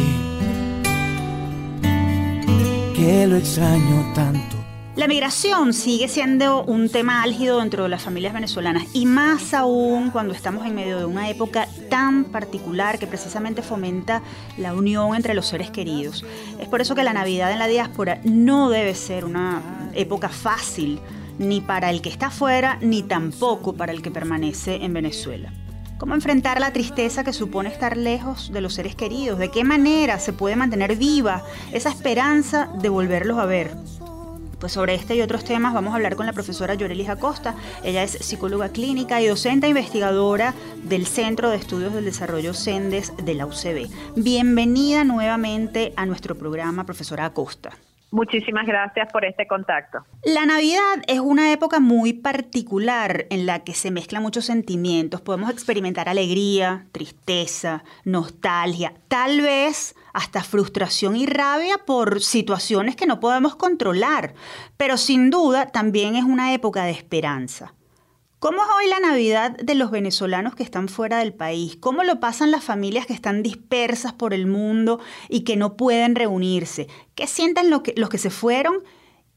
que 2.95 3.25
lo 3.25 3.37
extraño 3.37 4.13
tanto 4.13 4.56
la 4.97 5.07
migración 5.07 5.73
sigue 5.73 6.07
siendo 6.07 6.63
un 6.63 6.89
tema 6.89 7.21
álgido 7.21 7.59
dentro 7.59 7.83
de 7.83 7.89
las 7.89 8.01
familias 8.01 8.33
venezolanas 8.33 8.83
y 8.93 9.05
más 9.05 9.53
aún 9.53 10.09
cuando 10.09 10.33
estamos 10.33 10.65
en 10.65 10.73
medio 10.73 10.97
de 10.97 11.05
una 11.05 11.29
época 11.29 11.67
tan 11.87 12.25
particular 12.25 12.97
que 12.97 13.05
precisamente 13.05 13.61
fomenta 13.61 14.23
la 14.57 14.73
unión 14.73 15.15
entre 15.15 15.35
los 15.35 15.45
seres 15.45 15.69
queridos. 15.69 16.25
Es 16.59 16.67
por 16.67 16.81
eso 16.81 16.95
que 16.95 17.03
la 17.03 17.13
Navidad 17.13 17.51
en 17.51 17.59
la 17.59 17.67
diáspora 17.67 18.19
no 18.23 18.71
debe 18.71 18.95
ser 18.95 19.23
una 19.23 19.91
época 19.93 20.29
fácil 20.29 20.99
ni 21.37 21.61
para 21.61 21.91
el 21.91 22.01
que 22.01 22.09
está 22.09 22.27
afuera 22.27 22.79
ni 22.81 23.03
tampoco 23.03 23.73
para 23.73 23.91
el 23.91 24.01
que 24.01 24.09
permanece 24.09 24.83
en 24.83 24.93
Venezuela. 24.93 25.53
¿Cómo 25.99 26.15
enfrentar 26.15 26.59
la 26.59 26.73
tristeza 26.73 27.23
que 27.23 27.33
supone 27.33 27.69
estar 27.69 27.97
lejos 27.97 28.51
de 28.51 28.61
los 28.61 28.73
seres 28.73 28.95
queridos? 28.95 29.37
¿De 29.37 29.51
qué 29.51 29.63
manera 29.63 30.17
se 30.17 30.33
puede 30.33 30.55
mantener 30.55 30.95
viva 30.95 31.43
esa 31.71 31.89
esperanza 31.89 32.69
de 32.81 32.89
volverlos 32.89 33.37
a 33.37 33.45
ver? 33.45 33.75
Pues 34.59 34.73
sobre 34.73 34.95
este 34.95 35.15
y 35.15 35.21
otros 35.21 35.43
temas 35.43 35.73
vamos 35.73 35.93
a 35.93 35.97
hablar 35.97 36.15
con 36.15 36.25
la 36.25 36.33
profesora 36.33 36.73
Yorelis 36.73 37.09
Acosta. 37.09 37.55
Ella 37.83 38.03
es 38.03 38.11
psicóloga 38.11 38.69
clínica 38.69 39.21
y 39.21 39.27
docente 39.27 39.67
investigadora 39.67 40.55
del 40.83 41.05
Centro 41.05 41.49
de 41.49 41.57
Estudios 41.57 41.93
del 41.93 42.05
Desarrollo 42.05 42.53
CENDES 42.53 43.13
de 43.23 43.35
la 43.35 43.45
UCB. 43.45 43.87
Bienvenida 44.15 45.03
nuevamente 45.03 45.93
a 45.95 46.05
nuestro 46.05 46.35
programa, 46.35 46.85
profesora 46.85 47.25
Acosta. 47.25 47.77
Muchísimas 48.09 48.65
gracias 48.65 49.11
por 49.11 49.25
este 49.25 49.47
contacto. 49.47 49.99
La 50.23 50.45
Navidad 50.45 51.03
es 51.07 51.19
una 51.19 51.51
época 51.51 51.81
muy 51.81 52.13
particular 52.13 53.25
en 53.29 53.45
la 53.45 53.65
que 53.65 53.73
se 53.73 53.91
mezclan 53.91 54.23
muchos 54.23 54.45
sentimientos. 54.45 55.19
Podemos 55.19 55.49
experimentar 55.49 56.07
alegría, 56.07 56.85
tristeza, 56.93 57.83
nostalgia, 58.05 58.93
tal 59.09 59.41
vez 59.41 59.95
hasta 60.13 60.41
frustración 60.41 61.17
y 61.17 61.25
rabia 61.25 61.79
por 61.85 62.21
situaciones 62.21 62.95
que 62.95 63.07
no 63.07 63.19
podemos 63.19 63.55
controlar. 63.55 64.33
Pero 64.77 64.95
sin 64.95 65.29
duda 65.29 65.67
también 65.67 66.15
es 66.15 66.23
una 66.23 66.53
época 66.53 66.85
de 66.85 66.91
esperanza. 66.91 67.73
¿Cómo 68.39 68.57
es 68.61 68.69
hoy 68.77 68.87
la 68.87 68.99
Navidad 68.99 69.57
de 69.57 69.73
los 69.73 69.89
venezolanos 69.89 70.53
que 70.53 70.61
están 70.61 70.89
fuera 70.89 71.17
del 71.17 71.33
país? 71.33 71.75
¿Cómo 71.75 72.03
lo 72.03 72.19
pasan 72.19 72.51
las 72.51 72.63
familias 72.63 73.07
que 73.07 73.13
están 73.13 73.41
dispersas 73.41 74.13
por 74.13 74.31
el 74.31 74.45
mundo 74.45 74.99
y 75.27 75.43
que 75.43 75.57
no 75.57 75.75
pueden 75.75 76.13
reunirse? 76.13 76.85
¿Qué 77.15 77.25
sienten 77.25 77.71
los 77.71 77.81
que, 77.81 77.95
los 77.97 78.09
que 78.09 78.19
se 78.19 78.29
fueron 78.29 78.75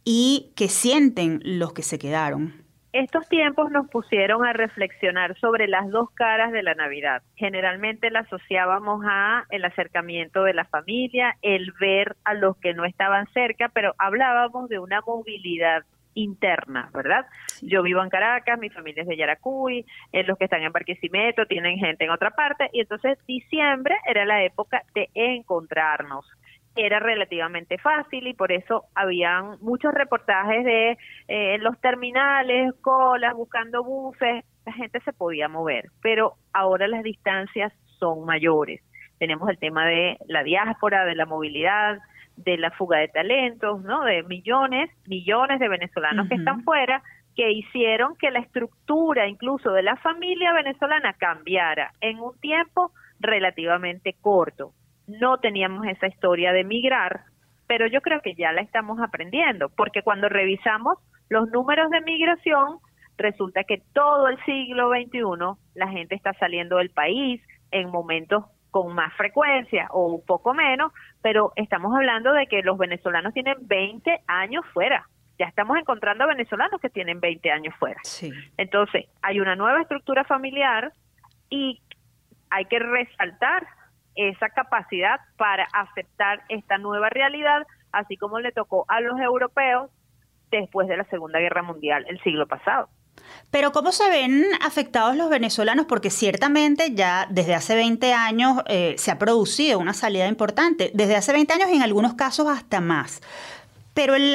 y 0.04 0.52
qué 0.54 0.68
sienten 0.68 1.40
los 1.44 1.72
que 1.72 1.80
se 1.80 1.98
quedaron? 1.98 2.52
Estos 2.92 3.26
tiempos 3.30 3.70
nos 3.70 3.88
pusieron 3.88 4.44
a 4.44 4.52
reflexionar 4.52 5.34
sobre 5.38 5.66
las 5.66 5.88
dos 5.88 6.10
caras 6.10 6.52
de 6.52 6.62
la 6.62 6.74
Navidad. 6.74 7.22
Generalmente 7.36 8.10
la 8.10 8.20
asociábamos 8.20 9.02
a 9.08 9.46
el 9.48 9.64
acercamiento 9.64 10.42
de 10.42 10.52
la 10.52 10.66
familia, 10.66 11.38
el 11.40 11.72
ver 11.80 12.16
a 12.24 12.34
los 12.34 12.54
que 12.58 12.74
no 12.74 12.84
estaban 12.84 13.26
cerca, 13.32 13.70
pero 13.72 13.94
hablábamos 13.96 14.68
de 14.68 14.78
una 14.78 15.00
movilidad 15.00 15.84
interna, 16.14 16.90
¿verdad? 16.92 17.26
Yo 17.62 17.82
vivo 17.82 18.02
en 18.02 18.10
Caracas, 18.10 18.58
mi 18.58 18.70
familia 18.70 19.02
es 19.02 19.08
de 19.08 19.16
Yaracuy, 19.16 19.84
eh, 20.12 20.24
los 20.24 20.38
que 20.38 20.44
están 20.44 20.62
en 20.62 20.72
Barquisimeto 20.72 21.46
tienen 21.46 21.78
gente 21.78 22.04
en 22.04 22.10
otra 22.10 22.30
parte, 22.30 22.68
y 22.72 22.80
entonces 22.80 23.18
diciembre 23.26 23.96
era 24.06 24.24
la 24.24 24.42
época 24.44 24.82
de 24.94 25.08
encontrarnos. 25.14 26.26
Era 26.76 27.00
relativamente 27.00 27.78
fácil 27.78 28.28
y 28.28 28.34
por 28.34 28.52
eso 28.52 28.84
habían 28.94 29.58
muchos 29.60 29.92
reportajes 29.92 30.64
de 30.64 30.98
eh, 31.26 31.58
los 31.58 31.80
terminales, 31.80 32.72
colas, 32.80 33.34
buscando 33.34 33.82
buses, 33.82 34.44
la 34.64 34.72
gente 34.72 35.00
se 35.00 35.12
podía 35.12 35.48
mover, 35.48 35.90
pero 36.00 36.34
ahora 36.52 36.86
las 36.86 37.02
distancias 37.02 37.72
son 37.98 38.24
mayores. 38.24 38.80
Tenemos 39.18 39.48
el 39.50 39.58
tema 39.58 39.86
de 39.86 40.16
la 40.26 40.42
diáspora, 40.42 41.04
de 41.04 41.14
la 41.14 41.26
movilidad, 41.26 41.98
de 42.44 42.56
la 42.58 42.70
fuga 42.70 42.98
de 42.98 43.08
talentos, 43.08 43.82
¿no? 43.82 44.04
De 44.04 44.22
millones, 44.22 44.90
millones 45.06 45.60
de 45.60 45.68
venezolanos 45.68 46.28
que 46.28 46.36
están 46.36 46.62
fuera, 46.62 47.02
que 47.36 47.52
hicieron 47.52 48.16
que 48.16 48.30
la 48.30 48.40
estructura 48.40 49.28
incluso 49.28 49.72
de 49.72 49.82
la 49.82 49.96
familia 49.96 50.52
venezolana 50.52 51.14
cambiara 51.14 51.92
en 52.00 52.20
un 52.20 52.38
tiempo 52.40 52.92
relativamente 53.18 54.16
corto. 54.20 54.72
No 55.06 55.38
teníamos 55.38 55.86
esa 55.86 56.06
historia 56.06 56.52
de 56.52 56.64
migrar, 56.64 57.20
pero 57.66 57.86
yo 57.86 58.00
creo 58.00 58.20
que 58.20 58.34
ya 58.34 58.52
la 58.52 58.62
estamos 58.62 59.00
aprendiendo, 59.00 59.68
porque 59.76 60.02
cuando 60.02 60.28
revisamos 60.28 60.98
los 61.28 61.48
números 61.50 61.90
de 61.90 62.00
migración, 62.00 62.78
resulta 63.16 63.64
que 63.64 63.82
todo 63.92 64.28
el 64.28 64.42
siglo 64.44 64.90
XXI 64.90 65.20
la 65.74 65.88
gente 65.88 66.14
está 66.14 66.32
saliendo 66.34 66.78
del 66.78 66.90
país 66.90 67.40
en 67.70 67.90
momentos 67.90 68.44
con 68.70 68.94
más 68.94 69.12
frecuencia 69.14 69.88
o 69.90 70.06
un 70.06 70.24
poco 70.24 70.54
menos, 70.54 70.92
pero 71.22 71.52
estamos 71.56 71.94
hablando 71.94 72.32
de 72.32 72.46
que 72.46 72.62
los 72.62 72.78
venezolanos 72.78 73.34
tienen 73.34 73.56
20 73.60 74.20
años 74.26 74.64
fuera. 74.72 75.06
Ya 75.38 75.46
estamos 75.46 75.78
encontrando 75.78 76.26
venezolanos 76.26 76.80
que 76.80 76.90
tienen 76.90 77.20
20 77.20 77.50
años 77.50 77.74
fuera. 77.78 78.00
Entonces, 78.56 79.06
hay 79.22 79.40
una 79.40 79.56
nueva 79.56 79.80
estructura 79.80 80.24
familiar 80.24 80.92
y 81.48 81.80
hay 82.50 82.66
que 82.66 82.78
resaltar 82.78 83.66
esa 84.14 84.50
capacidad 84.50 85.20
para 85.36 85.66
aceptar 85.72 86.42
esta 86.48 86.78
nueva 86.78 87.08
realidad, 87.08 87.66
así 87.92 88.16
como 88.16 88.40
le 88.40 88.52
tocó 88.52 88.84
a 88.88 89.00
los 89.00 89.18
europeos 89.18 89.90
después 90.50 90.88
de 90.88 90.96
la 90.96 91.04
Segunda 91.04 91.38
Guerra 91.38 91.62
Mundial 91.62 92.04
el 92.08 92.20
siglo 92.22 92.46
pasado. 92.46 92.88
Pero 93.50 93.72
¿cómo 93.72 93.92
se 93.92 94.08
ven 94.08 94.44
afectados 94.60 95.16
los 95.16 95.28
venezolanos? 95.28 95.86
Porque 95.86 96.10
ciertamente 96.10 96.94
ya 96.94 97.26
desde 97.30 97.54
hace 97.54 97.74
20 97.74 98.12
años 98.12 98.58
eh, 98.66 98.94
se 98.98 99.10
ha 99.10 99.18
producido 99.18 99.78
una 99.78 99.92
salida 99.92 100.28
importante, 100.28 100.90
desde 100.94 101.16
hace 101.16 101.32
20 101.32 101.52
años 101.54 101.70
en 101.70 101.82
algunos 101.82 102.14
casos 102.14 102.46
hasta 102.48 102.80
más. 102.80 103.20
Pero 103.92 104.14
el, 104.14 104.32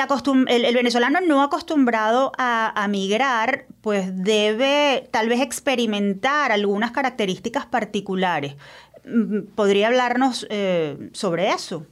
el, 0.47 0.75
venezolano 0.75 1.21
no 1.21 1.41
acostumbrado 1.41 2.33
a, 2.38 2.86
migrar, 2.89 3.65
pues 3.81 4.11
debe 4.23 5.07
tal 5.11 5.29
vez 5.29 5.39
experimentar 5.39 6.51
algunas 6.51 6.91
características 6.91 7.65
particulares. 7.65 8.57
Mm, 9.05 9.53
¿Podría 9.55 9.88
hablarnos 9.88 10.45
eh, 10.49 11.09
sobre 11.13 11.51
eso? 11.51 11.88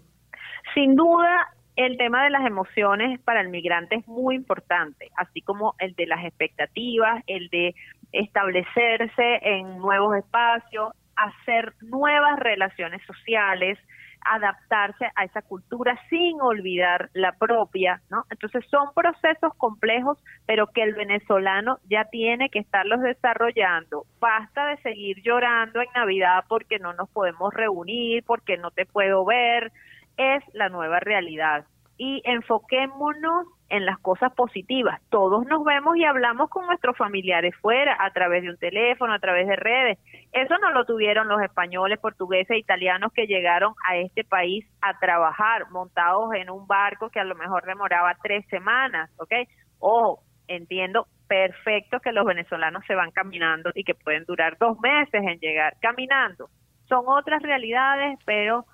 Sin 0.74 0.96
duda, 0.96 1.53
el 1.76 1.98
tema 1.98 2.24
de 2.24 2.30
las 2.30 2.46
emociones 2.46 3.20
para 3.22 3.42
el 3.42 3.50
migrante 3.50 3.96
es 3.96 4.08
muy 4.08 4.36
importante, 4.36 5.10
así 5.18 5.42
como 5.42 5.76
el 5.80 5.96
de 5.96 6.08
las 6.08 6.24
expectativas, 6.24 7.24
el 7.28 7.50
de 7.50 7.76
establecerse 8.12 9.40
en 9.42 9.78
nuevos 9.80 10.16
espacios, 10.18 10.94
hacer 11.16 11.74
nuevas 11.82 12.40
relaciones 12.40 13.02
sociales, 13.06 13.80
adaptarse 14.26 15.06
a 15.16 15.26
esa 15.26 15.42
cultura 15.42 16.00
sin 16.10 16.40
olvidar 16.42 17.10
la 17.14 17.34
propia, 17.34 18.02
¿no? 18.10 18.24
Entonces 18.30 18.66
son 18.70 18.94
procesos 18.94 19.54
complejos, 19.58 20.18
pero 20.46 20.68
que 20.68 20.84
el 20.84 20.94
venezolano 20.94 21.80
ya 21.90 22.06
tiene 22.06 22.50
que 22.50 22.60
estarlos 22.60 23.02
desarrollando. 23.02 24.06
Basta 24.20 24.68
de 24.68 24.78
seguir 24.78 25.22
llorando 25.24 25.82
en 25.82 25.90
Navidad 25.94 26.46
porque 26.48 26.80
no 26.80 26.94
nos 26.94 27.10
podemos 27.10 27.54
reunir, 27.54 28.24
porque 28.24 28.58
no 28.58 28.72
te 28.72 28.86
puedo 28.86 29.26
ver, 29.26 29.72
es 30.18 30.44
la 30.54 30.70
nueva 30.70 31.00
realidad. 31.00 31.66
Y 31.98 32.22
enfoquémonos 32.26 33.46
en 33.70 33.86
las 33.86 34.00
cosas 34.00 34.34
positivas. 34.34 35.02
Todos 35.10 35.46
nos 35.48 35.64
vemos 35.64 35.96
y 35.98 36.06
hablamos 36.06 36.50
con 36.50 36.66
nuestros 36.66 36.98
familiares 36.98 37.56
fuera, 37.62 37.98
a 38.00 38.12
través 38.12 38.44
de 38.44 38.50
un 38.50 38.58
teléfono, 38.58 39.14
a 39.14 39.20
través 39.20 39.48
de 39.48 39.56
redes. 39.56 40.00
Eso 40.32 40.58
no 40.60 40.72
lo 40.72 40.86
tuvieron 40.86 41.28
los 41.28 41.42
españoles, 41.42 42.00
portugueses, 42.00 42.58
italianos 42.58 43.12
que 43.14 43.26
llegaron 43.26 43.74
a 43.88 43.98
este 43.98 44.24
país 44.24 44.66
a 44.82 44.98
trabajar, 45.00 45.70
montados 45.72 46.34
en 46.36 46.50
un 46.50 46.68
barco 46.68 47.10
que 47.10 47.20
a 47.20 47.24
lo 47.24 47.36
mejor 47.36 47.66
demoraba 47.66 48.16
tres 48.22 48.46
semanas, 48.48 49.10
¿ok? 49.18 49.34
Ojo, 49.80 50.22
entiendo 50.48 51.08
perfecto 51.28 52.00
que 52.00 52.12
los 52.12 52.26
venezolanos 52.26 52.84
se 52.86 52.94
van 52.96 53.10
caminando 53.12 53.72
y 53.74 53.84
que 53.84 53.96
pueden 53.96 54.26
durar 54.26 54.58
dos 54.60 54.80
meses 54.82 55.24
en 55.24 55.40
llegar 55.40 55.74
caminando. 55.82 56.50
Son 56.88 57.06
otras 57.08 57.42
realidades, 57.42 58.20
pero 58.26 58.66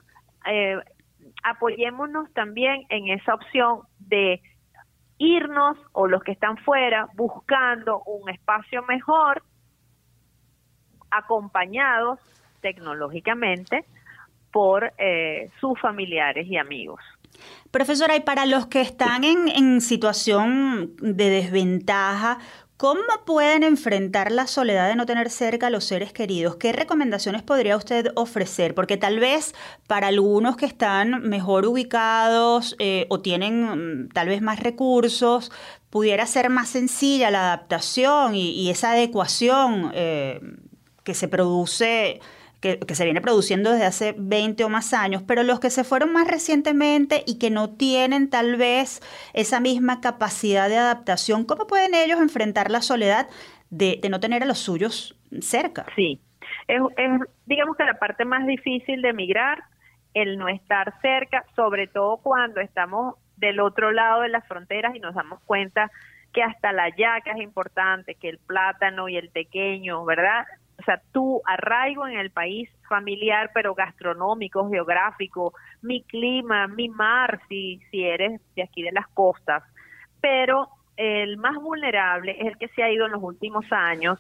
eh, 0.45 0.77
apoyémonos 1.43 2.31
también 2.33 2.85
en 2.89 3.09
esa 3.09 3.33
opción 3.33 3.81
de 3.99 4.41
irnos 5.17 5.77
o 5.91 6.07
los 6.07 6.23
que 6.23 6.31
están 6.31 6.57
fuera 6.57 7.09
buscando 7.15 8.01
un 8.05 8.29
espacio 8.29 8.83
mejor, 8.83 9.43
acompañados 11.11 12.19
tecnológicamente 12.61 13.85
por 14.51 14.93
eh, 14.97 15.49
sus 15.59 15.79
familiares 15.79 16.47
y 16.47 16.57
amigos. 16.57 17.01
Profesora, 17.71 18.15
y 18.15 18.21
para 18.21 18.45
los 18.45 18.67
que 18.67 18.81
están 18.81 19.23
en, 19.23 19.47
en 19.47 19.81
situación 19.81 20.95
de 20.97 21.29
desventaja, 21.29 22.39
¿Cómo 22.79 23.01
pueden 23.25 23.63
enfrentar 23.63 24.31
la 24.31 24.47
soledad 24.47 24.87
de 24.87 24.95
no 24.95 25.05
tener 25.05 25.29
cerca 25.29 25.67
a 25.67 25.69
los 25.69 25.83
seres 25.83 26.13
queridos? 26.13 26.55
¿Qué 26.55 26.71
recomendaciones 26.71 27.43
podría 27.43 27.75
usted 27.75 28.07
ofrecer? 28.15 28.73
Porque 28.73 28.95
tal 28.95 29.19
vez 29.19 29.53
para 29.85 30.07
algunos 30.07 30.55
que 30.55 30.65
están 30.65 31.23
mejor 31.23 31.65
ubicados 31.65 32.77
eh, 32.79 33.05
o 33.09 33.19
tienen 33.19 34.05
mm, 34.05 34.09
tal 34.13 34.29
vez 34.29 34.41
más 34.41 34.61
recursos, 34.61 35.51
pudiera 35.89 36.25
ser 36.25 36.49
más 36.49 36.69
sencilla 36.69 37.31
la 37.31 37.47
adaptación 37.47 38.33
y, 38.33 38.69
esa 38.69 38.93
adecuación 38.93 39.91
eh, 39.93 40.39
que 41.03 41.15
se 41.15 41.27
produce 41.27 42.21
que, 42.59 42.79
se 42.93 43.05
viene 43.05 43.21
produciendo 43.21 43.71
desde 43.71 43.85
hace 43.85 44.15
20 44.17 44.63
o 44.63 44.69
más 44.69 44.93
años, 44.93 45.23
pero 45.23 45.43
los 45.43 45.59
que 45.59 45.69
se 45.69 45.83
fueron 45.83 46.11
más 46.11 46.27
recientemente 46.27 47.23
y 47.25 47.39
que 47.39 47.49
no 47.49 47.69
tienen 47.69 48.29
tal 48.29 48.57
vez 48.57 49.01
esa 49.33 49.59
misma 49.59 50.01
capacidad 50.01 50.67
de 50.67 50.77
adaptación, 50.77 51.45
¿cómo 51.45 51.67
pueden 51.67 51.95
ellos 51.95 52.19
enfrentar 52.19 52.69
la 52.69 52.81
soledad 52.81 53.27
de, 53.69 53.99
no 54.09 54.19
tener 54.19 54.43
a 54.43 54.45
los 54.45 54.59
suyos 54.59 55.17
cerca? 55.39 55.85
Sí, 55.95 56.19
es, 56.67 56.81
digamos 57.45 57.77
que 57.77 57.83
la 57.83 57.97
parte 57.97 58.25
más 58.25 58.45
difícil 58.45 59.01
de 59.01 59.09
emigrar, 59.09 59.63
el 60.13 60.37
no 60.37 60.49
estar 60.49 60.99
cerca, 61.01 61.45
sobre 61.55 61.87
todo 61.87 62.17
cuando 62.17 62.59
estamos 62.61 63.15
del 63.37 63.59
otro 63.61 63.91
lado 63.91 64.21
de 64.21 64.29
las 64.29 64.45
fronteras 64.47 64.95
y 64.95 64.99
nos 64.99 65.15
damos 65.15 65.39
cuenta 65.45 65.91
que 66.33 66.43
hasta 66.43 66.71
la 66.73 66.89
yaca 66.89 67.31
es 67.31 67.41
importante, 67.41 68.15
que 68.15 68.29
el 68.29 68.37
plátano 68.37 69.07
y 69.07 69.17
el 69.17 69.29
pequeño, 69.29 70.03
¿verdad? 70.05 70.45
O 70.79 70.83
sea, 70.83 71.01
tu 71.11 71.41
arraigo 71.45 72.07
en 72.07 72.17
el 72.17 72.31
país 72.31 72.69
familiar, 72.87 73.51
pero 73.53 73.75
gastronómico, 73.75 74.69
geográfico, 74.69 75.53
mi 75.81 76.03
clima, 76.03 76.67
mi 76.67 76.89
mar, 76.89 77.41
si, 77.49 77.79
si 77.91 78.03
eres 78.03 78.41
de 78.55 78.63
aquí 78.63 78.81
de 78.81 78.91
las 78.91 79.07
costas. 79.09 79.63
Pero 80.21 80.69
el 80.95 81.37
más 81.37 81.55
vulnerable 81.55 82.35
es 82.39 82.47
el 82.47 82.57
que 82.57 82.69
se 82.69 82.83
ha 82.83 82.91
ido 82.91 83.05
en 83.05 83.11
los 83.11 83.23
últimos 83.23 83.65
años 83.71 84.19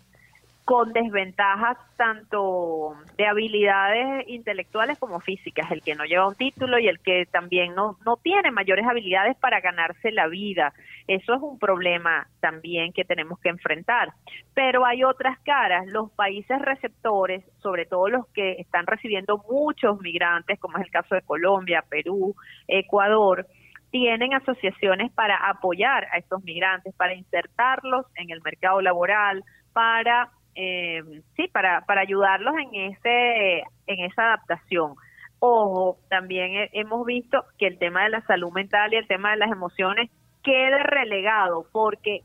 con 0.69 0.93
desventajas 0.93 1.79
tanto 1.97 2.95
de 3.17 3.25
habilidades 3.25 4.29
intelectuales 4.29 4.99
como 4.99 5.19
físicas, 5.19 5.71
el 5.71 5.81
que 5.81 5.95
no 5.95 6.05
lleva 6.05 6.27
un 6.27 6.35
título 6.35 6.77
y 6.77 6.87
el 6.87 6.99
que 6.99 7.25
también 7.25 7.73
no, 7.73 7.97
no 8.05 8.17
tiene 8.17 8.51
mayores 8.51 8.85
habilidades 8.85 9.35
para 9.37 9.61
ganarse 9.61 10.11
la 10.11 10.27
vida. 10.27 10.71
Eso 11.07 11.33
es 11.33 11.41
un 11.41 11.57
problema 11.57 12.27
también 12.39 12.93
que 12.93 13.03
tenemos 13.03 13.39
que 13.39 13.49
enfrentar. 13.49 14.13
Pero 14.53 14.85
hay 14.85 15.03
otras 15.03 15.39
caras, 15.39 15.87
los 15.87 16.11
países 16.11 16.61
receptores, 16.61 17.43
sobre 17.63 17.87
todo 17.87 18.07
los 18.07 18.27
que 18.27 18.51
están 18.59 18.85
recibiendo 18.85 19.43
muchos 19.49 19.99
migrantes, 20.01 20.59
como 20.59 20.77
es 20.77 20.85
el 20.85 20.91
caso 20.91 21.15
de 21.15 21.23
Colombia, 21.23 21.83
Perú, 21.89 22.35
Ecuador, 22.67 23.47
tienen 23.89 24.35
asociaciones 24.35 25.11
para 25.13 25.49
apoyar 25.49 26.05
a 26.13 26.19
estos 26.19 26.43
migrantes, 26.43 26.93
para 26.93 27.15
insertarlos 27.15 28.05
en 28.13 28.29
el 28.29 28.43
mercado 28.43 28.81
laboral, 28.81 29.43
para 29.73 30.29
eh, 30.55 31.01
sí, 31.35 31.47
para, 31.47 31.85
para 31.85 32.01
ayudarlos 32.01 32.53
en, 32.57 32.91
ese, 32.91 33.63
en 33.87 34.05
esa 34.05 34.23
adaptación. 34.23 34.95
Ojo, 35.39 35.97
también 36.09 36.69
hemos 36.73 37.05
visto 37.05 37.45
que 37.57 37.67
el 37.67 37.77
tema 37.77 38.03
de 38.03 38.09
la 38.09 38.21
salud 38.25 38.51
mental 38.51 38.93
y 38.93 38.97
el 38.97 39.07
tema 39.07 39.31
de 39.31 39.37
las 39.37 39.51
emociones 39.51 40.09
quede 40.43 40.83
relegado 40.83 41.65
porque 41.71 42.21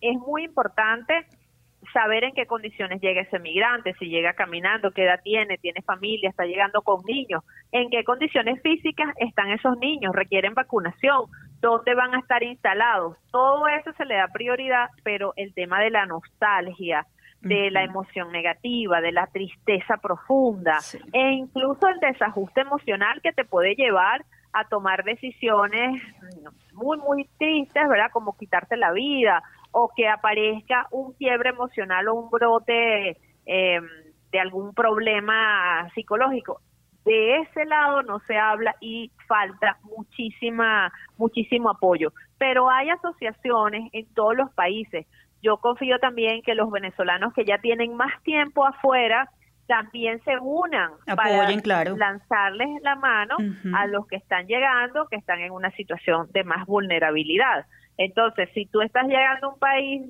es 0.00 0.16
muy 0.18 0.44
importante 0.44 1.26
saber 1.92 2.24
en 2.24 2.34
qué 2.34 2.46
condiciones 2.46 3.00
llega 3.00 3.22
ese 3.22 3.38
migrante, 3.38 3.94
si 3.98 4.06
llega 4.06 4.34
caminando, 4.34 4.90
qué 4.92 5.04
edad 5.04 5.20
tiene, 5.22 5.58
tiene 5.58 5.82
familia, 5.82 6.30
está 6.30 6.44
llegando 6.44 6.82
con 6.82 7.04
niños, 7.04 7.42
en 7.72 7.90
qué 7.90 8.04
condiciones 8.04 8.60
físicas 8.62 9.08
están 9.18 9.50
esos 9.50 9.78
niños, 9.78 10.14
requieren 10.14 10.54
vacunación, 10.54 11.26
dónde 11.60 11.94
van 11.94 12.14
a 12.14 12.20
estar 12.20 12.42
instalados. 12.42 13.16
Todo 13.30 13.66
eso 13.68 13.92
se 13.94 14.04
le 14.04 14.16
da 14.16 14.28
prioridad, 14.28 14.88
pero 15.02 15.32
el 15.36 15.54
tema 15.54 15.80
de 15.80 15.90
la 15.90 16.06
nostalgia, 16.06 17.06
de 17.40 17.70
la 17.70 17.84
emoción 17.84 18.32
negativa, 18.32 19.00
de 19.00 19.12
la 19.12 19.26
tristeza 19.26 19.96
profunda 19.96 20.78
e 21.12 21.32
incluso 21.32 21.88
el 21.88 21.98
desajuste 22.00 22.60
emocional 22.60 23.20
que 23.22 23.32
te 23.32 23.44
puede 23.44 23.74
llevar 23.74 24.24
a 24.52 24.64
tomar 24.64 25.04
decisiones 25.04 26.02
muy, 26.72 26.98
muy 26.98 27.28
tristes, 27.38 27.88
¿verdad? 27.88 28.10
Como 28.12 28.36
quitarte 28.36 28.76
la 28.76 28.92
vida 28.92 29.42
o 29.72 29.90
que 29.94 30.08
aparezca 30.08 30.86
un 30.90 31.12
quiebre 31.12 31.50
emocional 31.50 32.08
o 32.08 32.14
un 32.14 32.30
brote 32.30 33.16
em, 33.46 33.86
de 34.32 34.40
algún 34.40 34.74
problema 34.74 35.88
psicológico. 35.94 36.60
de 37.04 37.38
ese 37.38 37.64
lado 37.64 38.02
no 38.02 38.20
se 38.26 38.36
habla 38.36 38.76
y 38.78 39.10
falta 39.26 39.78
muchísima, 39.84 40.92
muchísimo 41.16 41.70
apoyo. 41.70 42.12
Pero 42.36 42.68
hay 42.68 42.90
asociaciones 42.90 43.88
en 43.92 44.06
todos 44.12 44.36
los 44.36 44.52
países. 44.52 45.06
Yo 45.42 45.56
confío 45.58 45.98
también 45.98 46.42
que 46.42 46.54
los 46.54 46.70
venezolanos 46.70 47.32
que 47.32 47.44
ya 47.44 47.58
tienen 47.58 47.96
más 47.96 48.22
tiempo 48.22 48.66
afuera 48.66 49.28
también 49.66 50.20
se 50.24 50.36
unan 50.40 50.90
Apoyen, 51.06 51.16
para 51.16 51.62
claro. 51.62 51.96
lanzarles 51.96 52.68
la 52.82 52.96
mano 52.96 53.36
a 53.72 53.86
los 53.86 54.04
que 54.08 54.16
están 54.16 54.46
llegando, 54.48 55.06
que 55.06 55.14
están 55.14 55.38
en 55.38 55.52
una 55.52 55.70
situación 55.70 56.26
de 56.32 56.42
más 56.42 56.66
vulnerabilidad. 56.66 57.66
Entonces, 57.96 58.48
si 58.52 58.66
tú 58.66 58.80
estás 58.80 59.06
llegando 59.06 59.46
a 59.46 59.52
un 59.52 59.58
país, 59.60 60.02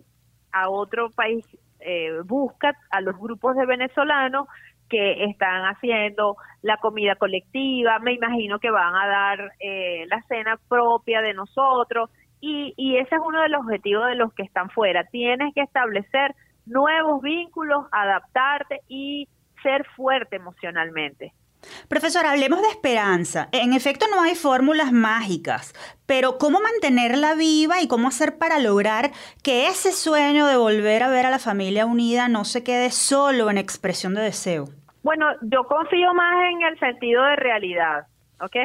a 0.52 0.70
otro 0.70 1.10
país, 1.10 1.44
eh, 1.80 2.20
busca 2.24 2.74
a 2.90 3.02
los 3.02 3.18
grupos 3.18 3.54
de 3.56 3.66
venezolanos 3.66 4.48
que 4.88 5.24
están 5.24 5.62
haciendo 5.64 6.36
la 6.62 6.78
comida 6.78 7.16
colectiva, 7.16 7.98
me 7.98 8.14
imagino 8.14 8.58
que 8.60 8.70
van 8.70 8.94
a 8.94 9.06
dar 9.06 9.52
eh, 9.60 10.06
la 10.08 10.22
cena 10.22 10.58
propia 10.68 11.20
de 11.20 11.34
nosotros 11.34 12.10
y, 12.40 12.74
y 12.76 12.96
ese 12.96 13.14
es 13.14 13.20
uno 13.24 13.42
de 13.42 13.48
los 13.48 13.62
objetivos 13.62 14.06
de 14.06 14.14
los 14.14 14.32
que 14.34 14.42
están 14.42 14.70
fuera. 14.70 15.04
Tienes 15.04 15.54
que 15.54 15.62
establecer 15.62 16.34
nuevos 16.66 17.22
vínculos, 17.22 17.86
adaptarte 17.92 18.80
y 18.88 19.28
ser 19.62 19.84
fuerte 19.96 20.36
emocionalmente. 20.36 21.32
Profesora, 21.88 22.30
hablemos 22.30 22.62
de 22.62 22.68
esperanza. 22.68 23.48
En 23.52 23.72
efecto, 23.72 24.06
no 24.10 24.22
hay 24.22 24.34
fórmulas 24.34 24.92
mágicas, 24.92 25.74
pero 26.06 26.38
¿cómo 26.38 26.58
mantenerla 26.60 27.34
viva 27.34 27.82
y 27.82 27.88
cómo 27.88 28.08
hacer 28.08 28.38
para 28.38 28.58
lograr 28.58 29.10
que 29.42 29.66
ese 29.66 29.92
sueño 29.92 30.46
de 30.46 30.56
volver 30.56 31.02
a 31.02 31.10
ver 31.10 31.26
a 31.26 31.30
la 31.30 31.38
familia 31.38 31.86
unida 31.86 32.28
no 32.28 32.44
se 32.44 32.64
quede 32.64 32.90
solo 32.90 33.50
en 33.50 33.58
expresión 33.58 34.14
de 34.14 34.22
deseo? 34.22 34.68
Bueno, 35.02 35.26
yo 35.42 35.64
confío 35.64 36.14
más 36.14 36.34
en 36.50 36.62
el 36.62 36.78
sentido 36.78 37.24
de 37.24 37.36
realidad, 37.36 38.06
¿ok? 38.40 38.56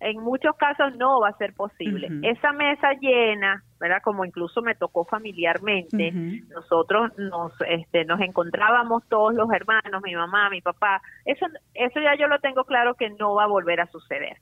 En 0.00 0.18
muchos 0.22 0.56
casos 0.56 0.96
no 0.96 1.20
va 1.20 1.28
a 1.28 1.36
ser 1.36 1.52
posible. 1.54 2.08
Esa 2.22 2.52
mesa 2.52 2.94
llena, 3.00 3.62
¿verdad? 3.78 4.00
Como 4.02 4.24
incluso 4.24 4.62
me 4.62 4.74
tocó 4.74 5.04
familiarmente, 5.04 6.10
nosotros 6.48 7.12
nos 7.18 7.52
este, 7.68 8.06
nos 8.06 8.18
encontrábamos 8.20 9.06
todos 9.08 9.34
los 9.34 9.52
hermanos, 9.52 10.02
mi 10.02 10.14
mamá, 10.14 10.48
mi 10.48 10.62
papá. 10.62 11.02
Eso 11.26 11.46
eso 11.74 12.00
ya 12.00 12.14
yo 12.18 12.28
lo 12.28 12.38
tengo 12.38 12.64
claro 12.64 12.94
que 12.94 13.10
no 13.10 13.34
va 13.34 13.44
a 13.44 13.48
volver 13.48 13.80
a 13.82 13.86
suceder, 13.88 14.38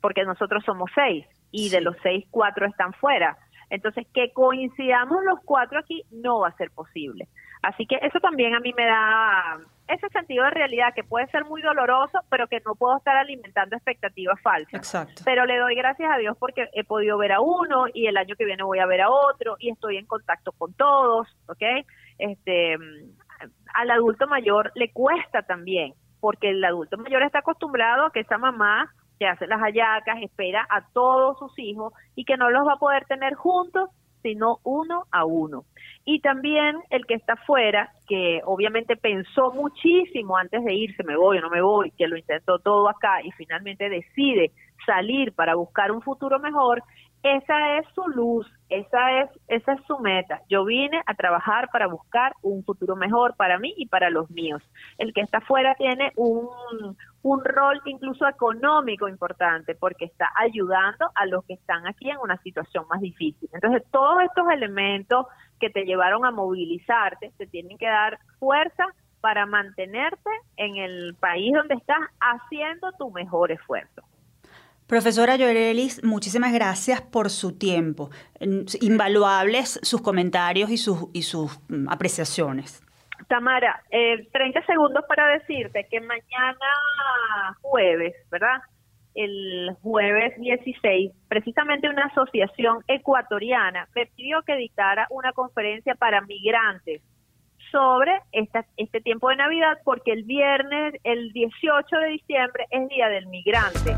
porque 0.00 0.24
nosotros 0.24 0.62
somos 0.64 0.88
seis 0.94 1.26
y 1.50 1.70
de 1.70 1.80
los 1.80 1.96
seis 2.04 2.24
cuatro 2.30 2.66
están 2.66 2.92
fuera. 2.92 3.36
Entonces 3.68 4.06
que 4.14 4.32
coincidamos 4.32 5.24
los 5.24 5.40
cuatro 5.44 5.80
aquí 5.80 6.04
no 6.12 6.40
va 6.40 6.48
a 6.48 6.56
ser 6.56 6.70
posible. 6.70 7.26
Así 7.62 7.86
que 7.86 7.96
eso 8.02 8.20
también 8.20 8.54
a 8.54 8.60
mí 8.60 8.72
me 8.74 8.86
da 8.86 9.58
ese 9.88 10.08
sentido 10.10 10.44
de 10.44 10.50
realidad 10.50 10.94
que 10.94 11.04
puede 11.04 11.26
ser 11.28 11.44
muy 11.44 11.62
doloroso, 11.62 12.20
pero 12.30 12.46
que 12.46 12.60
no 12.64 12.74
puedo 12.74 12.96
estar 12.96 13.16
alimentando 13.16 13.76
expectativas 13.76 14.40
falsas. 14.40 14.74
Exacto. 14.74 15.22
Pero 15.24 15.44
le 15.46 15.58
doy 15.58 15.74
gracias 15.74 16.10
a 16.10 16.18
Dios 16.18 16.36
porque 16.38 16.68
he 16.72 16.84
podido 16.84 17.18
ver 17.18 17.32
a 17.32 17.40
uno 17.40 17.86
y 17.92 18.06
el 18.06 18.16
año 18.16 18.36
que 18.36 18.44
viene 18.44 18.62
voy 18.62 18.78
a 18.78 18.86
ver 18.86 19.02
a 19.02 19.10
otro 19.10 19.56
y 19.58 19.70
estoy 19.70 19.96
en 19.96 20.06
contacto 20.06 20.52
con 20.52 20.72
todos, 20.74 21.28
¿ok? 21.48 21.62
Este, 22.18 22.76
al 23.74 23.90
adulto 23.90 24.26
mayor 24.26 24.70
le 24.74 24.92
cuesta 24.92 25.42
también, 25.42 25.94
porque 26.20 26.50
el 26.50 26.64
adulto 26.64 26.96
mayor 26.98 27.22
está 27.22 27.40
acostumbrado 27.40 28.06
a 28.06 28.12
que 28.12 28.20
esa 28.20 28.38
mamá 28.38 28.92
que 29.18 29.26
hace 29.26 29.46
las 29.46 29.60
hallacas 29.60 30.22
espera 30.22 30.66
a 30.70 30.86
todos 30.92 31.38
sus 31.38 31.58
hijos 31.58 31.92
y 32.14 32.24
que 32.24 32.36
no 32.36 32.48
los 32.48 32.66
va 32.66 32.74
a 32.74 32.78
poder 32.78 33.04
tener 33.04 33.34
juntos, 33.34 33.90
sino 34.22 34.58
uno 34.64 35.04
a 35.10 35.24
uno. 35.24 35.64
Y 36.04 36.20
también 36.20 36.76
el 36.90 37.06
que 37.06 37.14
está 37.14 37.36
fuera, 37.36 37.90
que 38.08 38.40
obviamente 38.44 38.96
pensó 38.96 39.52
muchísimo 39.52 40.36
antes 40.36 40.64
de 40.64 40.74
irse, 40.74 41.04
me 41.04 41.16
voy 41.16 41.38
o 41.38 41.40
no 41.40 41.50
me 41.50 41.62
voy, 41.62 41.90
que 41.92 42.08
lo 42.08 42.16
intentó 42.16 42.58
todo 42.58 42.88
acá 42.88 43.22
y 43.22 43.30
finalmente 43.32 43.88
decide 43.88 44.52
salir 44.86 45.32
para 45.32 45.54
buscar 45.54 45.92
un 45.92 46.02
futuro 46.02 46.38
mejor, 46.38 46.82
esa 47.22 47.78
es 47.78 47.86
su 47.94 48.02
luz, 48.08 48.46
esa 48.70 49.20
es 49.20 49.30
esa 49.48 49.72
es 49.74 49.80
su 49.86 49.98
meta. 49.98 50.42
Yo 50.48 50.64
vine 50.64 51.02
a 51.06 51.14
trabajar 51.14 51.68
para 51.70 51.86
buscar 51.86 52.32
un 52.42 52.64
futuro 52.64 52.96
mejor 52.96 53.36
para 53.36 53.58
mí 53.58 53.74
y 53.76 53.86
para 53.86 54.10
los 54.10 54.30
míos. 54.30 54.62
El 54.98 55.12
que 55.12 55.20
está 55.20 55.38
afuera 55.38 55.74
tiene 55.74 56.12
un, 56.16 56.48
un 57.22 57.44
rol 57.44 57.80
incluso 57.84 58.26
económico 58.26 59.08
importante 59.08 59.74
porque 59.74 60.06
está 60.06 60.28
ayudando 60.36 61.10
a 61.14 61.26
los 61.26 61.44
que 61.44 61.54
están 61.54 61.86
aquí 61.86 62.10
en 62.10 62.18
una 62.18 62.36
situación 62.38 62.84
más 62.88 63.00
difícil. 63.00 63.48
Entonces, 63.52 63.82
todos 63.90 64.22
estos 64.22 64.48
elementos 64.50 65.26
que 65.58 65.70
te 65.70 65.84
llevaron 65.84 66.24
a 66.24 66.30
movilizarte 66.30 67.32
te 67.36 67.46
tienen 67.46 67.76
que 67.76 67.86
dar 67.86 68.18
fuerza 68.38 68.86
para 69.20 69.46
mantenerte 69.46 70.30
en 70.56 70.76
el 70.76 71.14
país 71.20 71.52
donde 71.52 71.74
estás 71.74 72.00
haciendo 72.20 72.92
tu 72.92 73.10
mejor 73.10 73.52
esfuerzo. 73.52 74.02
Profesora 74.90 75.36
Llorelis, 75.36 76.02
muchísimas 76.02 76.52
gracias 76.52 77.00
por 77.00 77.30
su 77.30 77.56
tiempo. 77.56 78.10
Mm, 78.40 78.62
Invaluables 78.80 79.78
sus 79.84 80.02
comentarios 80.02 80.68
y 80.68 80.78
sus, 80.78 81.08
y 81.12 81.22
sus 81.22 81.60
mm, 81.68 81.88
apreciaciones. 81.88 82.82
Tamara, 83.28 83.84
eh, 83.92 84.26
30 84.32 84.66
segundos 84.66 85.04
para 85.08 85.28
decirte 85.28 85.86
que 85.88 86.00
mañana 86.00 86.66
jueves, 87.60 88.16
¿verdad? 88.32 88.62
El 89.14 89.76
jueves 89.80 90.34
16, 90.40 91.12
precisamente 91.28 91.88
una 91.88 92.06
asociación 92.06 92.82
ecuatoriana 92.88 93.86
me 93.94 94.06
pidió 94.06 94.42
que 94.42 94.56
dictara 94.56 95.06
una 95.10 95.32
conferencia 95.32 95.94
para 95.94 96.20
migrantes 96.22 97.00
sobre 97.70 98.10
esta, 98.32 98.66
este 98.76 99.00
tiempo 99.00 99.28
de 99.28 99.36
Navidad 99.36 99.78
porque 99.84 100.10
el 100.10 100.24
viernes, 100.24 100.94
el 101.04 101.32
18 101.32 101.96
de 101.96 102.08
diciembre, 102.08 102.66
es 102.70 102.88
Día 102.88 103.08
del 103.08 103.28
Migrante. 103.28 103.94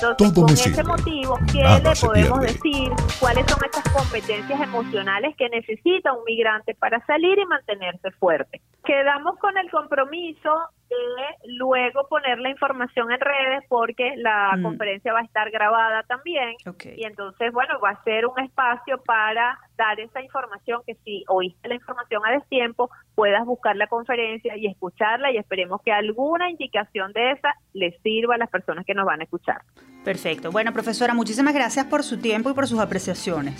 Entonces, 0.00 0.32
Todo 0.32 0.34
con 0.34 0.46
me 0.46 0.52
ese 0.52 0.70
sirve. 0.74 0.84
motivo, 0.84 1.38
¿qué 1.52 1.62
Nada 1.62 1.78
le 1.90 2.00
podemos 2.00 2.38
pierde. 2.38 2.52
decir? 2.52 2.92
¿Cuáles 3.18 3.46
son 3.50 3.64
estas 3.64 3.84
competencias 3.92 4.60
emocionales 4.60 5.36
que 5.36 5.48
necesita 5.48 6.12
un 6.12 6.22
migrante 6.24 6.74
para 6.76 7.04
salir 7.06 7.36
y 7.38 7.44
mantenerse 7.46 8.10
fuerte? 8.12 8.60
Quedamos 8.84 9.36
con 9.38 9.58
el 9.58 9.68
compromiso 9.70 10.50
de 10.88 11.50
luego 11.56 12.06
poner 12.08 12.38
la 12.38 12.48
información 12.48 13.10
en 13.12 13.20
redes 13.20 13.62
porque 13.68 14.14
la 14.16 14.52
Mm. 14.56 14.62
conferencia 14.62 15.12
va 15.12 15.18
a 15.18 15.24
estar 15.24 15.50
grabada 15.50 16.02
también. 16.04 16.54
Y 16.96 17.04
entonces, 17.04 17.52
bueno, 17.52 17.78
va 17.80 17.90
a 17.90 18.02
ser 18.04 18.24
un 18.24 18.38
espacio 18.42 19.02
para 19.04 19.58
dar 19.76 20.00
esa 20.00 20.22
información 20.22 20.80
que 20.86 20.94
si 21.04 21.24
oíste 21.28 21.68
la 21.68 21.74
información 21.74 22.22
a 22.24 22.30
destiempo, 22.30 22.88
puedas 23.14 23.44
buscar 23.44 23.76
la 23.76 23.88
conferencia 23.88 24.56
y 24.56 24.66
escucharla 24.68 25.30
y 25.32 25.36
esperemos 25.36 25.82
que 25.84 25.92
alguna 25.92 26.48
indicación 26.48 27.12
de 27.12 27.32
esa 27.32 27.52
les 27.74 28.00
sirva 28.00 28.36
a 28.36 28.38
las 28.38 28.48
personas 28.48 28.86
que 28.86 28.94
nos 28.94 29.04
van 29.04 29.20
a 29.20 29.24
escuchar. 29.24 29.60
Perfecto. 30.04 30.50
Bueno, 30.50 30.72
profesora, 30.72 31.14
muchísimas 31.14 31.54
gracias 31.54 31.86
por 31.86 32.02
su 32.02 32.18
tiempo 32.18 32.50
y 32.50 32.54
por 32.54 32.66
sus 32.66 32.80
apreciaciones. 32.80 33.54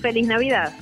Feliz 0.00 0.26
Navidad. 0.26 0.72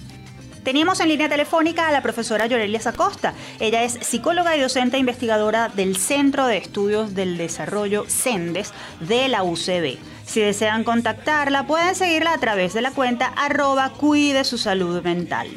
Teníamos 0.63 1.01
en 1.01 1.09
línea 1.09 1.31
telefónica 1.31 1.89
a 1.89 1.93
la 1.93 2.03
profesora 2.03 2.47
Llorelia 2.47 2.81
Acosta. 2.85 3.33
Ella 3.59 3.85
es 3.85 3.95
psicóloga 4.03 4.55
y 4.55 4.61
docente 4.61 4.97
e 4.97 5.01
investigadora 5.01 5.71
del 5.71 5.97
Centro 5.97 6.47
de 6.47 6.59
Estudios 6.59 7.15
del 7.15 7.39
Desarrollo 7.39 8.05
CENDES 8.07 8.75
de 9.01 9.29
la 9.29 9.45
UCB. 9.45 9.97
Si 10.27 10.41
desean 10.41 10.85
contactarla, 10.85 11.67
pueden 11.67 11.95
seguirla 11.95 12.35
a 12.35 12.39
través 12.39 12.75
de 12.75 12.83
la 12.83 12.91
cuenta 12.91 13.33
arroba 13.35 13.95
cuide 13.95 14.45
su 14.45 14.59
salud 14.59 15.03
mental. 15.03 15.49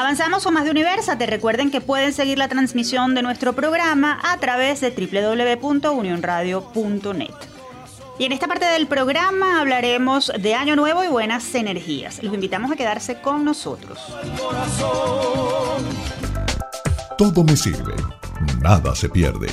Avanzamos 0.00 0.44
con 0.44 0.54
más 0.54 0.64
de 0.64 0.70
Universate. 0.70 1.26
Recuerden 1.26 1.70
que 1.70 1.82
pueden 1.82 2.14
seguir 2.14 2.38
la 2.38 2.48
transmisión 2.48 3.14
de 3.14 3.20
nuestro 3.20 3.52
programa 3.52 4.18
a 4.22 4.38
través 4.38 4.80
de 4.80 4.92
www.unionradio.net. 4.92 7.34
Y 8.18 8.24
en 8.24 8.32
esta 8.32 8.48
parte 8.48 8.64
del 8.64 8.86
programa 8.86 9.60
hablaremos 9.60 10.32
de 10.40 10.54
Año 10.54 10.74
Nuevo 10.74 11.04
y 11.04 11.08
buenas 11.08 11.54
energías. 11.54 12.22
Los 12.22 12.32
invitamos 12.32 12.70
a 12.70 12.76
quedarse 12.76 13.20
con 13.20 13.44
nosotros. 13.44 13.98
Todo 17.18 17.44
me 17.44 17.54
sirve. 17.54 17.92
Nada 18.62 18.94
se 18.94 19.10
pierde. 19.10 19.48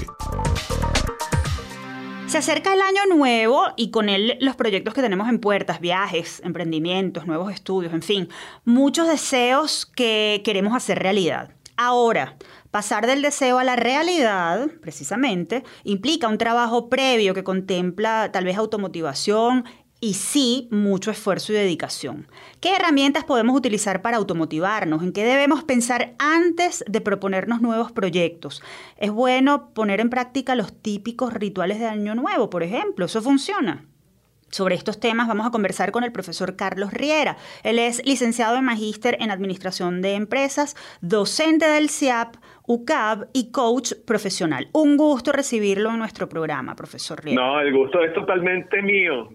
Se 2.28 2.40
acerca 2.40 2.74
el 2.74 2.82
año 2.82 3.06
nuevo 3.16 3.64
y 3.78 3.90
con 3.90 4.10
él 4.10 4.38
los 4.42 4.58
proyectos 4.58 4.94
que 4.94 5.02
tenemos 5.02 5.30
en 5.30 5.40
puertas, 5.40 5.80
viajes, 5.80 6.42
emprendimientos, 6.44 7.26
nuevos 7.26 7.54
estudios, 7.54 7.94
en 7.94 8.02
fin, 8.02 8.28
muchos 8.66 9.08
deseos 9.08 9.86
que 9.86 10.42
queremos 10.44 10.76
hacer 10.76 11.00
realidad. 11.00 11.52
Ahora, 11.78 12.36
pasar 12.70 13.08
del 13.08 13.22
deseo 13.22 13.60
a 13.60 13.64
la 13.64 13.78
realidad, 13.78 14.68
precisamente, 14.82 15.64
implica 15.86 16.28
un 16.28 16.38
trabajo 16.38 16.90
previo 16.90 17.34
que 17.34 17.46
contempla 17.46 18.30
tal 18.34 18.44
vez 18.44 18.58
automotivación 18.58 19.64
y 20.00 20.14
sí 20.14 20.68
mucho 20.72 21.12
esfuerzo 21.12 21.52
y 21.52 21.56
dedicación. 21.56 22.28
¿Qué 22.60 22.76
herramientas 22.76 23.24
podemos 23.24 23.58
utilizar 23.58 24.02
para 24.02 24.18
automotivarnos? 24.18 25.02
¿En 25.02 25.12
qué 25.12 25.24
debemos 25.24 25.64
pensar 25.64 26.14
antes 26.20 26.84
de 26.88 27.02
proponernos 27.02 27.62
nuevos 27.62 27.92
proyectos? 27.92 28.62
Es 28.98 29.12
bueno 29.12 29.74
poner 29.74 30.00
en 30.00 30.10
práctica 30.10 30.56
los 30.56 30.74
típicos 30.82 31.34
rituales 31.34 31.80
de 31.80 31.88
Año 31.88 32.16
Nuevo, 32.16 32.50
por 32.50 32.64
ejemplo. 32.64 33.06
¿Eso 33.06 33.22
funciona? 33.22 33.86
Sobre 34.50 34.76
estos 34.76 35.00
temas 35.00 35.28
vamos 35.28 35.46
a 35.46 35.52
conversar 35.52 35.92
con 35.92 36.06
el 36.06 36.14
profesor 36.14 36.56
Carlos 36.56 36.94
Riera. 36.94 37.36
Él 37.64 37.80
es 37.80 38.06
licenciado 38.06 38.56
en 38.56 38.64
magíster 38.64 39.18
en 39.20 39.30
Administración 39.30 40.02
de 40.02 40.14
Empresas, 40.14 40.76
docente 41.02 41.68
del 41.68 41.90
CIAP, 41.90 42.36
UCAB 42.66 43.28
y 43.34 43.52
coach 43.52 43.94
profesional. 44.06 44.70
Un 44.72 44.96
gusto 44.96 45.34
recibirlo 45.34 45.90
en 45.90 46.00
nuestro 46.00 46.30
programa, 46.30 46.76
profesor 46.76 47.22
Riera. 47.24 47.42
No, 47.42 47.60
el 47.60 47.74
gusto 47.74 48.02
es 48.02 48.14
totalmente 48.14 48.82
mío. 48.82 49.30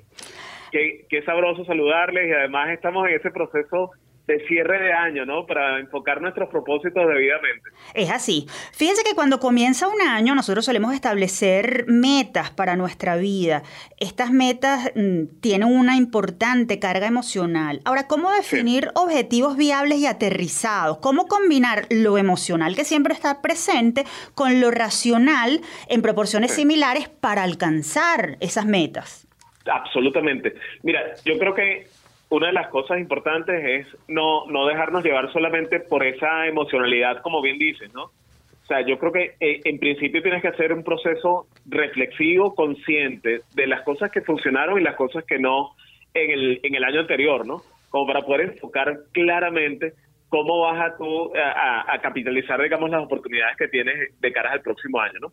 Qué, 0.72 1.06
qué 1.08 1.22
sabroso 1.22 1.64
saludarles 1.64 2.28
y 2.28 2.32
además 2.32 2.70
estamos 2.70 3.06
en 3.06 3.14
ese 3.14 3.30
proceso 3.30 3.92
de 4.26 4.46
cierre 4.46 4.80
de 4.80 4.92
año, 4.92 5.26
¿no? 5.26 5.46
Para 5.46 5.80
enfocar 5.80 6.20
nuestros 6.20 6.48
propósitos 6.48 7.06
debidamente. 7.06 7.70
Es 7.94 8.10
así. 8.10 8.46
Fíjense 8.72 9.02
que 9.02 9.14
cuando 9.14 9.40
comienza 9.40 9.88
un 9.88 10.00
año 10.00 10.34
nosotros 10.34 10.64
solemos 10.64 10.94
establecer 10.94 11.84
metas 11.88 12.50
para 12.50 12.76
nuestra 12.76 13.16
vida. 13.16 13.62
Estas 13.98 14.30
metas 14.30 14.92
mm, 14.94 15.40
tienen 15.40 15.68
una 15.68 15.96
importante 15.96 16.78
carga 16.78 17.08
emocional. 17.08 17.80
Ahora, 17.84 18.06
¿cómo 18.06 18.30
definir 18.30 18.90
objetivos 18.94 19.56
viables 19.56 19.98
y 19.98 20.06
aterrizados? 20.06 20.98
¿Cómo 20.98 21.26
combinar 21.26 21.86
lo 21.90 22.16
emocional 22.16 22.76
que 22.76 22.84
siempre 22.84 23.14
está 23.14 23.42
presente 23.42 24.04
con 24.34 24.60
lo 24.60 24.70
racional 24.70 25.60
en 25.88 26.00
proporciones 26.00 26.52
similares 26.52 27.08
para 27.08 27.42
alcanzar 27.42 28.36
esas 28.40 28.66
metas? 28.66 29.26
Absolutamente. 29.66 30.54
Mira, 30.82 31.14
yo 31.24 31.38
creo 31.38 31.54
que 31.54 31.86
una 32.30 32.48
de 32.48 32.52
las 32.54 32.68
cosas 32.68 32.98
importantes 32.98 33.62
es 33.64 33.86
no, 34.08 34.46
no 34.46 34.66
dejarnos 34.66 35.04
llevar 35.04 35.30
solamente 35.32 35.80
por 35.80 36.04
esa 36.04 36.46
emocionalidad, 36.46 37.20
como 37.22 37.42
bien 37.42 37.58
dices, 37.58 37.92
¿no? 37.92 38.04
O 38.04 38.66
sea, 38.66 38.80
yo 38.86 38.98
creo 38.98 39.12
que 39.12 39.34
eh, 39.40 39.60
en 39.64 39.78
principio 39.78 40.22
tienes 40.22 40.40
que 40.40 40.48
hacer 40.48 40.72
un 40.72 40.82
proceso 40.82 41.46
reflexivo, 41.66 42.54
consciente 42.54 43.42
de 43.54 43.66
las 43.66 43.82
cosas 43.82 44.10
que 44.10 44.22
funcionaron 44.22 44.80
y 44.80 44.82
las 44.82 44.96
cosas 44.96 45.24
que 45.24 45.38
no 45.38 45.72
en 46.14 46.30
el, 46.30 46.60
en 46.62 46.74
el 46.74 46.84
año 46.84 47.00
anterior, 47.00 47.46
¿no? 47.46 47.62
Como 47.90 48.06
para 48.06 48.22
poder 48.22 48.52
enfocar 48.52 49.00
claramente 49.12 49.92
cómo 50.28 50.60
vas 50.60 50.80
a, 50.80 50.96
tú, 50.96 51.30
a, 51.36 51.98
capitalizar, 52.00 52.62
digamos, 52.62 52.88
las 52.88 53.04
oportunidades 53.04 53.54
que 53.58 53.68
tienes 53.68 54.18
de 54.18 54.32
cara 54.32 54.52
al 54.52 54.62
próximo 54.62 54.98
año, 54.98 55.18
¿no? 55.20 55.32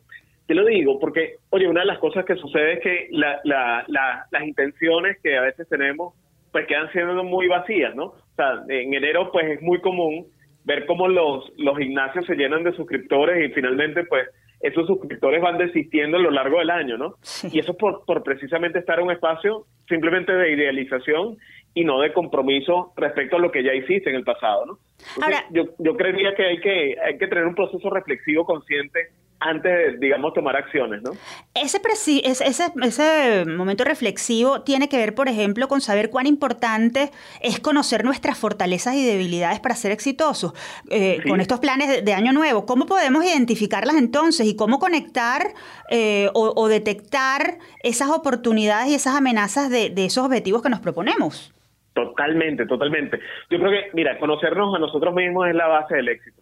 Te 0.49 0.55
lo 0.55 0.65
digo 0.65 0.97
porque, 0.97 1.35
oye, 1.51 1.67
una 1.67 1.81
de 1.81 1.85
las 1.85 1.99
cosas 1.99 2.25
que 2.25 2.35
sucede 2.35 2.73
es 2.73 2.79
que 2.79 3.07
la, 3.11 3.39
la, 3.43 3.85
las 4.31 4.43
intenciones 4.43 5.19
que 5.21 5.37
a 5.37 5.41
veces 5.41 5.69
tenemos 5.69 6.15
pues 6.51 6.65
quedan 6.65 6.91
siendo 6.91 7.23
muy 7.23 7.47
vacías, 7.47 7.93
¿no? 7.93 8.05
O 8.05 8.35
sea, 8.35 8.63
en 8.67 8.95
enero 8.95 9.31
pues 9.31 9.45
es 9.45 9.61
muy 9.61 9.79
común 9.79 10.25
ver 10.63 10.87
cómo 10.87 11.07
los, 11.07 11.53
los 11.57 11.77
gimnasios 11.77 12.25
se 12.25 12.33
llenan 12.33 12.63
de 12.63 12.73
suscriptores 12.73 13.47
y 13.47 13.53
finalmente 13.53 14.05
pues 14.05 14.27
esos 14.59 14.87
suscriptores 14.87 15.39
van 15.39 15.59
desistiendo 15.59 16.17
a 16.17 16.21
lo 16.21 16.31
largo 16.31 16.57
del 16.57 16.71
año, 16.71 16.97
¿no? 16.97 17.13
Y 17.51 17.59
eso 17.59 17.77
por, 17.77 18.03
por 18.05 18.23
precisamente 18.23 18.79
estar 18.79 18.97
en 18.97 19.05
un 19.05 19.11
espacio 19.11 19.67
simplemente 19.87 20.31
de 20.31 20.51
idealización 20.51 21.37
y 21.75 21.83
no 21.85 22.01
de 22.01 22.11
compromiso 22.11 22.91
respecto 22.97 23.35
a 23.35 23.39
lo 23.39 23.51
que 23.51 23.61
ya 23.61 23.75
hiciste 23.75 24.09
en 24.09 24.15
el 24.15 24.23
pasado, 24.23 24.65
¿no? 24.65 24.79
Ahora, 25.21 25.45
yo, 25.51 25.65
yo 25.77 25.95
creería 25.95 26.33
que 26.33 26.43
hay 26.43 26.59
que 26.59 26.95
hay 27.05 27.19
que 27.19 27.27
tener 27.27 27.45
un 27.45 27.53
proceso 27.53 27.87
reflexivo 27.91 28.45
consciente 28.45 29.09
antes 29.39 29.71
de, 29.71 29.97
digamos, 29.99 30.33
tomar 30.33 30.55
acciones, 30.55 31.01
¿no? 31.01 31.11
Ese, 31.53 31.79
ese, 32.23 32.65
ese 32.81 33.45
momento 33.45 33.83
reflexivo 33.83 34.61
tiene 34.61 34.89
que 34.89 34.97
ver, 34.97 35.15
por 35.15 35.29
ejemplo, 35.29 35.67
con 35.67 35.81
saber 35.81 36.09
cuán 36.09 36.27
importante 36.27 37.11
es 37.41 37.59
conocer 37.59 38.03
nuestras 38.03 38.37
fortalezas 38.37 38.95
y 38.95 39.05
debilidades 39.05 39.59
para 39.59 39.75
ser 39.75 39.91
exitosos. 39.91 40.53
Eh, 40.89 41.21
con 41.27 41.39
estos 41.39 41.59
planes 41.59 42.03
de, 42.03 42.13
año 42.13 42.33
nuevo, 42.33 42.65
¿cómo 42.65 42.85
podemos 42.85 43.23
identificarlas 43.23 43.95
entonces 43.95 44.45
y 44.45 44.55
cómo 44.55 44.79
conectar 44.79 45.47
eh, 45.89 46.29
o, 46.33 46.67
detectar 46.67 47.57
esas 47.83 48.09
oportunidades 48.09 48.89
y 48.89 48.95
esas 48.95 49.15
amenazas 49.15 49.69
de, 49.69 49.89
de 49.89 50.05
esos 50.05 50.25
objetivos 50.25 50.61
que 50.61 50.69
nos 50.69 50.79
proponemos? 50.79 51.53
Totalmente, 51.93 52.65
totalmente. 52.65 53.19
Yo 53.49 53.57
creo 53.57 53.71
que, 53.71 53.89
mira, 53.93 54.19
conocernos 54.19 54.75
a 54.75 54.79
nosotros 54.79 55.13
mismos 55.15 55.47
es 55.47 55.55
la 55.55 55.67
base 55.67 55.95
del 55.95 56.09
éxito 56.09 56.41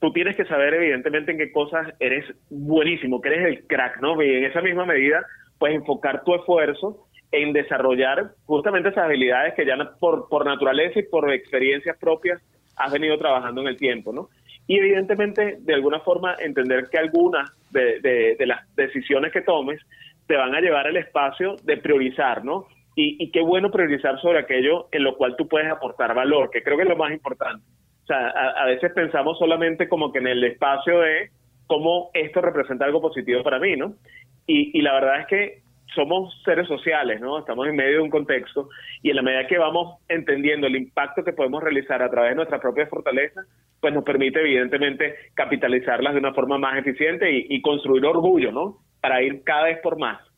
tú 0.00 0.12
tienes 0.12 0.34
que 0.34 0.46
saber 0.46 0.74
evidentemente 0.74 1.32
en 1.32 1.38
qué 1.38 1.52
cosas 1.52 1.92
eres 2.00 2.24
buenísimo, 2.48 3.20
que 3.20 3.28
eres 3.28 3.46
el 3.46 3.66
crack, 3.66 4.00
¿no? 4.00 4.20
Y 4.22 4.28
en 4.28 4.44
esa 4.44 4.62
misma 4.62 4.86
medida, 4.86 5.24
pues 5.58 5.74
enfocar 5.74 6.24
tu 6.24 6.34
esfuerzo 6.34 7.06
en 7.30 7.52
desarrollar 7.52 8.32
justamente 8.46 8.88
esas 8.88 9.04
habilidades 9.04 9.54
que 9.54 9.66
ya 9.66 9.76
por, 10.00 10.28
por 10.28 10.44
naturaleza 10.44 10.98
y 10.98 11.04
por 11.04 11.30
experiencias 11.32 11.96
propias 11.98 12.42
has 12.76 12.92
venido 12.92 13.18
trabajando 13.18 13.60
en 13.60 13.68
el 13.68 13.76
tiempo, 13.76 14.12
¿no? 14.12 14.30
Y 14.66 14.78
evidentemente, 14.78 15.58
de 15.60 15.74
alguna 15.74 16.00
forma, 16.00 16.36
entender 16.38 16.88
que 16.90 16.98
algunas 16.98 17.50
de, 17.70 18.00
de, 18.00 18.46
las 18.46 18.74
decisiones 18.74 19.32
que 19.32 19.42
tomes 19.42 19.80
te 20.26 20.36
van 20.36 20.54
a 20.54 20.60
llevar 20.60 20.86
al 20.86 20.96
espacio 20.96 21.56
de 21.64 21.76
priorizar, 21.76 22.44
¿no? 22.44 22.66
Y, 22.94 23.16
y 23.22 23.30
qué 23.30 23.42
bueno 23.42 23.70
priorizar 23.70 24.20
sobre 24.20 24.38
aquello 24.38 24.88
en 24.92 25.04
lo 25.04 25.16
cual 25.16 25.34
tú 25.36 25.46
puedes 25.46 25.70
aportar 25.70 26.14
valor, 26.14 26.50
que 26.50 26.62
creo 26.62 26.76
que 26.76 26.84
es 26.84 26.88
lo 26.88 26.96
más 26.96 27.12
importante 27.12 27.64
sea, 28.14 28.28
a, 28.28 28.66
veces 28.66 28.92
pensamos 28.92 29.38
solamente 29.38 29.88
como 29.88 30.12
que 30.12 30.18
en 30.18 30.26
el 30.26 30.44
espacio 30.44 31.00
de 31.00 31.30
cómo 31.66 32.10
esto 32.14 32.40
representa 32.40 32.84
algo 32.84 33.00
positivo 33.00 33.42
para 33.42 33.58
mí, 33.58 33.76
¿no? 33.76 33.94
Y, 34.46 34.76
y 34.78 34.82
la 34.82 34.94
verdad 34.94 35.20
es 35.20 35.26
que 35.26 35.62
somos 35.94 36.32
seres 36.44 36.68
sociales, 36.68 37.20
¿no? 37.20 37.38
Estamos 37.38 37.66
en 37.66 37.76
medio 37.76 37.94
de 37.94 38.00
un 38.00 38.10
contexto 38.10 38.68
y 39.02 39.10
en 39.10 39.16
la 39.16 39.22
medida 39.22 39.46
que 39.46 39.58
vamos 39.58 39.98
entendiendo 40.08 40.66
el 40.66 40.76
impacto 40.76 41.24
que 41.24 41.32
podemos 41.32 41.62
realizar 41.62 42.02
a 42.02 42.10
través 42.10 42.30
de 42.30 42.36
nuestra 42.36 42.60
propia 42.60 42.86
fortaleza, 42.86 43.42
pues 43.80 43.92
nos 43.92 44.04
permite 44.04 44.40
evidentemente 44.40 45.14
capitalizarlas 45.34 46.14
de 46.14 46.20
una 46.20 46.34
forma 46.34 46.58
más 46.58 46.78
eficiente 46.78 47.28
y 47.30 47.60
construir 47.62 48.04
orgullo, 48.04 48.52
¿no? 48.52 48.78
Para 49.00 49.22
ir 49.22 49.42
cada 49.44 49.64
vez 49.64 49.78
por 49.80 49.98
más. 49.98 50.29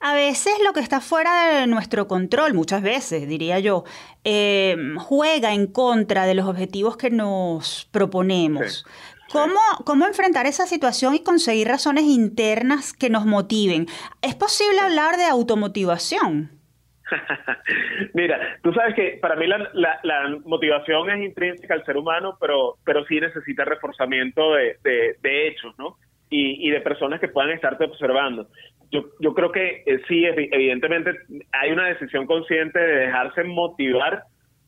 A 0.00 0.14
veces 0.14 0.54
lo 0.64 0.72
que 0.72 0.80
está 0.80 1.00
fuera 1.00 1.60
de 1.60 1.66
nuestro 1.66 2.06
control, 2.06 2.54
muchas 2.54 2.82
veces 2.82 3.28
diría 3.28 3.58
yo, 3.58 3.84
eh, 4.24 4.76
juega 4.96 5.52
en 5.52 5.66
contra 5.66 6.24
de 6.24 6.34
los 6.34 6.46
objetivos 6.46 6.96
que 6.96 7.10
nos 7.10 7.88
proponemos. 7.92 8.86
¿Cómo, 9.32 9.60
¿Cómo 9.84 10.06
enfrentar 10.06 10.46
esa 10.46 10.66
situación 10.66 11.14
y 11.14 11.22
conseguir 11.22 11.68
razones 11.68 12.04
internas 12.04 12.94
que 12.94 13.10
nos 13.10 13.26
motiven? 13.26 13.86
¿Es 14.22 14.34
posible 14.34 14.80
hablar 14.80 15.16
de 15.16 15.26
automotivación? 15.26 16.50
Mira, 18.14 18.38
tú 18.62 18.72
sabes 18.72 18.94
que 18.94 19.18
para 19.20 19.36
mí 19.36 19.46
la, 19.46 19.68
la, 19.74 20.38
motivación 20.44 21.10
es 21.10 21.26
intrínseca 21.26 21.74
al 21.74 21.84
ser 21.84 21.96
humano, 21.96 22.36
pero, 22.40 22.76
pero 22.84 23.04
sí 23.06 23.20
necesita 23.20 23.64
reforzamiento 23.64 24.54
de, 24.54 24.76
de, 25.22 25.48
hechos, 25.48 25.74
¿no? 25.78 25.96
Y, 26.30 26.68
y, 26.68 26.70
de 26.70 26.80
personas 26.82 27.20
que 27.20 27.28
puedan 27.28 27.50
estarte 27.50 27.84
observando 27.84 28.48
yo, 28.90 29.04
yo 29.20 29.34
creo 29.34 29.52
que 29.52 29.82
eh, 29.84 30.00
sí, 30.08 30.24
evidentemente 30.24 31.12
hay 31.52 31.72
una 31.72 31.88
decisión 31.88 32.26
consciente 32.26 32.78
de 32.78 33.06
dejarse 33.06 33.44
motivar, 33.44 34.22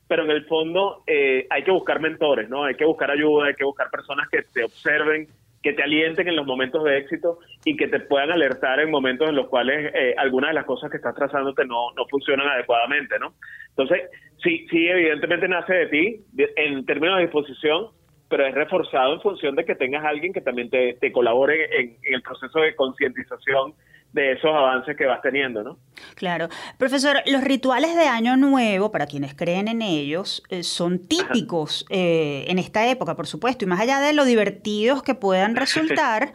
pero 0.08 0.24
en 0.24 0.30
el 0.30 0.44
fondo 0.46 1.02
eh, 1.06 1.46
hay 1.48 1.62
que 1.62 1.70
buscar 1.70 2.00
mentores, 2.00 2.48
¿no? 2.48 2.64
Hay 2.64 2.74
que 2.74 2.84
buscar 2.84 3.10
ayuda, 3.10 3.46
hay 3.46 3.54
que 3.54 3.64
buscar 3.64 3.90
personas 3.90 4.28
que 4.28 4.42
te 4.42 4.64
observen, 4.64 5.28
que 5.62 5.72
te 5.72 5.82
alienten 5.82 6.28
en 6.28 6.36
los 6.36 6.46
momentos 6.46 6.84
de 6.84 6.98
éxito 6.98 7.38
y 7.64 7.76
que 7.76 7.88
te 7.88 8.00
puedan 8.00 8.30
alertar 8.30 8.80
en 8.80 8.90
momentos 8.90 9.28
en 9.28 9.36
los 9.36 9.48
cuales 9.48 9.92
eh, 9.94 10.14
algunas 10.16 10.50
de 10.50 10.54
las 10.54 10.64
cosas 10.64 10.90
que 10.90 10.96
estás 10.96 11.14
trazándote 11.14 11.64
no, 11.64 11.92
no 11.96 12.06
funcionan 12.06 12.48
adecuadamente, 12.48 13.18
¿no? 13.18 13.34
Entonces, 13.70 14.10
sí, 14.42 14.66
sí, 14.70 14.86
evidentemente 14.86 15.48
nace 15.48 15.74
de 15.74 15.86
ti 15.86 16.24
en 16.56 16.84
términos 16.86 17.16
de 17.16 17.22
disposición, 17.22 17.88
pero 18.28 18.46
es 18.46 18.54
reforzado 18.54 19.14
en 19.14 19.20
función 19.20 19.54
de 19.54 19.64
que 19.64 19.74
tengas 19.74 20.04
alguien 20.04 20.32
que 20.32 20.40
también 20.40 20.70
te, 20.70 20.94
te 21.00 21.10
colabore 21.10 21.80
en 21.80 21.96
el 22.02 22.22
proceso 22.22 22.60
de 22.60 22.74
concientización 22.74 23.74
de 24.12 24.32
esos 24.32 24.50
avances 24.50 24.96
que 24.96 25.06
vas 25.06 25.22
teniendo, 25.22 25.62
¿no? 25.62 25.78
Claro. 26.14 26.48
Profesor, 26.78 27.22
los 27.26 27.42
rituales 27.42 27.94
de 27.94 28.08
Año 28.08 28.36
Nuevo, 28.36 28.90
para 28.90 29.06
quienes 29.06 29.34
creen 29.34 29.68
en 29.68 29.82
ellos, 29.82 30.42
eh, 30.48 30.62
son 30.62 30.98
típicos 30.98 31.86
eh, 31.90 32.44
en 32.48 32.58
esta 32.58 32.88
época, 32.88 33.14
por 33.14 33.26
supuesto, 33.26 33.64
y 33.64 33.68
más 33.68 33.80
allá 33.80 34.00
de 34.00 34.12
lo 34.12 34.24
divertidos 34.24 35.02
que 35.02 35.14
puedan 35.14 35.54
resultar, 35.56 36.32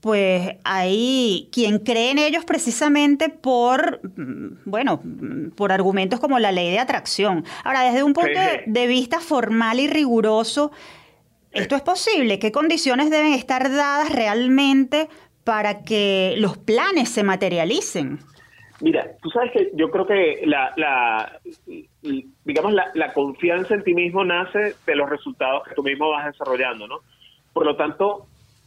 pues 0.00 0.56
hay 0.64 1.48
quien 1.50 1.78
cree 1.78 2.10
en 2.10 2.18
ellos 2.18 2.44
precisamente 2.44 3.30
por, 3.30 4.00
mm, 4.18 4.58
bueno, 4.66 5.00
por 5.56 5.72
argumentos 5.72 6.20
como 6.20 6.38
la 6.38 6.52
ley 6.52 6.70
de 6.70 6.78
atracción. 6.78 7.44
Ahora, 7.64 7.84
desde 7.84 8.02
un 8.02 8.12
punto 8.12 8.38
de 8.66 8.86
vista 8.86 9.20
formal 9.20 9.80
y 9.80 9.86
riguroso, 9.86 10.72
¿esto 11.52 11.74
es 11.74 11.80
posible? 11.80 12.38
¿Qué 12.38 12.52
condiciones 12.52 13.08
deben 13.08 13.32
estar 13.32 13.72
dadas 13.72 14.12
realmente 14.12 15.08
para 15.44 15.82
que 15.82 16.34
los 16.38 16.56
planes 16.56 17.10
se 17.10 17.22
materialicen? 17.22 18.18
Mira, 18.80 19.06
tú 19.22 19.30
sabes 19.30 19.52
que 19.52 19.70
yo 19.74 19.90
creo 19.90 20.06
que 20.06 20.42
la, 20.46 20.72
la 20.76 21.40
digamos, 22.44 22.74
la, 22.94 23.12
confianza 23.12 23.74
en 23.74 23.84
ti 23.84 23.94
mismo 23.94 24.24
nace 24.24 24.74
de 24.84 24.96
los 24.96 25.08
resultados 25.08 25.62
que 25.68 25.74
tú 25.74 25.82
mismo 25.82 26.10
vas 26.10 26.26
desarrollando, 26.26 26.88
¿no? 26.88 26.98
Por 27.52 27.64
lo 27.64 27.76
tanto, 27.76 28.26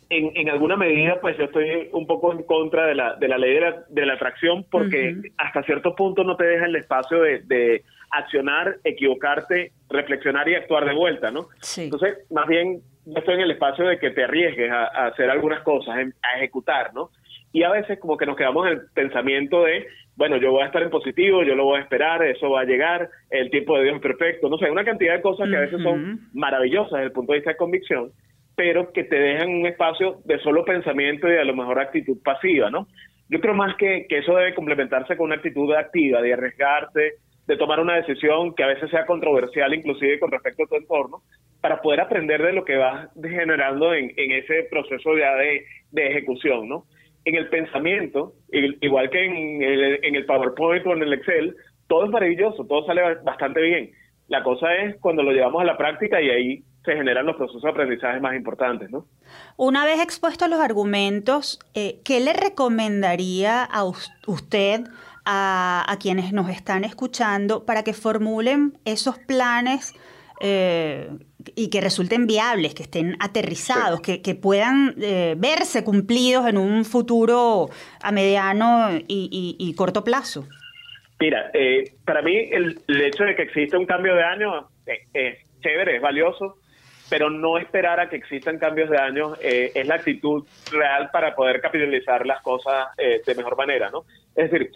en, 0.10 0.32
en 0.36 0.50
alguna 0.50 0.78
medida, 0.78 1.20
pues 1.20 1.38
yo 1.38 1.46
estoy 1.46 1.90
un 1.92 2.08
poco 2.08 2.32
en 2.32 2.44
contra 2.44 2.86
de 2.86 2.96
la, 2.96 3.16
de 3.16 3.28
la 3.28 3.38
ley 3.38 3.56
de 3.56 3.62
la, 3.62 3.84
de 3.90 4.06
la 4.06 4.14
atracción 4.14 4.66
porque 4.72 5.18
hasta 5.38 5.64
cierto 5.64 5.94
punto 5.94 6.24
no 6.24 6.38
te 6.38 6.46
deja 6.46 6.66
el 6.66 6.76
espacio 6.78 7.22
de, 7.22 7.40
de, 7.42 7.84
accionar, 8.10 8.78
equivocarte, 8.84 9.74
reflexionar 9.90 10.48
y 10.48 10.56
actuar 10.56 10.86
de 10.86 10.94
vuelta, 10.94 11.32
¿no? 11.32 11.50
Entonces, 11.78 12.20
más 12.32 12.48
bien 12.48 12.82
yo 13.08 13.20
estoy 13.20 13.36
en 13.36 13.42
el 13.42 13.52
espacio 13.52 13.86
de 13.86 14.00
que 14.00 14.12
te 14.12 14.24
arriesgues 14.24 14.72
a, 14.72 15.08
hacer 15.08 15.30
algunas 15.30 15.62
cosas, 15.64 15.96
a 15.98 16.38
ejecutar, 16.38 16.94
¿no? 16.94 17.10
Y 17.54 17.64
a 17.64 17.72
veces 17.72 18.00
como 18.00 18.18
que 18.18 18.26
nos 18.26 18.36
quedamos 18.36 18.68
en 18.68 18.74
el 18.74 18.82
pensamiento 18.94 19.64
de 19.64 19.88
bueno, 20.18 20.38
yo 20.38 20.52
voy 20.52 20.64
a 20.64 20.66
estar 20.66 20.82
en 20.82 20.90
positivo, 20.90 21.44
yo 21.44 21.54
lo 21.54 21.66
voy 21.66 21.78
a 21.78 21.84
esperar, 21.84 22.24
eso 22.24 22.50
va 22.50 22.62
a 22.62 22.66
llegar, 22.66 23.08
el 23.30 23.52
tiempo 23.52 23.78
de 23.78 23.84
Dios 23.84 23.98
es 23.98 24.02
perfecto, 24.02 24.50
no 24.50 24.58
sé, 24.58 24.70
una 24.72 24.84
cantidad 24.84 25.14
de 25.14 25.22
cosas 25.22 25.48
que 25.48 25.56
a 25.56 25.62
veces 25.62 25.82
son 25.84 26.22
maravillosas 26.34 26.94
desde 26.94 27.06
el 27.06 27.12
punto 27.12 27.32
de 27.32 27.38
vista 27.38 27.52
de 27.52 27.58
convicción, 27.58 28.12
pero 28.56 28.92
que 28.92 29.04
te 29.04 29.16
dejan 29.16 29.50
un 29.50 29.68
espacio 29.68 30.20
de 30.26 30.40
solo 30.40 30.66
pensamiento 30.66 31.32
y 31.32 31.38
a 31.38 31.44
lo 31.44 31.56
mejor 31.56 31.80
actitud 31.80 32.18
pasiva, 32.24 32.72
¿no? 32.72 32.88
Yo 33.30 33.40
creo 33.40 33.54
más 33.54 33.76
que, 33.76 34.08
que 34.10 34.18
eso 34.20 34.34
debe 34.36 34.56
complementarse 34.56 35.16
con 35.16 35.28
una 35.28 35.36
actitud 35.36 35.72
activa, 35.74 36.20
de 36.20 36.34
arriesgarse, 36.34 37.14
de 37.48 37.58
tomar 37.58 37.80
una 37.80 37.96
decisión 37.96 38.54
que 38.54 38.64
a 38.64 38.68
veces 38.68 38.90
sea 38.92 39.06
controversial, 39.06 39.74
inclusive 39.74 40.20
con 40.20 40.32
respecto 40.32 40.64
a 40.64 40.68
tu 40.68 40.76
entorno, 40.76 41.24
para 41.62 41.82
poder 41.82 42.02
aprender 42.02 42.42
de 42.44 42.54
lo 42.54 42.66
que 42.66 42.76
vas 42.76 43.10
generando 43.22 43.94
en, 43.94 44.12
ese 44.16 44.68
proceso 44.70 45.16
de, 45.16 45.66
de 45.92 46.08
ejecución, 46.08 46.68
¿no? 46.68 46.86
en 47.28 47.36
el 47.36 47.50
pensamiento, 47.50 48.36
igual 48.52 49.10
que 49.10 49.26
en 49.26 49.62
el, 49.62 50.00
en 50.02 50.16
el 50.16 50.26
PowerPoint 50.26 50.88
o 50.88 50.94
en 50.94 51.04
el 51.04 51.12
Excel, 51.12 51.58
todo 51.88 52.06
es 52.06 52.10
maravilloso, 52.10 52.66
todo 52.66 52.86
sale 52.86 53.02
bastante 53.22 53.62
bien. 53.62 53.92
La 54.30 54.44
cosa 54.44 54.74
es 54.76 54.96
cuando 55.02 55.24
lo 55.24 55.34
llevamos 55.34 55.62
a 55.62 55.66
la 55.66 55.76
práctica 55.76 56.22
y 56.22 56.30
ahí 56.30 56.64
se 56.86 56.96
generan 56.96 57.26
los 57.26 57.36
procesos 57.36 57.62
de 57.62 57.70
aprendizaje 57.70 58.22
más 58.22 58.34
importantes, 58.34 58.90
¿no? 58.90 59.08
Una 59.58 59.84
vez 59.84 60.02
expuestos 60.02 60.50
los 60.50 60.62
argumentos, 60.62 61.60
eh, 61.74 62.00
¿qué 62.06 62.22
le 62.22 62.32
recomendaría 62.32 63.66
a 63.66 63.84
usted 63.84 64.86
a, 65.30 65.84
a, 65.86 66.00
quienes 66.00 66.32
nos 66.32 66.50
están 66.50 66.86
escuchando 66.86 67.66
para 67.66 67.84
que 67.84 67.92
formulen 67.94 68.78
esos 68.86 69.20
planes 69.20 69.94
eh, 70.40 71.10
y 71.56 71.70
que 71.70 71.82
resulten 71.82 72.28
viables, 72.28 72.76
que 72.76 72.84
estén 72.84 73.16
aterrizados, 73.20 74.02
que, 74.02 74.36
puedan 74.36 74.96
eh, 75.02 75.36
verse 75.38 75.84
cumplidos 75.84 76.48
en 76.48 76.58
un 76.58 76.86
futuro 76.86 77.70
a 78.02 78.12
mediano 78.12 78.90
y, 79.08 79.74
corto 79.78 80.04
plazo? 80.04 80.48
Mira, 81.20 81.50
eh, 81.54 81.96
para 82.06 82.22
mí 82.22 82.36
el, 82.52 82.80
hecho 82.88 83.24
de 83.24 83.36
que 83.36 83.44
exista 83.44 83.78
un 83.78 83.86
cambio 83.86 84.16
de 84.16 84.24
año 84.24 84.70
es 85.14 85.38
chévere, 85.62 85.98
es 85.98 86.02
valioso, 86.02 86.58
pero 87.10 87.30
no 87.30 87.58
esperar 87.58 88.00
a 88.00 88.10
que 88.10 88.18
existan 88.18 88.60
cambios 88.60 88.90
de 88.90 88.98
año 88.98 89.34
es 89.42 89.88
la 89.88 89.96
actitud 89.96 90.46
real 90.72 91.10
para 91.12 91.36
poder 91.36 91.62
capitalizar 91.62 92.26
las 92.26 92.42
cosas 92.42 92.88
de 92.98 93.36
mejor 93.36 93.56
manera, 93.56 93.90
¿no? 93.90 94.04
Es 94.36 94.52
decir, 94.52 94.72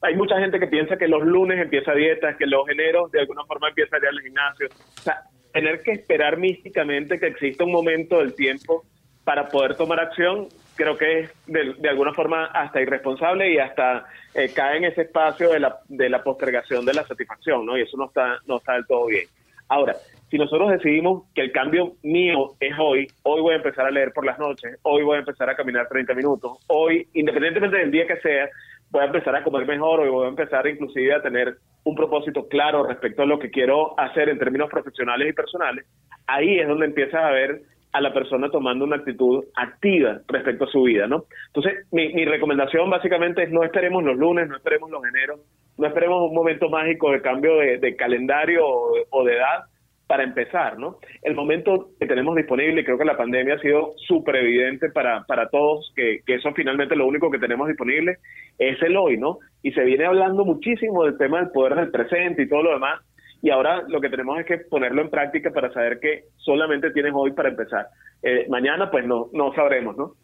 hay 0.00 0.14
mucha 0.14 0.38
gente 0.38 0.60
que 0.60 0.66
piensa 0.66 0.96
que 0.96 1.08
los 1.08 1.22
lunes 1.24 1.60
empieza 1.60 1.92
dieta, 1.92 2.36
que 2.36 2.46
los 2.46 2.68
eneros 2.68 3.10
de 3.10 3.20
alguna 3.20 3.44
forma 3.44 3.68
empieza 3.68 3.96
a 3.96 3.98
ir 3.98 4.06
al 4.06 4.20
gimnasio. 4.20 4.68
O 4.68 5.02
sea, 5.02 5.22
tener 5.52 5.82
que 5.82 5.92
esperar 5.92 6.36
místicamente 6.36 7.18
que 7.18 7.26
exista 7.26 7.64
un 7.64 7.72
momento 7.72 8.18
del 8.18 8.34
tiempo 8.34 8.84
para 9.24 9.48
poder 9.48 9.76
tomar 9.76 10.00
acción, 10.00 10.48
creo 10.74 10.96
que 10.96 11.20
es 11.20 11.30
de, 11.46 11.88
alguna 11.88 12.14
forma 12.14 12.46
hasta 12.46 12.80
irresponsable 12.80 13.52
y 13.52 13.58
hasta 13.58 14.06
eh, 14.34 14.50
cae 14.54 14.78
en 14.78 14.84
ese 14.84 15.02
espacio 15.02 15.50
de 15.50 15.60
la, 15.60 15.80
de 15.88 16.08
la 16.08 16.22
postergación 16.22 16.86
de 16.86 16.94
la 16.94 17.06
satisfacción, 17.06 17.66
¿no? 17.66 17.76
Y 17.76 17.82
eso 17.82 17.96
no 17.96 18.06
está, 18.06 18.38
no 18.46 18.58
está 18.58 18.74
del 18.74 18.86
todo 18.86 19.06
bien. 19.06 19.26
Ahora, 19.68 19.96
si 20.30 20.36
nosotros 20.36 20.70
decidimos 20.70 21.24
que 21.34 21.40
el 21.42 21.52
cambio 21.52 21.94
mío 22.02 22.52
es 22.60 22.74
hoy, 22.78 23.06
hoy 23.22 23.40
voy 23.40 23.54
a 23.54 23.56
empezar 23.56 23.86
a 23.86 23.90
leer 23.90 24.12
por 24.12 24.26
las 24.26 24.38
noches, 24.38 24.78
hoy 24.82 25.02
voy 25.02 25.16
a 25.16 25.20
empezar 25.20 25.48
a 25.48 25.56
caminar 25.56 25.88
30 25.88 26.14
minutos, 26.14 26.58
hoy, 26.66 27.06
independientemente 27.14 27.78
del 27.78 27.90
día 27.90 28.06
que 28.06 28.20
sea, 28.20 28.48
voy 28.90 29.02
a 29.02 29.06
empezar 29.06 29.34
a 29.36 29.42
comer 29.42 29.66
mejor 29.66 30.00
o 30.00 30.12
voy 30.12 30.26
a 30.26 30.30
empezar 30.30 30.66
inclusive 30.66 31.14
a 31.14 31.22
tener 31.22 31.56
un 31.84 31.94
propósito 31.94 32.46
claro 32.48 32.86
respecto 32.86 33.22
a 33.22 33.26
lo 33.26 33.38
que 33.38 33.50
quiero 33.50 33.98
hacer 33.98 34.28
en 34.28 34.38
términos 34.38 34.68
profesionales 34.68 35.30
y 35.30 35.32
personales, 35.32 35.86
ahí 36.26 36.58
es 36.58 36.68
donde 36.68 36.86
empiezas 36.86 37.24
a 37.24 37.30
ver 37.30 37.62
a 37.92 38.02
la 38.02 38.12
persona 38.12 38.50
tomando 38.50 38.84
una 38.84 38.96
actitud 38.96 39.44
activa 39.56 40.20
respecto 40.28 40.64
a 40.64 40.70
su 40.70 40.82
vida, 40.82 41.06
¿no? 41.06 41.24
Entonces, 41.46 41.86
mi, 41.90 42.24
recomendación 42.26 42.90
básicamente 42.90 43.44
es 43.44 43.50
no 43.50 43.64
esperemos 43.64 44.04
los 44.04 44.18
lunes, 44.18 44.46
no 44.46 44.56
esperemos 44.56 44.90
los 44.90 45.02
eneros, 45.06 45.40
no 45.78 45.86
esperemos 45.86 46.28
un 46.28 46.34
momento 46.34 46.68
mágico 46.68 47.10
de 47.12 47.22
cambio 47.22 47.56
de, 47.56 47.96
calendario 47.96 48.62
o 48.66 49.24
de 49.24 49.36
edad, 49.36 49.64
para 50.08 50.24
empezar, 50.24 50.78
¿no? 50.78 50.96
El 51.22 51.34
momento 51.34 51.90
que 52.00 52.06
tenemos 52.06 52.34
disponible, 52.34 52.82
creo 52.82 52.98
que 52.98 53.04
la 53.04 53.16
pandemia 53.16 53.56
ha 53.56 53.60
sido 53.60 53.92
súper 54.08 54.36
evidente 54.36 54.88
para, 54.90 55.24
para 55.24 55.50
todos, 55.50 55.92
que, 55.94 56.20
que 56.26 56.36
eso 56.36 56.50
finalmente 56.54 56.96
lo 56.96 57.06
único 57.06 57.30
que 57.30 57.38
tenemos 57.38 57.68
disponible 57.68 58.16
es 58.58 58.82
el 58.82 58.96
hoy, 58.96 59.18
¿no? 59.18 59.38
Y 59.62 59.70
se 59.72 59.84
viene 59.84 60.06
hablando 60.06 60.46
muchísimo 60.46 61.04
del 61.04 61.18
tema 61.18 61.40
del 61.40 61.50
poder 61.50 61.74
del 61.74 61.90
presente 61.90 62.42
y 62.42 62.48
todo 62.48 62.62
lo 62.62 62.72
demás, 62.72 63.02
y 63.42 63.50
ahora 63.50 63.82
lo 63.86 64.00
que 64.00 64.08
tenemos 64.08 64.40
es 64.40 64.46
que 64.46 64.58
ponerlo 64.58 65.02
en 65.02 65.10
práctica 65.10 65.50
para 65.50 65.70
saber 65.72 66.00
que 66.00 66.24
solamente 66.38 66.90
tienes 66.90 67.12
hoy 67.14 67.32
para 67.32 67.50
empezar. 67.50 67.86
Eh, 68.22 68.46
mañana, 68.48 68.90
pues 68.90 69.06
no, 69.06 69.28
no 69.32 69.54
sabremos, 69.54 69.96
¿no? 69.96 70.14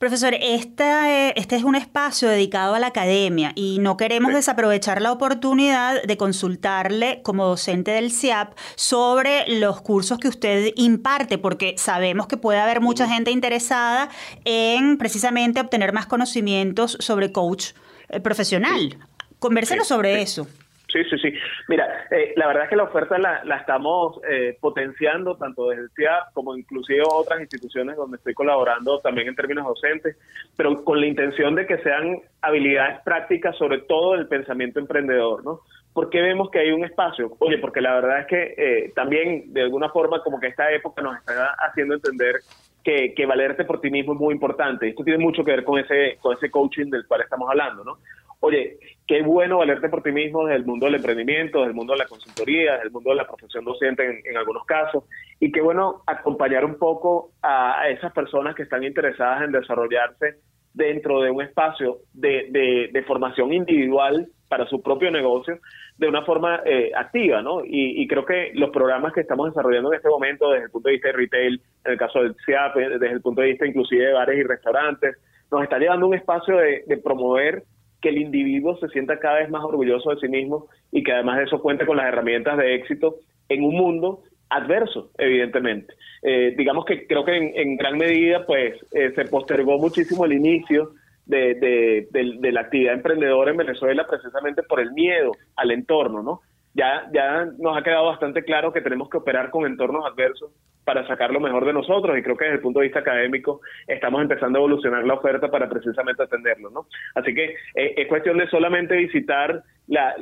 Profesor, 0.00 0.32
esta, 0.32 1.10
eh, 1.12 1.34
este 1.36 1.56
es 1.56 1.62
un 1.62 1.74
espacio 1.74 2.30
dedicado 2.30 2.74
a 2.74 2.78
la 2.78 2.86
academia 2.86 3.52
y 3.54 3.80
no 3.80 3.98
queremos 3.98 4.32
desaprovechar 4.32 5.02
la 5.02 5.12
oportunidad 5.12 6.02
de 6.02 6.16
consultarle 6.16 7.20
como 7.22 7.44
docente 7.44 7.90
del 7.90 8.10
CIAP 8.10 8.56
sobre 8.76 9.44
los 9.46 9.82
cursos 9.82 10.16
que 10.16 10.28
usted 10.28 10.72
imparte, 10.76 11.36
porque 11.36 11.74
sabemos 11.76 12.28
que 12.28 12.38
puede 12.38 12.58
haber 12.58 12.80
mucha 12.80 13.06
gente 13.06 13.30
interesada 13.30 14.08
en 14.46 14.96
precisamente 14.96 15.60
obtener 15.60 15.92
más 15.92 16.06
conocimientos 16.06 16.96
sobre 16.98 17.30
coach 17.30 17.72
eh, 18.08 18.20
profesional. 18.20 19.06
Conversenos 19.38 19.86
sobre 19.86 20.22
eso. 20.22 20.46
Sí, 20.92 21.04
sí, 21.04 21.18
sí. 21.18 21.32
Mira, 21.68 22.06
eh, 22.10 22.32
la 22.36 22.46
verdad 22.48 22.64
es 22.64 22.70
que 22.70 22.76
la 22.76 22.84
oferta 22.84 23.18
la, 23.18 23.44
la 23.44 23.56
estamos 23.56 24.20
eh, 24.28 24.56
potenciando 24.60 25.36
tanto 25.36 25.68
desde 25.68 25.84
el 25.84 25.90
CIAP 25.90 26.32
como 26.32 26.56
inclusive 26.56 27.02
otras 27.06 27.40
instituciones 27.40 27.96
donde 27.96 28.16
estoy 28.16 28.34
colaborando 28.34 29.00
también 29.00 29.28
en 29.28 29.36
términos 29.36 29.66
docentes, 29.66 30.16
pero 30.56 30.84
con 30.84 31.00
la 31.00 31.06
intención 31.06 31.54
de 31.54 31.66
que 31.66 31.78
sean 31.78 32.20
habilidades 32.42 33.00
prácticas, 33.02 33.56
sobre 33.56 33.78
todo 33.78 34.14
el 34.14 34.26
pensamiento 34.26 34.80
emprendedor, 34.80 35.44
¿no? 35.44 35.60
¿Por 35.92 36.08
qué 36.08 36.20
vemos 36.20 36.50
que 36.50 36.60
hay 36.60 36.70
un 36.70 36.84
espacio? 36.84 37.32
Oye, 37.40 37.58
porque 37.58 37.80
la 37.80 37.94
verdad 37.94 38.20
es 38.20 38.26
que 38.26 38.54
eh, 38.56 38.92
también 38.94 39.52
de 39.52 39.62
alguna 39.62 39.88
forma 39.90 40.22
como 40.22 40.38
que 40.38 40.46
esta 40.46 40.70
época 40.70 41.02
nos 41.02 41.16
está 41.18 41.56
haciendo 41.58 41.94
entender 41.94 42.36
que, 42.84 43.12
que 43.14 43.26
valerte 43.26 43.64
por 43.64 43.80
ti 43.80 43.90
mismo 43.90 44.14
es 44.14 44.20
muy 44.20 44.34
importante. 44.34 44.88
Esto 44.88 45.02
tiene 45.02 45.18
mucho 45.18 45.44
que 45.44 45.50
ver 45.50 45.64
con 45.64 45.78
ese, 45.78 46.16
con 46.20 46.36
ese 46.36 46.50
coaching 46.50 46.90
del 46.90 47.06
cual 47.06 47.22
estamos 47.22 47.48
hablando, 47.50 47.84
¿no? 47.84 47.98
Oye, 48.42 48.78
qué 49.06 49.20
bueno 49.22 49.58
valerte 49.58 49.90
por 49.90 50.02
ti 50.02 50.12
mismo 50.12 50.46
desde 50.46 50.60
el 50.60 50.64
mundo 50.64 50.86
del 50.86 50.94
emprendimiento, 50.94 51.58
desde 51.58 51.70
el 51.70 51.76
mundo 51.76 51.92
de 51.92 51.98
la 51.98 52.06
consultoría, 52.06 52.72
desde 52.72 52.86
el 52.86 52.90
mundo 52.90 53.10
de 53.10 53.16
la 53.16 53.26
profesión 53.26 53.64
docente 53.66 54.22
en, 54.24 54.36
algunos 54.36 54.64
casos, 54.64 55.04
y 55.38 55.52
qué 55.52 55.60
bueno 55.60 56.02
acompañar 56.06 56.64
un 56.64 56.76
poco 56.76 57.32
a, 57.42 57.86
esas 57.90 58.12
personas 58.14 58.54
que 58.54 58.62
están 58.62 58.82
interesadas 58.82 59.42
en 59.42 59.52
desarrollarse 59.52 60.36
dentro 60.72 61.20
de 61.20 61.30
un 61.30 61.42
espacio 61.42 61.98
de, 62.14 63.04
formación 63.06 63.52
individual 63.52 64.28
para 64.48 64.66
su 64.66 64.80
propio 64.80 65.10
negocio 65.10 65.58
de 65.98 66.08
una 66.08 66.24
forma 66.24 66.62
eh, 66.64 66.92
activa, 66.96 67.42
¿no? 67.42 67.60
Y, 67.62 68.06
creo 68.08 68.24
que 68.24 68.52
los 68.54 68.70
programas 68.70 69.12
que 69.12 69.20
estamos 69.20 69.50
desarrollando 69.50 69.92
en 69.92 69.98
este 69.98 70.08
momento 70.08 70.50
desde 70.50 70.64
el 70.64 70.70
punto 70.70 70.88
de 70.88 70.94
vista 70.94 71.08
de 71.08 71.14
retail, 71.14 71.60
en 71.84 71.92
el 71.92 71.98
caso 71.98 72.22
del 72.22 72.34
CIAP, 72.46 72.74
desde 72.74 73.12
el 73.12 73.20
punto 73.20 73.42
de 73.42 73.48
vista 73.48 73.66
inclusive 73.66 74.06
de 74.06 74.12
bares 74.14 74.38
y 74.38 74.44
restaurantes, 74.44 75.18
nos 75.52 75.62
está 75.62 75.78
llevando 75.78 76.06
un 76.06 76.14
espacio 76.14 76.56
de, 76.56 76.84
de 76.86 76.96
promover 76.96 77.64
que 78.00 78.08
el 78.08 78.18
individuo 78.18 78.76
se 78.78 78.88
sienta 78.88 79.18
cada 79.18 79.40
vez 79.40 79.50
más 79.50 79.64
orgulloso 79.64 80.10
de 80.10 80.20
sí 80.20 80.28
mismo 80.28 80.68
y 80.90 81.02
que 81.02 81.12
además 81.12 81.38
de 81.38 81.44
eso 81.44 81.60
cuente 81.60 81.86
con 81.86 81.96
las 81.96 82.06
herramientas 82.06 82.56
de 82.58 82.74
éxito 82.74 83.16
en 83.48 83.64
un 83.64 83.74
mundo 83.74 84.22
adverso, 84.48 85.10
evidentemente. 85.18 85.94
Eh, 86.22 86.54
digamos 86.56 86.84
que 86.84 87.06
creo 87.06 87.24
que 87.24 87.36
en, 87.36 87.76
gran 87.76 87.96
medida 87.96 88.44
pues 88.46 88.74
eh, 88.92 89.12
se 89.14 89.24
postergó 89.26 89.78
muchísimo 89.78 90.24
el 90.24 90.32
inicio 90.32 90.92
de, 91.26 92.06
de, 92.10 92.52
la 92.52 92.62
actividad 92.62 92.94
emprendedora 92.94 93.52
en 93.52 93.56
Venezuela 93.56 94.04
precisamente 94.08 94.64
por 94.64 94.80
el 94.80 94.92
miedo 94.92 95.30
al 95.54 95.70
entorno, 95.70 96.22
¿no? 96.22 96.40
Ya, 96.74 97.08
ya 97.12 97.46
nos 97.58 97.76
ha 97.76 97.82
quedado 97.82 98.06
bastante 98.06 98.44
claro 98.44 98.72
que 98.72 98.80
tenemos 98.80 99.08
que 99.10 99.18
operar 99.18 99.50
con 99.50 99.66
entornos 99.66 100.06
adversos 100.06 100.52
para 100.84 101.06
sacar 101.06 101.30
lo 101.30 101.40
mejor 101.40 101.64
de 101.66 101.72
nosotros 101.72 102.16
y 102.18 102.22
creo 102.22 102.36
que 102.36 102.44
desde 102.44 102.56
el 102.56 102.62
punto 102.62 102.80
de 102.80 102.86
vista 102.86 103.00
académico 103.00 103.60
estamos 103.86 104.22
empezando 104.22 104.58
a 104.58 104.62
evolucionar 104.62 105.04
la 105.04 105.14
oferta 105.14 105.48
para 105.48 105.68
precisamente 105.68 106.22
atenderlo, 106.22 106.70
¿no? 106.70 106.86
Así 107.14 107.34
que 107.34 107.54
eh, 107.74 107.94
es 107.96 108.08
cuestión 108.08 108.38
de 108.38 108.48
solamente 108.48 108.96
visitar 108.96 109.62
la, 109.86 110.14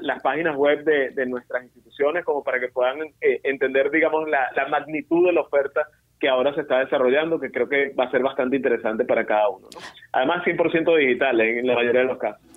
las 0.00 0.22
páginas 0.22 0.56
web 0.56 0.84
de, 0.84 1.26
nuestras 1.26 1.64
instituciones 1.64 2.24
como 2.24 2.42
para 2.42 2.60
que 2.60 2.68
puedan 2.68 3.02
eh, 3.20 3.40
entender, 3.44 3.90
digamos, 3.90 4.28
la, 4.28 4.50
magnitud 4.68 5.26
de 5.26 5.32
la 5.32 5.42
oferta 5.42 5.86
que 6.18 6.28
ahora 6.28 6.54
se 6.54 6.62
está 6.62 6.78
desarrollando, 6.78 7.38
que 7.38 7.50
creo 7.50 7.68
que 7.68 7.90
va 7.90 8.04
a 8.04 8.10
ser 8.10 8.22
bastante 8.22 8.56
interesante 8.56 9.04
para 9.04 9.26
cada 9.26 9.48
uno, 9.48 9.68
¿no? 9.72 9.80
Además, 10.12 10.44
100% 10.44 10.96
digital 10.96 11.40
en 11.40 11.66
la 11.66 11.74
mayoría 11.74 12.00
de 12.00 12.06
los 12.06 12.18
casos. 12.18 12.55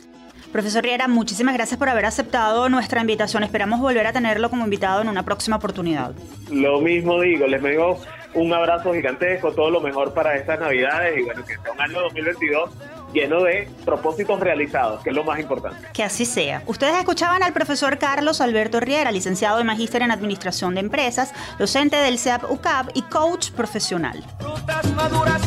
Profesor 0.51 0.83
Riera, 0.83 1.07
muchísimas 1.07 1.53
gracias 1.53 1.77
por 1.77 1.89
haber 1.89 2.05
aceptado 2.05 2.69
nuestra 2.69 3.01
invitación. 3.01 3.43
Esperamos 3.43 3.79
volver 3.79 4.07
a 4.07 4.13
tenerlo 4.13 4.49
como 4.49 4.63
invitado 4.63 5.01
en 5.01 5.09
una 5.09 5.23
próxima 5.23 5.57
oportunidad. 5.57 6.13
Lo 6.49 6.81
mismo 6.81 7.21
digo, 7.21 7.45
les 7.45 7.61
digo 7.61 7.99
un 8.33 8.53
abrazo 8.53 8.93
gigantesco, 8.93 9.51
todo 9.51 9.69
lo 9.69 9.79
mejor 9.79 10.13
para 10.13 10.35
estas 10.35 10.59
Navidades 10.59 11.19
y 11.19 11.23
bueno, 11.23 11.43
que 11.45 11.55
sea 11.55 11.71
un 11.71 11.81
año 11.81 12.01
2022 12.01 12.69
lleno 13.13 13.43
de 13.43 13.67
propósitos 13.85 14.39
realizados, 14.39 15.01
que 15.03 15.09
es 15.11 15.15
lo 15.15 15.23
más 15.23 15.39
importante. 15.39 15.87
Que 15.93 16.03
así 16.03 16.25
sea. 16.25 16.63
Ustedes 16.65 16.95
escuchaban 16.97 17.43
al 17.43 17.53
profesor 17.53 17.97
Carlos 17.97 18.41
Alberto 18.41 18.79
Riera, 18.79 19.11
licenciado 19.11 19.59
y 19.59 19.63
magíster 19.63 20.01
en 20.01 20.11
Administración 20.11 20.75
de 20.75 20.81
Empresas, 20.81 21.33
docente 21.57 21.95
del 21.95 22.17
CEAP 22.17 22.49
UCAP 22.49 22.89
y 22.95 23.01
coach 23.03 23.51
profesional. 23.51 24.23
Frutas 24.39 24.93
maduras 24.93 25.41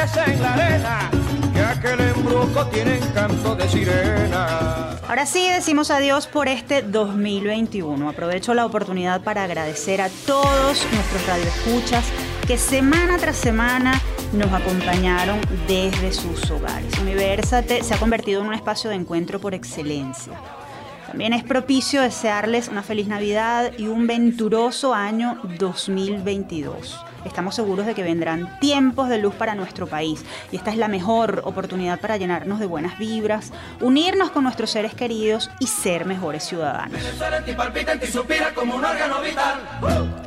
en 0.00 0.42
la 0.42 0.54
arena, 0.54 1.10
que 1.52 1.60
aquel 1.60 2.00
embrujo 2.00 2.64
tiene 2.68 2.96
encanto 2.96 3.54
de 3.54 3.68
sirena. 3.68 4.96
Ahora 5.06 5.26
sí 5.26 5.46
decimos 5.50 5.90
adiós 5.90 6.26
por 6.26 6.48
este 6.48 6.80
2021. 6.80 8.08
Aprovecho 8.08 8.54
la 8.54 8.64
oportunidad 8.64 9.20
para 9.22 9.44
agradecer 9.44 10.00
a 10.00 10.08
todos 10.26 10.86
nuestros 10.90 11.26
radioescuchas 11.26 12.06
que 12.46 12.56
semana 12.56 13.18
tras 13.18 13.36
semana 13.36 14.00
nos 14.32 14.50
acompañaron 14.50 15.38
desde 15.68 16.14
sus 16.14 16.50
hogares. 16.50 16.98
Universate 16.98 17.84
se 17.84 17.92
ha 17.92 17.98
convertido 17.98 18.40
en 18.40 18.46
un 18.46 18.54
espacio 18.54 18.88
de 18.88 18.96
encuentro 18.96 19.38
por 19.38 19.52
excelencia. 19.52 20.32
También 21.08 21.34
es 21.34 21.44
propicio 21.44 22.00
desearles 22.00 22.68
una 22.68 22.82
feliz 22.82 23.06
Navidad 23.06 23.72
y 23.76 23.88
un 23.88 24.06
venturoso 24.06 24.94
año 24.94 25.38
2022. 25.58 27.04
Estamos 27.24 27.54
seguros 27.54 27.86
de 27.86 27.94
que 27.94 28.02
vendrán 28.02 28.58
tiempos 28.60 29.08
de 29.08 29.18
luz 29.18 29.34
para 29.34 29.54
nuestro 29.54 29.86
país 29.86 30.24
y 30.50 30.56
esta 30.56 30.70
es 30.70 30.76
la 30.76 30.88
mejor 30.88 31.42
oportunidad 31.44 32.00
para 32.00 32.16
llenarnos 32.16 32.60
de 32.60 32.66
buenas 32.66 32.98
vibras, 32.98 33.52
unirnos 33.80 34.30
con 34.30 34.44
nuestros 34.44 34.70
seres 34.70 34.94
queridos 34.94 35.50
y 35.60 35.66
ser 35.66 36.06
mejores 36.06 36.44
ciudadanos. 36.44 37.00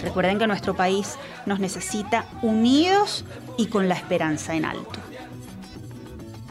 Recuerden 0.02 0.40
que 0.40 0.48
nuestro 0.48 0.76
país 0.76 1.18
nos 1.46 1.60
necesita 1.60 2.26
unidos 2.42 3.26
y 3.58 3.68
con 3.68 3.90
la 3.90 3.96
esperanza 3.96 4.56
en 4.56 4.66
alto. 4.66 5.00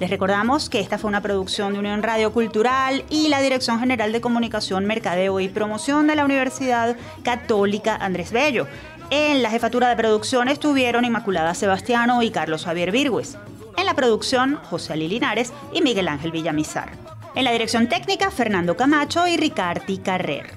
Les 0.03 0.11
recordamos 0.11 0.69
que 0.69 0.81
esta 0.81 0.99
fue 0.99 1.07
una 1.07 1.21
producción 1.21 1.75
de 1.75 1.79
Unión 1.79 2.03
Radio 2.03 2.33
Cultural 2.33 3.05
y 3.09 3.29
la 3.29 3.41
Dirección 3.41 3.79
General 3.79 4.11
de 4.11 4.21
Comunicación, 4.21 4.85
Mercadeo 4.85 5.39
y 5.39 5.49
Promoción 5.49 6.09
de 6.09 6.17
la 6.17 6.25
Universidad 6.25 6.97
Católica 7.23 7.95
Andrés 7.95 8.33
Bello. 8.33 8.67
En 9.15 9.43
la 9.43 9.51
jefatura 9.51 9.91
de 9.91 9.97
producción 9.97 10.49
estuvieron 10.49 11.05
Inmaculada 11.05 11.53
Sebastiano 11.53 12.23
y 12.23 12.31
Carlos 12.31 12.65
Javier 12.65 12.91
Virgües. 12.91 13.37
En 13.77 13.85
la 13.85 13.93
producción, 13.93 14.59
José 14.71 14.95
Ali 14.95 15.07
Linares 15.07 15.53
y 15.71 15.83
Miguel 15.83 16.09
Ángel 16.09 16.33
Villamizar. 16.33 16.93
En 17.35 17.45
la 17.45 17.53
dirección 17.53 17.91
técnica, 17.91 18.31
Fernando 18.31 18.75
Camacho 18.75 19.29
y 19.29 19.37
Ricardi 19.37 19.99
Carrer. 19.99 20.55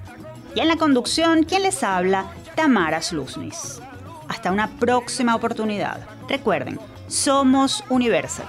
Y 0.55 0.61
en 0.61 0.69
la 0.69 0.77
conducción, 0.77 1.43
quien 1.43 1.63
les 1.63 1.83
habla, 1.83 2.27
Tamara 2.55 3.01
Sluznis. 3.01 3.81
Hasta 4.29 4.53
una 4.53 4.69
próxima 4.79 5.35
oportunidad. 5.35 6.07
Recuerden, 6.29 6.79
somos 7.09 7.83
Universal. 7.89 8.47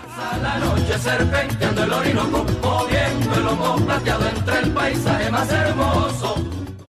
Entre 4.37 4.59
el 4.61 4.71
paisaje 4.71 5.31
más 5.33 5.51
hermoso. 5.51 6.66